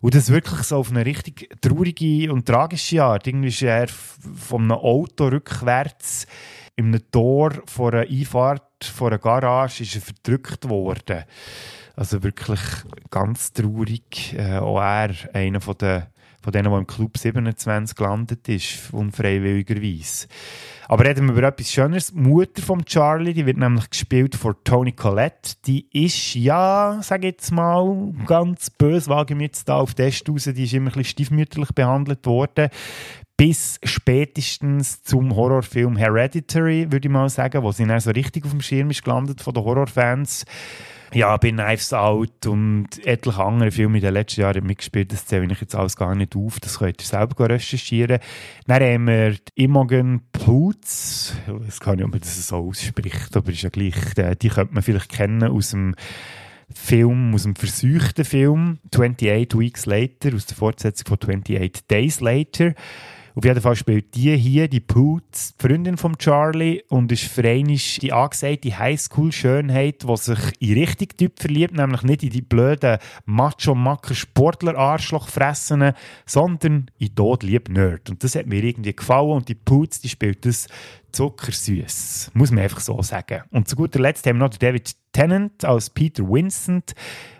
Und 0.00 0.14
das 0.14 0.30
wirklich 0.30 0.62
so 0.62 0.78
auf 0.78 0.90
eine 0.90 1.06
richtig 1.06 1.48
traurige 1.60 2.32
und 2.32 2.46
tragische 2.46 3.02
Art. 3.02 3.28
Irgendwie 3.28 3.48
ist 3.48 3.62
er 3.62 3.86
von 3.88 4.62
einem 4.62 4.72
Auto 4.72 5.28
rückwärts 5.28 6.26
in 6.74 6.86
einem 6.86 7.10
Tor 7.10 7.52
vor 7.66 7.92
einer 7.92 8.08
Einfahrt, 8.10 8.84
vor 8.84 9.08
einer 9.08 9.18
Garage, 9.18 9.84
ist 9.84 9.94
er 9.94 10.00
verdrückt 10.02 10.68
worden. 10.68 11.24
Also 11.96 12.22
wirklich 12.22 12.60
ganz 13.10 13.54
traurig. 13.54 14.34
Äh, 14.36 14.58
auch 14.58 14.78
er, 14.78 15.14
einer 15.32 15.62
von, 15.62 15.78
den, 15.78 16.02
von 16.42 16.52
denen, 16.52 16.70
der 16.70 16.78
im 16.78 16.86
Club 16.86 17.16
27 17.16 17.96
gelandet 17.96 18.46
ist, 18.50 18.92
unfreiwilligerweise. 18.92 20.28
Aber 20.88 21.06
reden 21.06 21.26
wir 21.26 21.32
über 21.32 21.48
etwas 21.48 21.72
Schöneres. 21.72 22.12
Die 22.12 22.20
Mutter 22.20 22.62
von 22.62 22.84
Charlie, 22.84 23.32
die 23.32 23.46
wird 23.46 23.56
nämlich 23.56 23.88
gespielt 23.88 24.36
von 24.36 24.54
Toni 24.62 24.92
Collette. 24.92 25.54
Die 25.64 25.88
ist, 25.90 26.34
ja, 26.34 26.98
sag 27.02 27.24
jetzt 27.24 27.50
mal, 27.50 28.12
ganz 28.26 28.68
böse, 28.68 29.08
wage 29.08 29.34
ich 29.34 29.40
jetzt 29.40 29.68
da 29.68 29.78
auf 29.78 29.94
Test 29.94 30.28
raus, 30.28 30.44
die 30.44 30.64
ist 30.64 30.74
immer 30.74 30.90
ein 30.90 30.92
bisschen 30.92 31.04
stiefmütterlich 31.04 31.70
behandelt 31.74 32.26
worden. 32.26 32.68
Bis 33.38 33.80
spätestens 33.82 35.02
zum 35.02 35.34
Horrorfilm 35.34 35.96
Hereditary, 35.96 36.92
würde 36.92 37.08
ich 37.08 37.12
mal 37.12 37.28
sagen, 37.30 37.62
wo 37.62 37.72
sie 37.72 37.86
dann 37.86 38.00
so 38.00 38.10
richtig 38.10 38.44
auf 38.44 38.50
dem 38.50 38.60
Schirm 38.60 38.90
ist 38.90 39.02
gelandet 39.02 39.40
von 39.40 39.54
den 39.54 39.64
Horrorfans. 39.64 40.44
Ja, 41.14 41.36
bei 41.36 41.50
Knives 41.50 41.92
Out 41.92 42.46
und 42.46 43.04
etliche 43.04 43.42
andere 43.42 43.70
Filme 43.70 43.98
in 43.98 44.04
den 44.04 44.14
letzten 44.14 44.40
Jahren 44.40 44.66
mitgespielt. 44.66 45.12
Das 45.12 45.26
zähle 45.26 45.50
ich 45.50 45.60
jetzt 45.60 45.74
alles 45.74 45.96
gar 45.96 46.14
nicht 46.14 46.36
auf. 46.36 46.60
Das 46.60 46.78
könnt 46.78 47.00
ihr 47.00 47.06
selber 47.06 47.48
recherchieren. 47.48 48.18
Dann 48.66 48.82
haben 48.82 49.06
wir 49.06 49.36
Imogen 49.54 50.22
Poots. 50.32 51.34
Ich 51.46 51.52
weiß 51.52 51.80
gar 51.80 51.96
nicht, 51.96 52.04
ob 52.04 52.10
man 52.10 52.20
das 52.20 52.48
so 52.48 52.56
ausspricht, 52.56 53.36
aber 53.36 53.50
ist 53.50 53.62
ja 53.62 53.70
gleich. 53.70 53.94
Äh, 54.16 54.36
die 54.36 54.48
könnte 54.48 54.74
man 54.74 54.82
vielleicht 54.82 55.10
kennen 55.10 55.44
aus 55.44 55.70
dem 55.70 55.94
Film, 56.74 57.34
aus 57.34 57.44
dem 57.44 57.54
versuchten 57.54 58.24
Film 58.24 58.78
28 58.92 59.58
Weeks 59.58 59.86
Later, 59.86 60.34
aus 60.34 60.46
der 60.46 60.56
Fortsetzung 60.56 61.06
von 61.06 61.18
28 61.20 61.86
Days 61.86 62.20
Later. 62.20 62.74
Auf 63.36 63.44
jeden 63.44 63.60
Fall 63.60 63.76
spielt 63.76 64.14
die 64.14 64.34
hier, 64.34 64.66
die 64.66 64.80
Poots, 64.80 65.54
die 65.56 65.68
Freundin 65.68 65.98
von 65.98 66.16
Charlie 66.16 66.82
und 66.88 67.12
ist 67.12 67.24
für 67.24 67.42
die 67.42 68.10
angesagte 68.10 68.78
Highschool-Schönheit, 68.78 70.04
die 70.04 70.16
sich 70.16 70.38
in 70.58 70.72
richtig 70.72 71.18
Typ 71.18 71.38
verliebt, 71.38 71.74
nämlich 71.74 72.02
nicht 72.02 72.22
in 72.22 72.30
die 72.30 72.40
blöden 72.40 72.96
Macho-Macker-Sportler-Arschloch-Fressenen, 73.26 75.92
sondern 76.24 76.90
in 76.96 77.14
Tod 77.14 77.42
lieb 77.42 77.68
Nerd. 77.68 78.08
Und 78.08 78.24
das 78.24 78.36
hat 78.36 78.46
mir 78.46 78.64
irgendwie 78.64 78.96
gefallen 78.96 79.32
und 79.32 79.50
die 79.50 79.54
Poots, 79.54 80.00
die 80.00 80.08
spielt 80.08 80.46
das 80.46 80.68
zuckersüß. 81.16 82.30
Muss 82.34 82.50
man 82.50 82.64
einfach 82.64 82.80
so 82.80 83.00
sagen. 83.00 83.42
Und 83.50 83.68
zu 83.68 83.74
guter 83.74 84.00
Letzt 84.00 84.26
haben 84.26 84.36
wir 84.36 84.44
noch 84.44 84.56
David 84.56 84.92
Tennant 85.12 85.64
als 85.64 85.88
Peter 85.88 86.22
Vincent, 86.28 86.92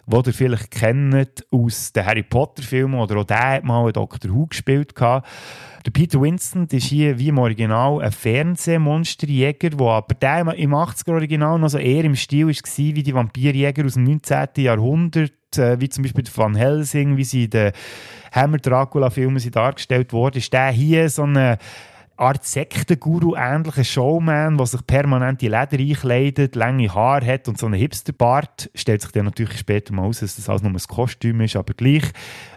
den 0.07 0.23
ihr 0.27 0.33
vielleicht 0.33 0.71
kennt 0.71 1.45
aus 1.51 1.93
den 1.93 2.07
Harry 2.07 2.23
Potter 2.23 2.63
Filmen 2.63 2.99
oder 2.99 3.19
auch 3.19 3.25
der 3.25 3.57
hat 3.57 3.65
mal 3.65 3.83
einen 3.83 3.93
Dr. 3.93 4.35
Who 4.35 4.47
gespielt. 4.47 4.95
Der 4.99 5.91
Peter 5.93 6.21
Winston 6.23 6.67
ist 6.71 6.87
hier 6.87 7.19
wie 7.19 7.29
im 7.29 7.37
Original 7.37 8.01
ein 8.01 8.13
Fernsehmonsterjäger, 8.13 9.71
der 9.71 9.87
aber 9.87 10.15
der 10.15 10.55
im 10.55 10.75
80er 10.75 11.13
Original 11.13 11.59
noch 11.59 11.69
so 11.69 11.79
eher 11.79 12.05
im 12.05 12.17
Stil 12.17 12.47
war 12.47 12.55
wie 12.55 13.03
die 13.03 13.15
Vampirjäger 13.15 13.85
aus 13.85 13.95
dem 13.95 14.05
19. 14.05 14.49
Jahrhundert, 14.57 15.59
äh, 15.59 15.79
wie 15.79 15.91
zum 15.91 16.03
Beispiel 16.03 16.25
Van 16.35 16.57
Helsing, 16.57 17.19
wie 17.19 17.25
sie 17.25 17.45
in 17.45 17.51
den 17.51 17.73
Hammer 18.33 18.57
Dracula 18.57 19.11
Filmen 19.11 19.51
dargestellt 19.51 20.15
worden 20.15 20.39
ist. 20.39 20.53
Der 20.53 20.71
hier 20.71 21.11
so 21.11 21.25
eine 21.25 21.59
Art 22.19 22.45
Sektenguru 22.45 23.35
ähnlicher 23.37 23.85
Showman, 23.85 24.57
der 24.57 24.67
sich 24.67 24.87
permanent 24.87 25.43
die 25.43 25.49
Leder 25.49 25.79
einkleidet, 25.79 26.55
lange 26.55 26.93
Haare 26.95 27.27
hat 27.27 27.47
und 27.47 27.59
so 27.59 27.67
einen 27.67 27.75
Hipsterbart. 27.75 28.71
Stellt 28.75 29.03
sich 29.03 29.13
dann 29.13 29.27
natürlich 29.27 29.59
später 29.59 29.93
mal 29.93 30.07
aus, 30.07 30.21
dass 30.21 30.37
das 30.37 30.49
alles 30.49 30.63
nur 30.63 30.73
ein 30.73 30.79
Kostüm 30.89 31.43
ist, 31.43 31.57
aber 31.57 31.75
gleich 31.75 32.05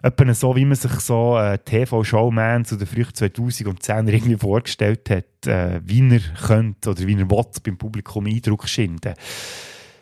etwa 0.01 0.33
so, 0.33 0.55
wie 0.55 0.65
man 0.65 0.75
sich 0.75 0.91
so 1.01 1.37
äh, 1.37 1.57
TV-Showman 1.57 2.63
zu 2.63 2.77
den 2.77 2.87
frühen 2.87 3.13
2010 3.13 4.07
irgendwie 4.07 4.37
vorgestellt 4.37 5.09
hat, 5.09 5.47
äh, 5.47 5.81
wie 5.83 6.09
er 6.09 6.21
könnte 6.47 6.91
oder 6.91 7.05
wie 7.05 7.19
er 7.19 7.29
will, 7.29 7.45
beim 7.63 7.77
Publikum 7.77 8.27
Eindruck 8.27 8.67
schinden 8.67 9.13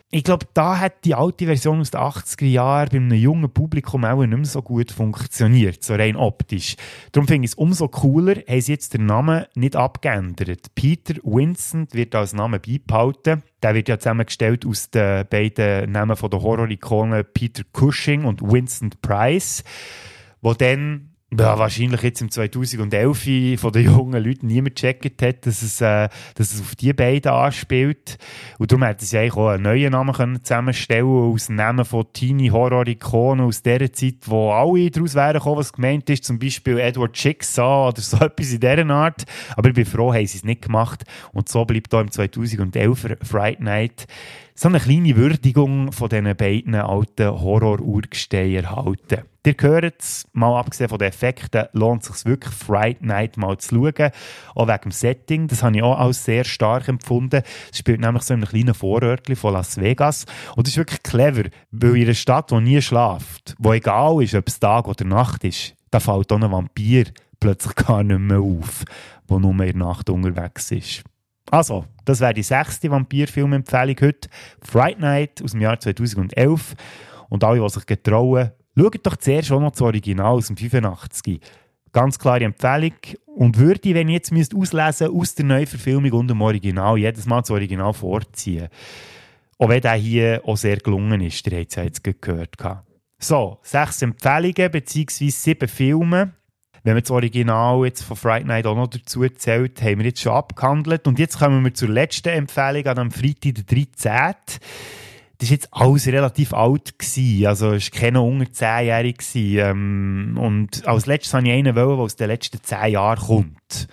ich 0.10 0.24
glaube, 0.24 0.46
da 0.54 0.80
hat 0.80 1.04
die 1.04 1.16
alte 1.16 1.46
Version 1.46 1.82
aus 1.82 1.92
den 1.92 2.00
80er 2.00 2.46
Jahren 2.46 2.90
bei 2.90 2.98
einem 2.98 3.12
jungen 3.12 3.52
Publikum 3.52 4.06
auch 4.06 4.24
nicht 4.24 4.38
mehr 4.38 4.46
so 4.46 4.62
gut 4.62 4.90
funktioniert, 4.92 5.84
so 5.84 5.96
rein 5.96 6.16
optisch. 6.16 6.78
Darum 7.12 7.28
finde 7.28 7.46
ich 7.46 7.52
es 7.52 7.58
umso 7.58 7.90
cooler, 7.90 8.36
haben 8.48 8.62
sie 8.62 8.72
jetzt 8.72 8.94
den 8.94 9.06
Namen 9.06 9.46
nicht 9.56 9.76
abgeändert. 9.76 10.74
Peter 10.76 11.16
Vincent 11.24 11.94
wird 11.94 12.16
als 12.16 12.32
Name 12.32 12.60
beibehalten. 12.60 13.44
Der 13.62 13.76
wird 13.76 13.90
ja 13.90 14.00
zusammengestellt 14.00 14.66
aus 14.66 14.90
den 14.92 15.28
beiden 15.28 15.92
Namen 15.92 16.16
der 16.18 16.42
Horror-Ikonen 16.42 17.26
Peter 17.34 17.64
Cushing 17.74 18.24
und 18.24 18.42
Vincent 18.42 19.02
Price, 19.02 19.66
wo 20.42 20.54
dann 20.54 21.17
ja, 21.30 21.60
wahrscheinlich 21.60 22.02
jetzt 22.04 22.22
im 22.22 22.32
2011 22.32 23.60
von 23.60 23.72
den 23.74 23.84
jungen 23.84 24.24
Leuten 24.24 24.48
niemand 24.48 24.76
gecheckt 24.76 25.22
hat, 25.22 25.46
dass 25.46 25.62
es, 25.62 25.82
äh, 25.82 26.08
dass 26.36 26.54
es 26.54 26.62
auf 26.62 26.76
die 26.76 26.94
beiden 26.94 27.30
anspielt. 27.32 28.18
Und 28.58 28.72
darum 28.72 28.84
hätte 28.84 29.04
sie 29.04 29.18
eigentlich 29.18 29.36
auch 29.36 29.50
einen 29.50 29.64
neuen 29.64 29.92
Namen 29.92 30.16
können 30.16 30.42
zusammenstellen 30.42 31.06
aus 31.06 31.50
Namen 31.50 31.84
von 31.84 32.06
Teenie-Horror-Ikonen 32.14 33.46
aus 33.46 33.62
der 33.62 33.92
Zeit, 33.92 34.16
wo 34.26 34.52
alle 34.52 34.90
daraus 34.90 35.16
wären 35.16 35.34
gekommen, 35.34 35.58
was 35.58 35.74
gemeint 35.74 36.10
ist, 36.10 36.24
zum 36.24 36.40
Beispiel 36.40 36.80
Edward 36.80 37.18
Jigsaw 37.18 37.90
oder 37.90 38.02
so 38.02 38.18
etwas 38.26 38.54
in 38.54 38.62
dieser 38.62 38.90
Art. 38.90 39.26
Aber 39.58 39.68
ich 39.68 39.76
bin 39.76 39.86
froh, 39.86 40.14
haben 40.14 40.26
sie 40.26 40.38
es 40.38 40.46
nicht 40.46 40.62
gemacht. 40.62 41.04
Und 41.34 41.50
so 41.50 41.66
bleibt 41.66 41.92
da 41.92 42.00
im 42.00 42.10
2011 42.10 43.18
Fright 43.24 43.60
Night 43.60 44.08
so 44.60 44.70
eine 44.70 44.80
kleine 44.80 45.16
Würdigung 45.16 45.92
von 45.92 46.10
diesen 46.10 46.36
beiden 46.36 46.74
alten 46.74 47.30
Horror-Urgesteinen 47.30 48.64
erhalten. 48.64 49.22
Ihr 49.46 49.56
hört 49.62 50.02
es, 50.02 50.28
mal 50.34 50.60
abgesehen 50.60 50.90
von 50.90 50.98
den 50.98 51.10
Effekten, 51.10 51.68
lohnt 51.74 52.02
es 52.02 52.08
sich 52.08 52.26
wirklich, 52.26 52.54
Fright 52.56 53.04
Night 53.04 53.38
mal 53.38 53.60
zu 53.60 53.76
schauen. 53.76 54.12
Auch 54.56 54.68
wegen 54.68 54.82
dem 54.82 54.92
Setting, 54.92 55.48
das 55.48 55.62
habe 55.62 55.78
ich 55.78 55.84
auch 55.84 56.00
als 56.00 56.26
sehr 56.26 56.44
stark 56.44 56.88
empfunden. 56.88 57.44
Es 57.72 57.78
spielt 57.78 58.02
nämlich 58.02 58.24
so 58.24 58.34
in 58.34 58.40
einem 58.40 58.50
kleinen 58.50 58.74
Vorörtchen 58.74 59.36
von 59.36 59.54
Las 59.54 59.78
Vegas. 59.78 60.26
Und 60.56 60.66
das 60.66 60.74
ist 60.74 60.78
wirklich 60.78 61.04
clever, 61.04 61.50
weil 61.70 61.96
in 61.96 62.06
einer 62.06 62.16
Stadt, 62.16 62.50
die 62.50 62.60
nie 62.60 62.82
schlaft, 62.82 63.56
wo 63.60 63.74
egal 63.74 64.24
ist, 64.24 64.34
ob 64.34 64.48
es 64.48 64.60
Tag 64.60 64.88
oder 64.88 65.06
Nacht 65.06 65.44
ist, 65.44 65.76
da 65.92 66.00
fällt 66.00 66.32
auch 66.32 66.42
ein 66.42 66.52
Vampir 66.52 67.06
plötzlich 67.40 67.76
gar 67.76 68.02
nicht 68.02 68.20
mehr 68.20 68.40
auf, 68.40 68.86
der 69.30 69.38
nur 69.38 69.52
in 69.52 69.58
der 69.60 69.76
Nacht 69.76 70.10
unterwegs 70.10 70.72
ist. 70.72 71.04
Also, 71.50 71.86
das 72.06 72.20
wäre 72.20 72.34
die 72.34 72.44
sechste 72.44 72.92
Vampirfilmempfehlung 72.92 73.96
heute. 74.02 74.30
Fright 74.62 75.00
Night 75.00 75.42
aus 75.42 75.52
dem 75.52 75.62
Jahr 75.62 75.80
2011. 75.80 76.76
Und 77.30 77.44
alle, 77.44 77.62
die 77.62 77.70
sich 77.70 77.86
getrauen, 77.86 78.52
schaut 78.78 79.06
doch 79.06 79.16
zuerst 79.18 79.48
schon 79.48 79.64
noch 79.64 79.72
das 79.72 79.82
Original 79.82 80.34
aus 80.34 80.48
dem 80.48 80.58
85. 80.58 81.40
Ganz 81.94 82.20
klare 82.20 82.44
Empfehlung. 82.44 82.94
Und 83.26 83.58
würde, 83.58 83.94
wenn 83.94 84.10
ich 84.10 84.16
jetzt 84.16 84.32
müsst 84.32 84.56
auslesen 84.56 85.10
aus 85.10 85.36
der 85.36 85.46
Neuverfilmung 85.46 86.12
und 86.12 86.28
dem 86.28 86.42
Original, 86.42 86.98
jedes 86.98 87.26
Mal 87.26 87.42
das 87.42 87.52
Original 87.52 87.94
vorziehen. 87.94 88.68
Auch 89.58 89.70
wenn 89.70 89.82
der 89.82 89.94
hier 89.94 90.42
auch 90.46 90.58
sehr 90.58 90.78
gelungen 90.78 91.22
ist, 91.22 91.46
der 91.46 91.62
hat 91.62 91.70
es 91.70 91.76
ja 91.76 91.84
jetzt 91.84 92.04
gehört. 92.04 92.56
So, 93.20 93.60
sechs 93.64 94.02
Empfehlungen 94.02 94.72
bzw. 94.72 95.30
sieben 95.30 95.68
Filme. 95.68 96.34
Wenn 96.88 96.94
man 96.94 97.04
das 97.04 97.12
Original 97.12 97.84
jetzt 97.84 98.02
von 98.02 98.16
Friday 98.16 98.46
Night 98.46 98.66
auch 98.66 98.78
noch 98.78 98.88
dazu 98.88 99.28
zählt, 99.28 99.82
haben 99.82 99.98
wir 99.98 100.06
jetzt 100.06 100.22
schon 100.22 100.32
abgehandelt. 100.32 101.06
Und 101.06 101.20
jetzt 101.20 101.38
kommen 101.38 101.62
wir 101.66 101.74
zur 101.74 101.90
letzten 101.90 102.30
Empfehlung 102.30 102.86
an 102.86 102.98
am 102.98 103.12
Freitag, 103.12 103.56
der 103.56 103.66
13. 103.66 103.88
Das 103.98 105.50
war 105.50 105.50
jetzt 105.50 105.68
alles 105.72 106.08
relativ 106.08 106.54
alt. 106.54 106.98
Gewesen. 106.98 107.46
Also, 107.46 107.74
es 107.74 107.92
war 107.92 108.00
keiner 108.00 108.24
unter 108.24 108.50
10-jährig. 108.50 109.18
Ähm, 109.36 110.38
und 110.40 110.88
als 110.88 111.08
letztes 111.08 111.34
wollte 111.34 111.50
ich 111.50 111.56
einen, 111.56 111.76
der 111.76 111.86
aus 111.86 112.16
den 112.16 112.28
letzten 112.28 112.64
10 112.64 112.94
Jahren 112.94 113.20
kommt. 113.20 113.90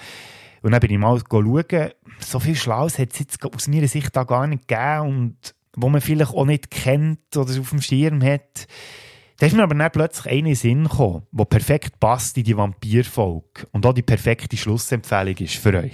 Und 0.62 0.70
dann 0.70 0.78
bin 0.78 0.92
ich 0.92 0.98
mal 0.98 1.20
schauen, 1.28 1.90
so 2.20 2.38
viel 2.38 2.54
Schlaues 2.54 3.00
hat 3.00 3.12
es 3.12 3.18
jetzt 3.18 3.44
aus 3.44 3.66
meiner 3.66 3.88
Sicht 3.88 4.14
da 4.14 4.22
gar 4.22 4.46
nicht 4.46 4.68
gegeben 4.68 5.00
und 5.00 5.36
wo 5.74 5.88
man 5.88 6.00
vielleicht 6.00 6.32
auch 6.32 6.46
nicht 6.46 6.70
kennt 6.70 7.36
oder 7.36 7.60
auf 7.60 7.70
dem 7.70 7.82
Schirm 7.82 8.22
hat. 8.22 8.68
Da 9.44 9.48
ist 9.48 9.56
mir 9.56 9.64
aber 9.64 9.74
dann 9.74 9.92
plötzlich 9.92 10.42
den 10.42 10.54
Sinn 10.54 10.84
gekommen, 10.84 11.24
der 11.30 11.44
perfekt 11.44 12.00
passt 12.00 12.38
in 12.38 12.44
die 12.44 12.56
Vampirfolge 12.56 13.66
und 13.72 13.84
auch 13.84 13.92
die 13.92 14.00
perfekte 14.00 14.56
Schlussempfehlung 14.56 15.36
ist 15.36 15.56
für 15.56 15.74
euch. 15.74 15.92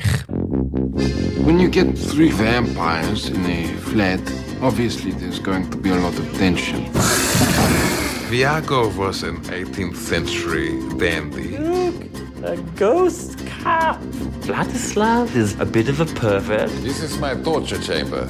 When 1.45 1.59
you 1.59 1.69
get 1.69 1.99
three 1.99 2.31
vampires 2.31 3.29
in 3.29 3.45
a 3.47 3.67
flat, 3.91 4.21
obviously 4.63 5.11
there's 5.11 5.43
going 5.43 5.69
to 5.69 5.77
be 5.77 5.91
a 5.91 5.97
lot 5.97 6.17
of 6.17 6.39
tension. 6.39 6.87
Viago 8.31 8.89
was 8.97 9.25
an 9.25 9.41
18th 9.47 9.97
century 9.97 10.79
dandy. 10.97 11.59
Look, 11.59 12.05
a 12.45 12.57
ghost 12.77 13.37
cop. 13.65 14.01
Vladislav 14.43 15.35
is 15.35 15.59
a 15.59 15.67
bit 15.67 15.89
of 15.89 15.99
a 15.99 16.07
pervert. 16.07 16.71
This 16.85 17.03
is 17.03 17.19
my 17.19 17.35
torture 17.43 17.81
chamber. 17.81 18.29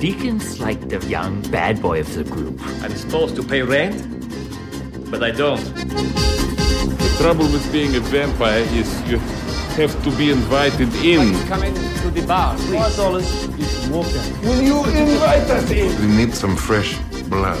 Deacon's 0.00 0.58
like 0.58 0.88
the 0.88 0.98
young 1.06 1.40
bad 1.52 1.80
boy 1.80 2.00
of 2.00 2.12
the 2.16 2.24
group. 2.24 2.60
I'm 2.82 2.96
supposed 2.96 3.36
to 3.36 3.44
pay 3.44 3.62
rent? 3.62 4.20
But 5.10 5.22
I 5.22 5.30
don't. 5.32 5.60
The 5.74 7.16
trouble 7.18 7.46
with 7.46 7.70
being 7.72 7.96
a 7.96 8.00
vampire 8.00 8.64
is 8.72 8.88
you 9.10 9.18
have 9.76 9.92
to 10.04 10.10
be 10.16 10.30
invited 10.30 10.94
in. 11.04 11.34
Come 11.48 11.64
in 11.64 11.74
to 11.74 12.10
the 12.10 12.22
bar, 12.26 12.56
please. 12.56 12.96
Dollars, 12.96 13.46
you 13.58 13.66
can 13.66 13.92
walk 13.92 14.06
Will 14.42 14.62
you 14.62 14.84
invite 14.84 15.50
us 15.50 15.70
in? 15.70 16.00
We 16.00 16.16
need 16.16 16.34
some 16.34 16.56
fresh 16.56 16.96
blood. 17.28 17.58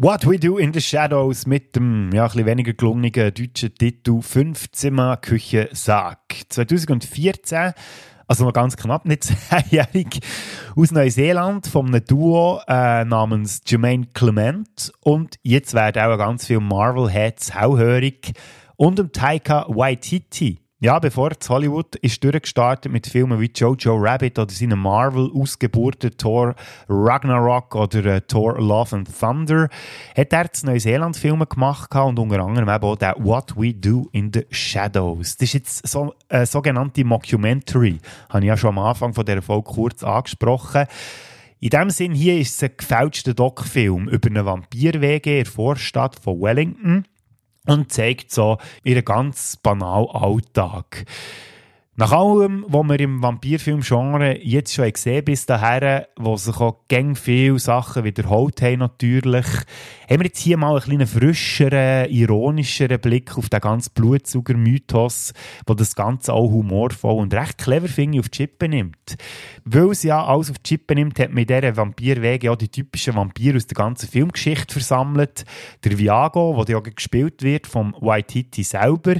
What 0.00 0.24
We 0.24 0.38
Do 0.38 0.58
in 0.58 0.72
the 0.72 0.80
Shadows 0.80 1.46
mit 1.46 1.74
dem 1.74 2.10
ja, 2.12 2.24
ein 2.24 2.28
bisschen 2.28 2.46
weniger 2.46 2.72
gelungenen 2.72 3.34
deutschen 3.34 3.74
Titel 3.74 4.22
Fünfzimmer 4.22 5.16
Küche 5.16 5.68
Sarg. 5.72 6.18
2014 6.48 7.72
also 8.28 8.44
noch 8.44 8.52
ganz 8.52 8.76
knapp, 8.76 9.06
nicht 9.06 9.24
zehnjährig, 9.48 10.20
aus 10.76 10.92
Neuseeland 10.92 11.66
von 11.66 11.86
einem 11.88 12.04
Duo 12.04 12.60
äh, 12.68 13.04
namens 13.04 13.62
Jermaine 13.66 14.06
Clement 14.14 14.92
und 15.00 15.36
jetzt 15.42 15.74
werden 15.74 16.02
auch 16.02 16.16
ganz 16.18 16.46
viele 16.46 16.60
Marvel-Heads 16.60 17.54
hellhörig 17.54 18.32
und 18.76 18.98
dem 18.98 19.10
Taika 19.10 19.66
Waititi. 19.68 20.60
Ja, 20.80 21.00
bevor 21.00 21.32
Hollywood 21.48 21.96
ist 21.96 22.22
durchgestartet 22.22 22.92
mit 22.92 23.08
Filmen 23.08 23.40
wie 23.40 23.50
Jojo 23.52 23.96
Rabbit 23.96 24.38
oder 24.38 24.52
seinen 24.52 24.78
Marvel-Ausgeburten 24.78 26.16
Thor 26.16 26.54
Ragnarok 26.88 27.74
oder 27.74 28.04
äh, 28.04 28.20
Thor 28.20 28.60
Love 28.60 28.94
and 28.94 29.08
Thunder, 29.18 29.68
hat 30.16 30.32
er 30.32 30.52
zu 30.52 30.66
Neuseeland 30.66 31.16
Filme 31.16 31.48
gemacht 31.48 31.92
und 31.96 32.20
unter 32.20 32.38
anderem 32.38 32.68
eben 32.68 32.84
auch 32.84 32.94
den 32.94 33.12
What 33.16 33.56
We 33.56 33.74
Do 33.74 34.08
in 34.12 34.30
the 34.32 34.46
Shadows. 34.52 35.36
Das 35.36 35.48
ist 35.48 35.54
jetzt 35.54 35.88
so 35.88 36.14
eine 36.28 36.46
sogenannte 36.46 37.04
Mockumentary, 37.04 37.98
habe 38.28 38.44
ich 38.44 38.46
ja 38.46 38.56
schon 38.56 38.78
am 38.78 38.78
Anfang 38.78 39.12
von 39.12 39.24
dieser 39.24 39.42
Folge 39.42 39.68
kurz 39.72 40.04
angesprochen. 40.04 40.86
In 41.58 41.70
diesem 41.70 41.90
Sinn 41.90 42.14
hier 42.14 42.38
ist 42.38 42.54
es 42.54 42.62
ein 42.62 42.76
gefälschter 42.76 43.34
Doc-Film 43.34 44.08
über 44.08 44.28
eine 44.28 44.46
Vampir-WG 44.46 45.40
in 45.40 45.44
der 45.44 45.52
Vorstadt 45.52 46.20
von 46.20 46.40
Wellington 46.40 47.04
und 47.68 47.92
zeigt 47.92 48.32
so 48.32 48.58
ihren 48.82 49.04
ganz 49.04 49.56
banalen 49.56 50.08
Alltag. 50.10 51.04
Nach 52.00 52.12
allem, 52.12 52.64
was 52.68 52.86
wir 52.86 53.00
im 53.00 53.20
Vampirfilm-Genre 53.24 54.38
jetzt 54.44 54.72
schon 54.72 54.92
gesehen 54.92 55.24
bis 55.24 55.46
dahin, 55.46 56.04
wo 56.16 56.36
sich 56.36 56.56
auch 56.58 56.84
gäng 56.86 57.16
viele 57.16 57.58
Sachen 57.58 58.04
wiederholt 58.04 58.62
haben 58.62 58.78
natürlich, 58.78 59.46
haben 60.08 60.20
wir 60.20 60.26
jetzt 60.26 60.38
hier 60.38 60.56
mal 60.58 60.74
einen 60.74 60.80
kleinen 60.80 61.08
frischeren, 61.08 62.08
ironischeren 62.08 63.00
Blick 63.00 63.36
auf 63.36 63.48
den 63.48 63.58
ganzen 63.58 63.94
Blutsauger-Mythos, 63.94 65.32
der 65.68 65.74
das 65.74 65.96
Ganze 65.96 66.34
auch 66.34 66.48
humorvoll 66.48 67.20
und 67.20 67.34
recht 67.34 67.58
clever, 67.58 67.88
finde 67.88 68.18
ich, 68.18 68.20
auf 68.20 68.28
die 68.28 68.44
Chippe 68.44 68.68
nimmt. 68.68 69.16
Weil 69.64 69.90
es 69.90 70.04
ja 70.04 70.24
alles 70.24 70.52
auf 70.52 70.58
die 70.60 70.76
Chippe 70.76 70.94
nimmt, 70.94 71.18
hat 71.18 71.30
man 71.30 71.38
in 71.38 71.48
dieser 71.48 71.76
Vampirwege 71.76 72.52
auch 72.52 72.56
die 72.56 72.68
typischen 72.68 73.16
Vampire 73.16 73.56
aus 73.56 73.66
der 73.66 73.74
ganzen 73.74 74.08
Filmgeschichte 74.08 74.72
versammelt. 74.72 75.44
Der 75.82 75.98
Viago, 75.98 76.62
der 76.64 76.76
ja 76.76 76.80
gespielt 76.80 77.42
wird 77.42 77.66
vom 77.66 77.92
White 78.00 78.34
Hitty 78.34 78.62
selber, 78.62 79.16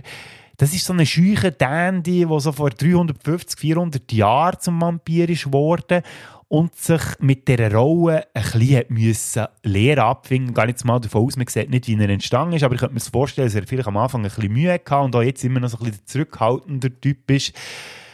das 0.59 0.75
ist 0.75 0.85
so 0.85 0.93
eine 0.93 1.07
scheuche 1.07 1.53
Dandy, 1.53 2.27
der 2.27 2.41
so 2.41 2.51
vor 2.51 2.71
350, 2.71 3.61
400 3.61 4.13
Jahren 4.13 4.59
zum 4.59 4.81
Vampir 4.81 5.29
geworden 5.29 6.03
und 6.49 6.75
sich 6.75 7.01
mit 7.21 7.47
dieser 7.47 7.73
Rolle 7.73 8.27
ein 8.35 8.43
bisschen 8.43 8.85
müssen 8.89 9.47
Lehre 9.63 10.03
abfinden. 10.03 10.55
Gar 10.55 10.67
nicht 10.67 10.85
mal 10.85 10.99
davon 10.99 11.27
aus, 11.27 11.37
man 11.37 11.47
sieht 11.47 11.71
nicht, 11.71 11.87
wie 11.87 11.95
er 11.95 12.09
entstanden 12.09 12.55
ist, 12.55 12.65
aber 12.65 12.75
ich 12.75 12.81
könnte 12.81 12.95
mir 12.95 13.01
vorstellen, 13.01 13.47
dass 13.47 13.55
er 13.55 13.69
vielleicht 13.69 13.87
am 13.87 13.97
Anfang 13.99 14.23
ein 14.23 14.31
bisschen 14.31 14.53
Mühe 14.53 14.73
hatte 14.73 14.97
und 14.97 15.15
auch 15.15 15.23
jetzt 15.23 15.45
immer 15.45 15.61
noch 15.61 15.69
so 15.69 15.79
ein 15.79 15.85
bisschen 15.85 16.07
zurückhaltender 16.07 16.91
Typ 17.01 17.31
ist. 17.31 17.53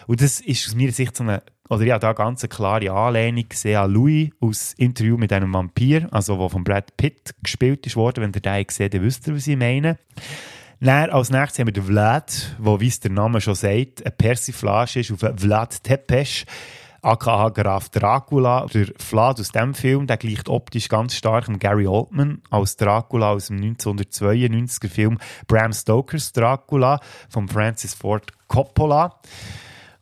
Und 0.07 0.21
das 0.21 0.41
ist 0.41 0.69
aus 0.69 0.75
meiner 0.75 0.93
Sicht 0.93 1.17
so 1.17 1.25
eine, 1.25 1.43
oder 1.71 1.85
ja, 1.85 1.99
da 1.99 2.13
ganz 2.13 2.43
eine 2.43 2.51
klare 2.51 2.91
Anlehnung 2.91 3.49
gesehen 3.49 3.79
an 3.79 3.91
Louis 3.91 4.31
aus 4.41 4.75
Interview 4.75 5.17
mit 5.17 5.33
einem 5.33 5.55
Vampir, 5.55 6.09
also 6.11 6.39
wo 6.39 6.51
von 6.51 6.63
Brad 6.63 6.95
Pitt 6.99 7.35
gespielt 7.43 7.87
ist 7.87 7.97
worden. 7.97 8.23
Wenn 8.23 8.35
ihr 8.35 8.41
den 8.43 8.67
gesehen 8.67 8.91
dann 8.91 9.03
wisst 9.03 9.27
ihr, 9.29 9.35
was 9.35 9.47
ich 9.47 9.57
meine. 9.57 9.97
Dann 10.81 11.11
als 11.11 11.31
nächstes 11.31 11.59
haben 11.59 11.68
wir 11.68 11.72
den 11.72 11.85
Vlad, 11.85 12.57
wo, 12.59 12.81
wie 12.81 12.89
es 12.89 13.01
der 13.01 13.11
Name 13.11 13.41
schon 13.41 13.55
sagt, 13.55 14.05
eine 14.05 14.11
Persiflage 14.11 15.01
ist 15.01 15.12
auf 15.12 15.20
Vlad 15.41 15.83
Tepes, 15.83 16.45
aka 17.05 17.51
Graf 17.51 17.89
Dracula. 17.91 18.66
Der 18.72 18.89
Vlad 18.99 19.41
aus 19.41 19.53
diesem 19.53 19.75
Film, 19.75 20.07
der 20.07 20.16
gleicht 20.16 20.49
optisch 20.49 20.89
ganz 20.89 21.14
stark 21.14 21.49
an 21.49 21.59
Gary 21.59 21.87
Oldman 21.87 22.43
als 22.51 22.77
Dracula 22.77 23.33
aus 23.33 23.49
dem 23.49 23.61
1992er 23.61 24.89
Film 24.89 25.18
Bram 25.47 25.72
Stokers 25.72 26.33
Dracula 26.33 27.01
von 27.29 27.49
Francis 27.49 27.95
Ford 27.95 28.27
Coppola. 28.49 29.20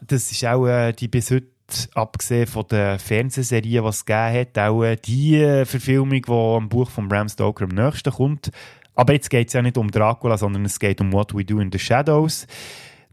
Das 0.01 0.31
ist 0.31 0.45
auch 0.45 0.67
äh, 0.67 0.93
die 0.93 1.09
bis 1.09 1.31
heute 1.31 1.49
abgesehen 1.95 2.47
von 2.47 2.67
den 2.67 2.99
Fernsehserien, 2.99 3.83
die 3.83 3.89
es 3.89 4.05
gegeben 4.05 4.41
hat, 4.41 4.59
auch 4.59 4.83
äh, 4.83 4.97
die 4.97 5.37
äh, 5.37 5.65
Verfilmung, 5.65 6.23
die 6.23 6.33
am 6.33 6.69
Buch 6.69 6.91
von 6.91 7.09
Bram 7.09 7.29
Stoker 7.29 7.65
am 7.65 7.71
nächsten 7.71 8.13
kommt. 8.13 8.51
Aber 8.95 9.13
jetzt 9.13 9.31
geht 9.31 9.49
es 9.49 9.55
ja 9.55 9.63
nicht 9.63 9.79
um 9.79 9.91
Dracula, 9.91 10.37
sondern 10.37 10.65
es 10.65 10.79
geht 10.79 11.01
um 11.01 11.13
What 11.13 11.35
We 11.35 11.45
Do 11.45 11.61
in 11.61 11.73
the 11.73 11.79
Shadows. 11.79 12.47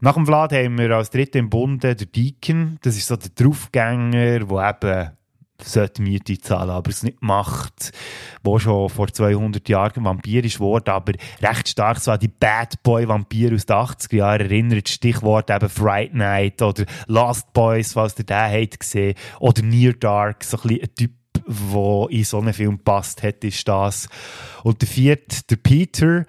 Nach 0.00 0.14
dem 0.14 0.26
Vlad 0.26 0.52
haben 0.52 0.78
wir 0.78 0.96
als 0.96 1.10
dritten 1.10 1.38
im 1.38 1.50
Bunde 1.50 1.94
der 1.94 2.06
Deacon. 2.06 2.78
Das 2.82 2.96
ist 2.96 3.06
so 3.06 3.16
der 3.16 3.30
Draufgänger, 3.34 4.40
der 4.40 4.70
eben 4.70 5.10
sollte 5.62 6.02
Miete 6.02 6.38
zahlen, 6.38 6.70
aber 6.70 6.90
es 6.90 7.02
nicht 7.02 7.22
macht, 7.22 7.92
wo 8.42 8.58
schon 8.58 8.88
vor 8.88 9.08
200 9.08 9.68
Jahren 9.68 10.04
Vampir 10.04 10.44
ist 10.44 10.60
worden, 10.60 10.90
aber 10.90 11.12
recht 11.42 11.68
stark 11.68 11.98
so 11.98 12.10
an 12.10 12.18
die 12.18 12.28
Bad 12.28 12.82
Boy 12.82 13.08
Vampir 13.08 13.54
aus 13.54 13.66
den 13.66 13.76
80er 13.76 14.16
Jahren 14.16 14.40
erinnert, 14.40 14.88
Stichwort 14.88 15.50
eben 15.50 15.68
Fright 15.68 16.14
Night 16.14 16.62
oder 16.62 16.84
Lost 17.06 17.52
Boys, 17.52 17.92
falls 17.92 18.18
ihr 18.18 18.24
den 18.24 18.36
habt 18.36 18.80
gesehen, 18.80 19.14
oder 19.38 19.62
Near 19.62 19.92
Dark, 19.92 20.44
so 20.44 20.56
ein, 20.56 20.62
bisschen 20.62 20.82
ein 20.82 20.94
Typ 20.94 21.19
wo 21.46 22.06
in 22.08 22.24
so 22.24 22.38
einen 22.38 22.52
Film 22.52 22.78
passt 22.78 23.22
hat, 23.22 23.44
ist 23.44 23.66
das. 23.66 24.08
Und 24.62 24.80
der 24.80 24.88
vierte, 24.88 25.36
der 25.48 25.56
Peter, 25.56 26.24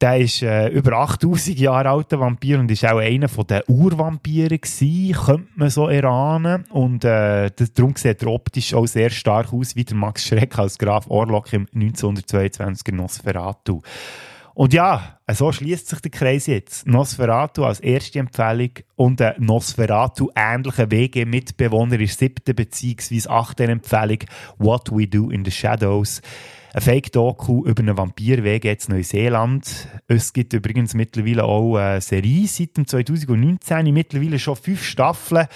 der 0.00 0.18
ist 0.18 0.42
äh, 0.42 0.68
über 0.68 0.98
8000 0.98 1.58
Jahre 1.58 1.90
alter 1.90 2.20
Vampir 2.20 2.58
und 2.58 2.70
ist 2.70 2.84
auch 2.84 2.98
einer 2.98 3.28
von 3.28 3.46
den 3.46 3.62
Urvampiren 3.68 4.60
gewesen, 4.60 5.12
könnte 5.12 5.48
man 5.54 5.70
so 5.70 5.88
erahnen. 5.88 6.64
Und 6.70 7.04
äh, 7.04 7.50
darum 7.74 7.94
sieht 7.96 8.22
er 8.22 8.28
optisch 8.28 8.74
auch 8.74 8.86
sehr 8.86 9.10
stark 9.10 9.52
aus 9.52 9.76
wie 9.76 9.84
der 9.84 9.96
Max 9.96 10.26
Schreck 10.26 10.58
als 10.58 10.78
Graf 10.78 11.08
Orlok 11.08 11.52
im 11.52 11.66
1922er 11.66 12.94
Nosferatu. 12.94 13.82
Und 14.54 14.72
ja, 14.72 15.18
so 15.32 15.50
schließt 15.50 15.88
sich 15.88 16.00
der 16.00 16.12
Kreis 16.12 16.46
jetzt. 16.46 16.86
Nosferatu 16.86 17.64
als 17.64 17.80
erste 17.80 18.20
Empfehlung 18.20 18.70
und 18.94 19.20
ein 19.20 19.34
Nosferatu-ähnlicher 19.38 20.92
WG-Mitbewohner 20.92 21.98
ist 21.98 22.20
siebte 22.20 22.54
bzw. 22.54 23.28
achte 23.28 23.64
Empfehlung 23.64 24.18
What 24.58 24.92
We 24.92 25.08
Do 25.08 25.30
in 25.30 25.44
the 25.44 25.50
Shadows. 25.50 26.22
Ein 26.72 26.82
Fake-Doku 26.82 27.66
über 27.66 27.82
einen 27.82 27.96
Vampir-WG 27.96 28.70
in 28.70 28.94
Neuseeland. 28.94 29.88
Es 30.06 30.32
gibt 30.32 30.52
übrigens 30.52 30.94
mittlerweile 30.94 31.44
auch 31.44 31.76
eine 31.76 32.00
Serie 32.00 32.46
seit 32.46 32.76
dem 32.76 32.86
2019, 32.86 33.92
mittlerweile 33.92 34.38
schon 34.38 34.56
fünf 34.56 34.84
Staffeln. 34.84 35.48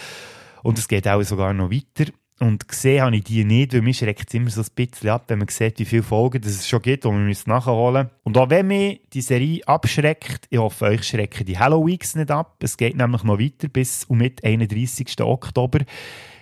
Und 0.64 0.76
es 0.78 0.88
geht 0.88 1.06
auch 1.06 1.22
sogar 1.22 1.52
noch 1.52 1.70
weiter. 1.70 2.10
Und 2.40 2.68
gesehen 2.68 3.02
habe 3.02 3.16
ich 3.16 3.24
die 3.24 3.44
nicht, 3.44 3.74
weil 3.74 3.82
mich 3.82 3.98
schreckt 3.98 4.28
es 4.28 4.34
immer 4.34 4.50
so 4.50 4.60
ein 4.60 4.66
bisschen 4.74 5.10
ab, 5.10 5.24
wenn 5.26 5.40
man 5.40 5.48
sieht, 5.48 5.80
wie 5.80 5.84
viele 5.84 6.04
Folgen 6.04 6.40
es 6.44 6.68
schon 6.68 6.82
gibt, 6.82 7.04
und 7.04 7.14
man 7.14 7.26
muss 7.26 7.46
nachholen. 7.48 8.10
Und 8.22 8.38
auch 8.38 8.48
wenn 8.48 8.68
mich 8.68 9.00
die 9.12 9.22
Serie 9.22 9.66
abschreckt, 9.66 10.46
ich 10.48 10.58
hoffe, 10.58 10.84
euch 10.86 11.02
schrecken 11.02 11.46
die 11.46 11.58
Halloweens 11.58 12.14
nicht 12.14 12.30
ab. 12.30 12.56
Es 12.62 12.76
geht 12.76 12.96
nämlich 12.96 13.24
noch 13.24 13.40
weiter 13.40 13.68
bis 13.68 14.04
um 14.04 14.18
mit 14.18 14.44
31. 14.44 15.20
Oktober. 15.20 15.80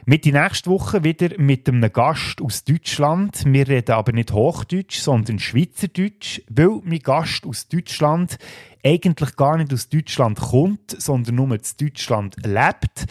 Mit 0.05 0.25
die 0.25 0.33
nächste 0.33 0.71
Woche 0.71 1.03
wieder 1.03 1.31
mit 1.39 1.67
einem 1.67 1.93
Gast 1.93 2.41
aus 2.41 2.63
Deutschland. 2.63 3.43
Wir 3.45 3.67
reden 3.67 3.93
aber 3.93 4.13
nicht 4.13 4.33
Hochdeutsch, 4.33 5.01
sondern 5.01 5.41
Schweizerdeutsch, 5.41 6.43
weil 6.49 6.81
mein 6.85 7.01
Gast 7.01 7.45
aus 7.45 7.67
Deutschland 7.67 8.39
eigentlich 8.85 9.35
gar 9.35 9.57
nicht 9.57 9.73
aus 9.73 9.89
Deutschland 9.89 10.39
kommt, 10.39 10.95
sondern 10.97 11.35
nur 11.35 11.51
in 11.53 11.61
Deutschland 11.81 12.37
lebt. 12.45 13.07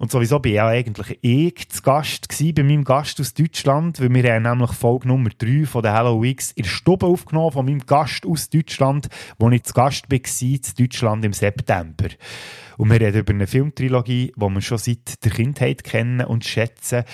Und 0.00 0.10
sowieso 0.10 0.38
bin 0.38 0.52
ich 0.52 0.56
ja 0.56 0.66
eigentlich 0.66 1.18
eh 1.22 1.52
zu 1.52 1.82
Gast 1.82 2.30
gewesen 2.30 2.54
bei 2.54 2.62
meinem 2.62 2.84
Gast 2.84 3.20
aus 3.20 3.34
Deutschland, 3.34 4.00
weil 4.00 4.14
wir 4.14 4.34
haben 4.34 4.44
nämlich 4.44 4.72
Folge 4.72 5.06
Nummer 5.06 5.28
3 5.28 5.66
von 5.66 5.82
der 5.82 5.94
Hello 5.94 6.22
Weeks 6.22 6.52
in 6.52 6.62
der 6.62 6.70
Stube 6.70 7.04
aufgenommen 7.04 7.52
von 7.52 7.66
meinem 7.66 7.84
Gast 7.84 8.24
aus 8.24 8.48
Deutschland, 8.48 9.10
wo 9.38 9.50
ich 9.50 9.62
zu 9.62 9.74
Gast 9.74 10.10
war, 10.10 10.18
in 10.18 10.60
Deutschland 10.78 11.22
im 11.26 11.34
September. 11.34 12.08
Und 12.78 12.90
wir 12.90 12.98
reden 12.98 13.20
über 13.20 13.34
eine 13.34 13.46
Filmtrilogie, 13.46 14.32
die 14.34 14.40
wir 14.40 14.60
schon 14.62 14.78
seit 14.78 15.22
der 15.22 15.32
Kindheit 15.32 15.84
kennen 15.84 16.26
und 16.26 16.46
schätzen 16.46 17.04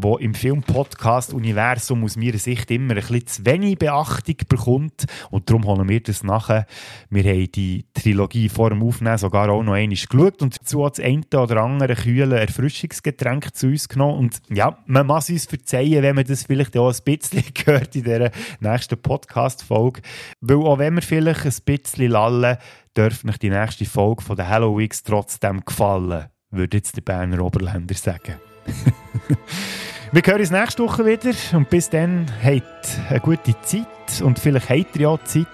wo 0.00 0.16
im 0.16 0.34
Film-Podcast-Universum 0.34 2.04
aus 2.04 2.16
meiner 2.16 2.38
Sicht 2.38 2.70
immer 2.70 2.94
ein 2.94 3.00
bisschen 3.00 3.26
zu 3.26 3.46
wenig 3.46 3.78
Beachtung 3.78 4.36
bekommt. 4.48 5.06
Und 5.30 5.50
darum 5.50 5.64
holen 5.64 5.88
wir 5.88 6.00
das 6.00 6.22
nachher. 6.22 6.66
Wir 7.10 7.24
haben 7.24 7.50
die 7.52 7.86
Trilogie 7.94 8.48
vor 8.48 8.70
dem 8.70 8.82
Aufnehmen 8.82 9.18
sogar 9.18 9.48
auch 9.50 9.62
noch 9.62 9.72
einmal 9.72 9.96
geschaut 9.96 10.40
und 10.42 10.60
dazu 10.60 10.88
das 10.88 11.00
eine 11.00 11.22
oder 11.34 11.62
andere 11.62 11.94
kühle 11.94 12.38
Erfrischungsgetränk 12.38 13.54
zu 13.54 13.66
uns 13.66 13.88
genommen. 13.88 14.18
Und 14.18 14.40
ja, 14.50 14.78
man 14.86 15.06
muss 15.06 15.30
uns 15.30 15.46
verzeihen, 15.46 16.02
wenn 16.02 16.14
man 16.14 16.24
das 16.24 16.44
vielleicht 16.44 16.76
auch 16.76 16.92
ein 16.92 17.02
bisschen 17.04 17.42
gehört 17.54 17.96
in 17.96 18.04
dieser 18.04 18.30
nächsten 18.60 19.00
Podcast-Folge. 19.00 20.02
Weil 20.40 20.56
auch 20.58 20.78
wenn 20.78 20.94
wir 20.94 21.02
vielleicht 21.02 21.44
ein 21.44 21.54
bisschen 21.64 22.10
lallen, 22.10 22.56
dürfte 22.96 23.26
nicht 23.26 23.42
die 23.42 23.50
nächste 23.50 23.84
Folge 23.84 24.22
von 24.22 24.36
der 24.36 24.48
Halloween 24.48 24.90
trotzdem 25.04 25.64
gefallen, 25.64 26.26
würde 26.50 26.76
jetzt 26.76 26.96
der 26.96 27.02
Berner 27.02 27.44
Oberländer 27.44 27.94
sagen. 27.94 28.47
Wir 30.12 30.22
hören 30.24 30.40
uns 30.40 30.50
nächste 30.50 30.82
Woche 30.82 31.04
wieder 31.04 31.34
und 31.52 31.68
bis 31.68 31.90
dann 31.90 32.24
habt 32.42 32.98
eine 33.10 33.20
gute 33.20 33.54
Zeit 33.60 34.22
und 34.22 34.38
vielleicht 34.38 34.70
habt 34.70 34.96
ihr 34.96 35.02
ja 35.02 35.18
Zeit, 35.22 35.46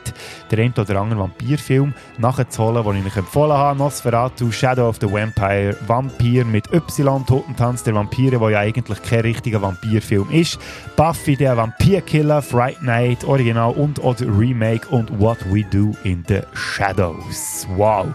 den 0.52 0.60
einen 0.60 0.74
oder 0.74 1.00
anderen 1.00 1.24
Vampirfilm 1.24 1.92
nachzuholen, 2.18 2.84
den 2.84 2.98
ich 2.98 3.06
euch 3.06 3.16
empfohlen 3.16 3.52
habe. 3.52 3.76
Nosferatu, 3.76 4.52
Shadow 4.52 4.88
of 4.88 4.98
the 5.00 5.10
Vampire, 5.10 5.76
Vampir 5.88 6.44
mit 6.44 6.72
Y, 6.72 7.26
Totentanz 7.26 7.82
der 7.82 7.96
Vampire, 7.96 8.38
der 8.38 8.50
ja 8.50 8.60
eigentlich 8.60 9.02
kein 9.02 9.22
richtiger 9.22 9.60
Vampirfilm 9.60 10.30
ist. 10.30 10.60
Buffy, 10.94 11.34
der 11.34 11.56
Vampirkiller, 11.56 12.40
Fright 12.40 12.80
Night, 12.80 13.24
Original 13.24 13.72
und 13.72 13.98
oder 14.04 14.24
Remake 14.26 14.86
und 14.88 15.18
What 15.18 15.38
We 15.52 15.64
Do 15.64 15.96
in 16.04 16.24
the 16.28 16.42
Shadows. 16.54 17.66
Wow! 17.74 18.14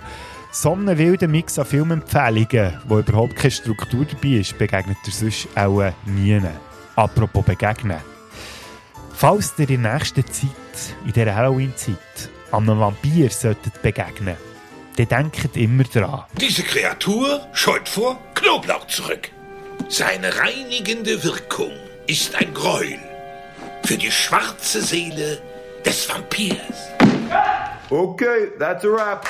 So 0.52 0.74
einen 0.74 0.98
wilden 0.98 1.32
Mix 1.32 1.60
an 1.60 1.66
Filmempfehlungen, 1.66 2.82
wo 2.88 3.00
überhaupt 3.00 3.36
keine 3.36 3.52
Struktur 3.52 4.06
dabei 4.06 4.40
ist, 4.40 4.58
begegnet 4.58 4.98
ihr 5.06 5.14
sonst 5.14 5.48
auch 5.56 5.92
nie. 6.06 6.42
Apropos 6.96 7.46
begegnen. 7.46 8.02
Falls 9.14 9.54
ihr 9.58 9.70
in 9.70 9.82
nächster 9.82 10.26
Zeit, 10.26 10.50
in 11.06 11.12
dieser 11.12 11.36
Halloween-Zeit, 11.36 12.30
an 12.52 12.70
einem 12.70 12.80
Vampir 12.80 13.30
solltet 13.30 13.82
begegnen, 13.82 14.38
dann 14.98 15.08
denkt 15.08 15.56
immer 15.56 15.84
dran. 15.84 16.26
Diese 16.40 16.64
Kreatur 16.64 17.48
scheut 17.54 17.88
vor 17.88 18.20
Knoblauch 18.36 18.88
zurück. 18.88 19.30
Seine 19.88 20.36
reinigende 20.38 21.24
Wirkung 21.24 21.72
ist 22.08 22.36
ein 22.36 22.54
Gräuel 22.54 23.00
für 23.86 23.98
die 23.98 24.12
schwarze 24.12 24.82
Seele 24.82 25.42
des 25.86 26.10
Vampirs. 26.10 26.90
Okay, 27.90 28.52
that's 28.60 28.84
a 28.84 28.88
wrap. 28.88 29.28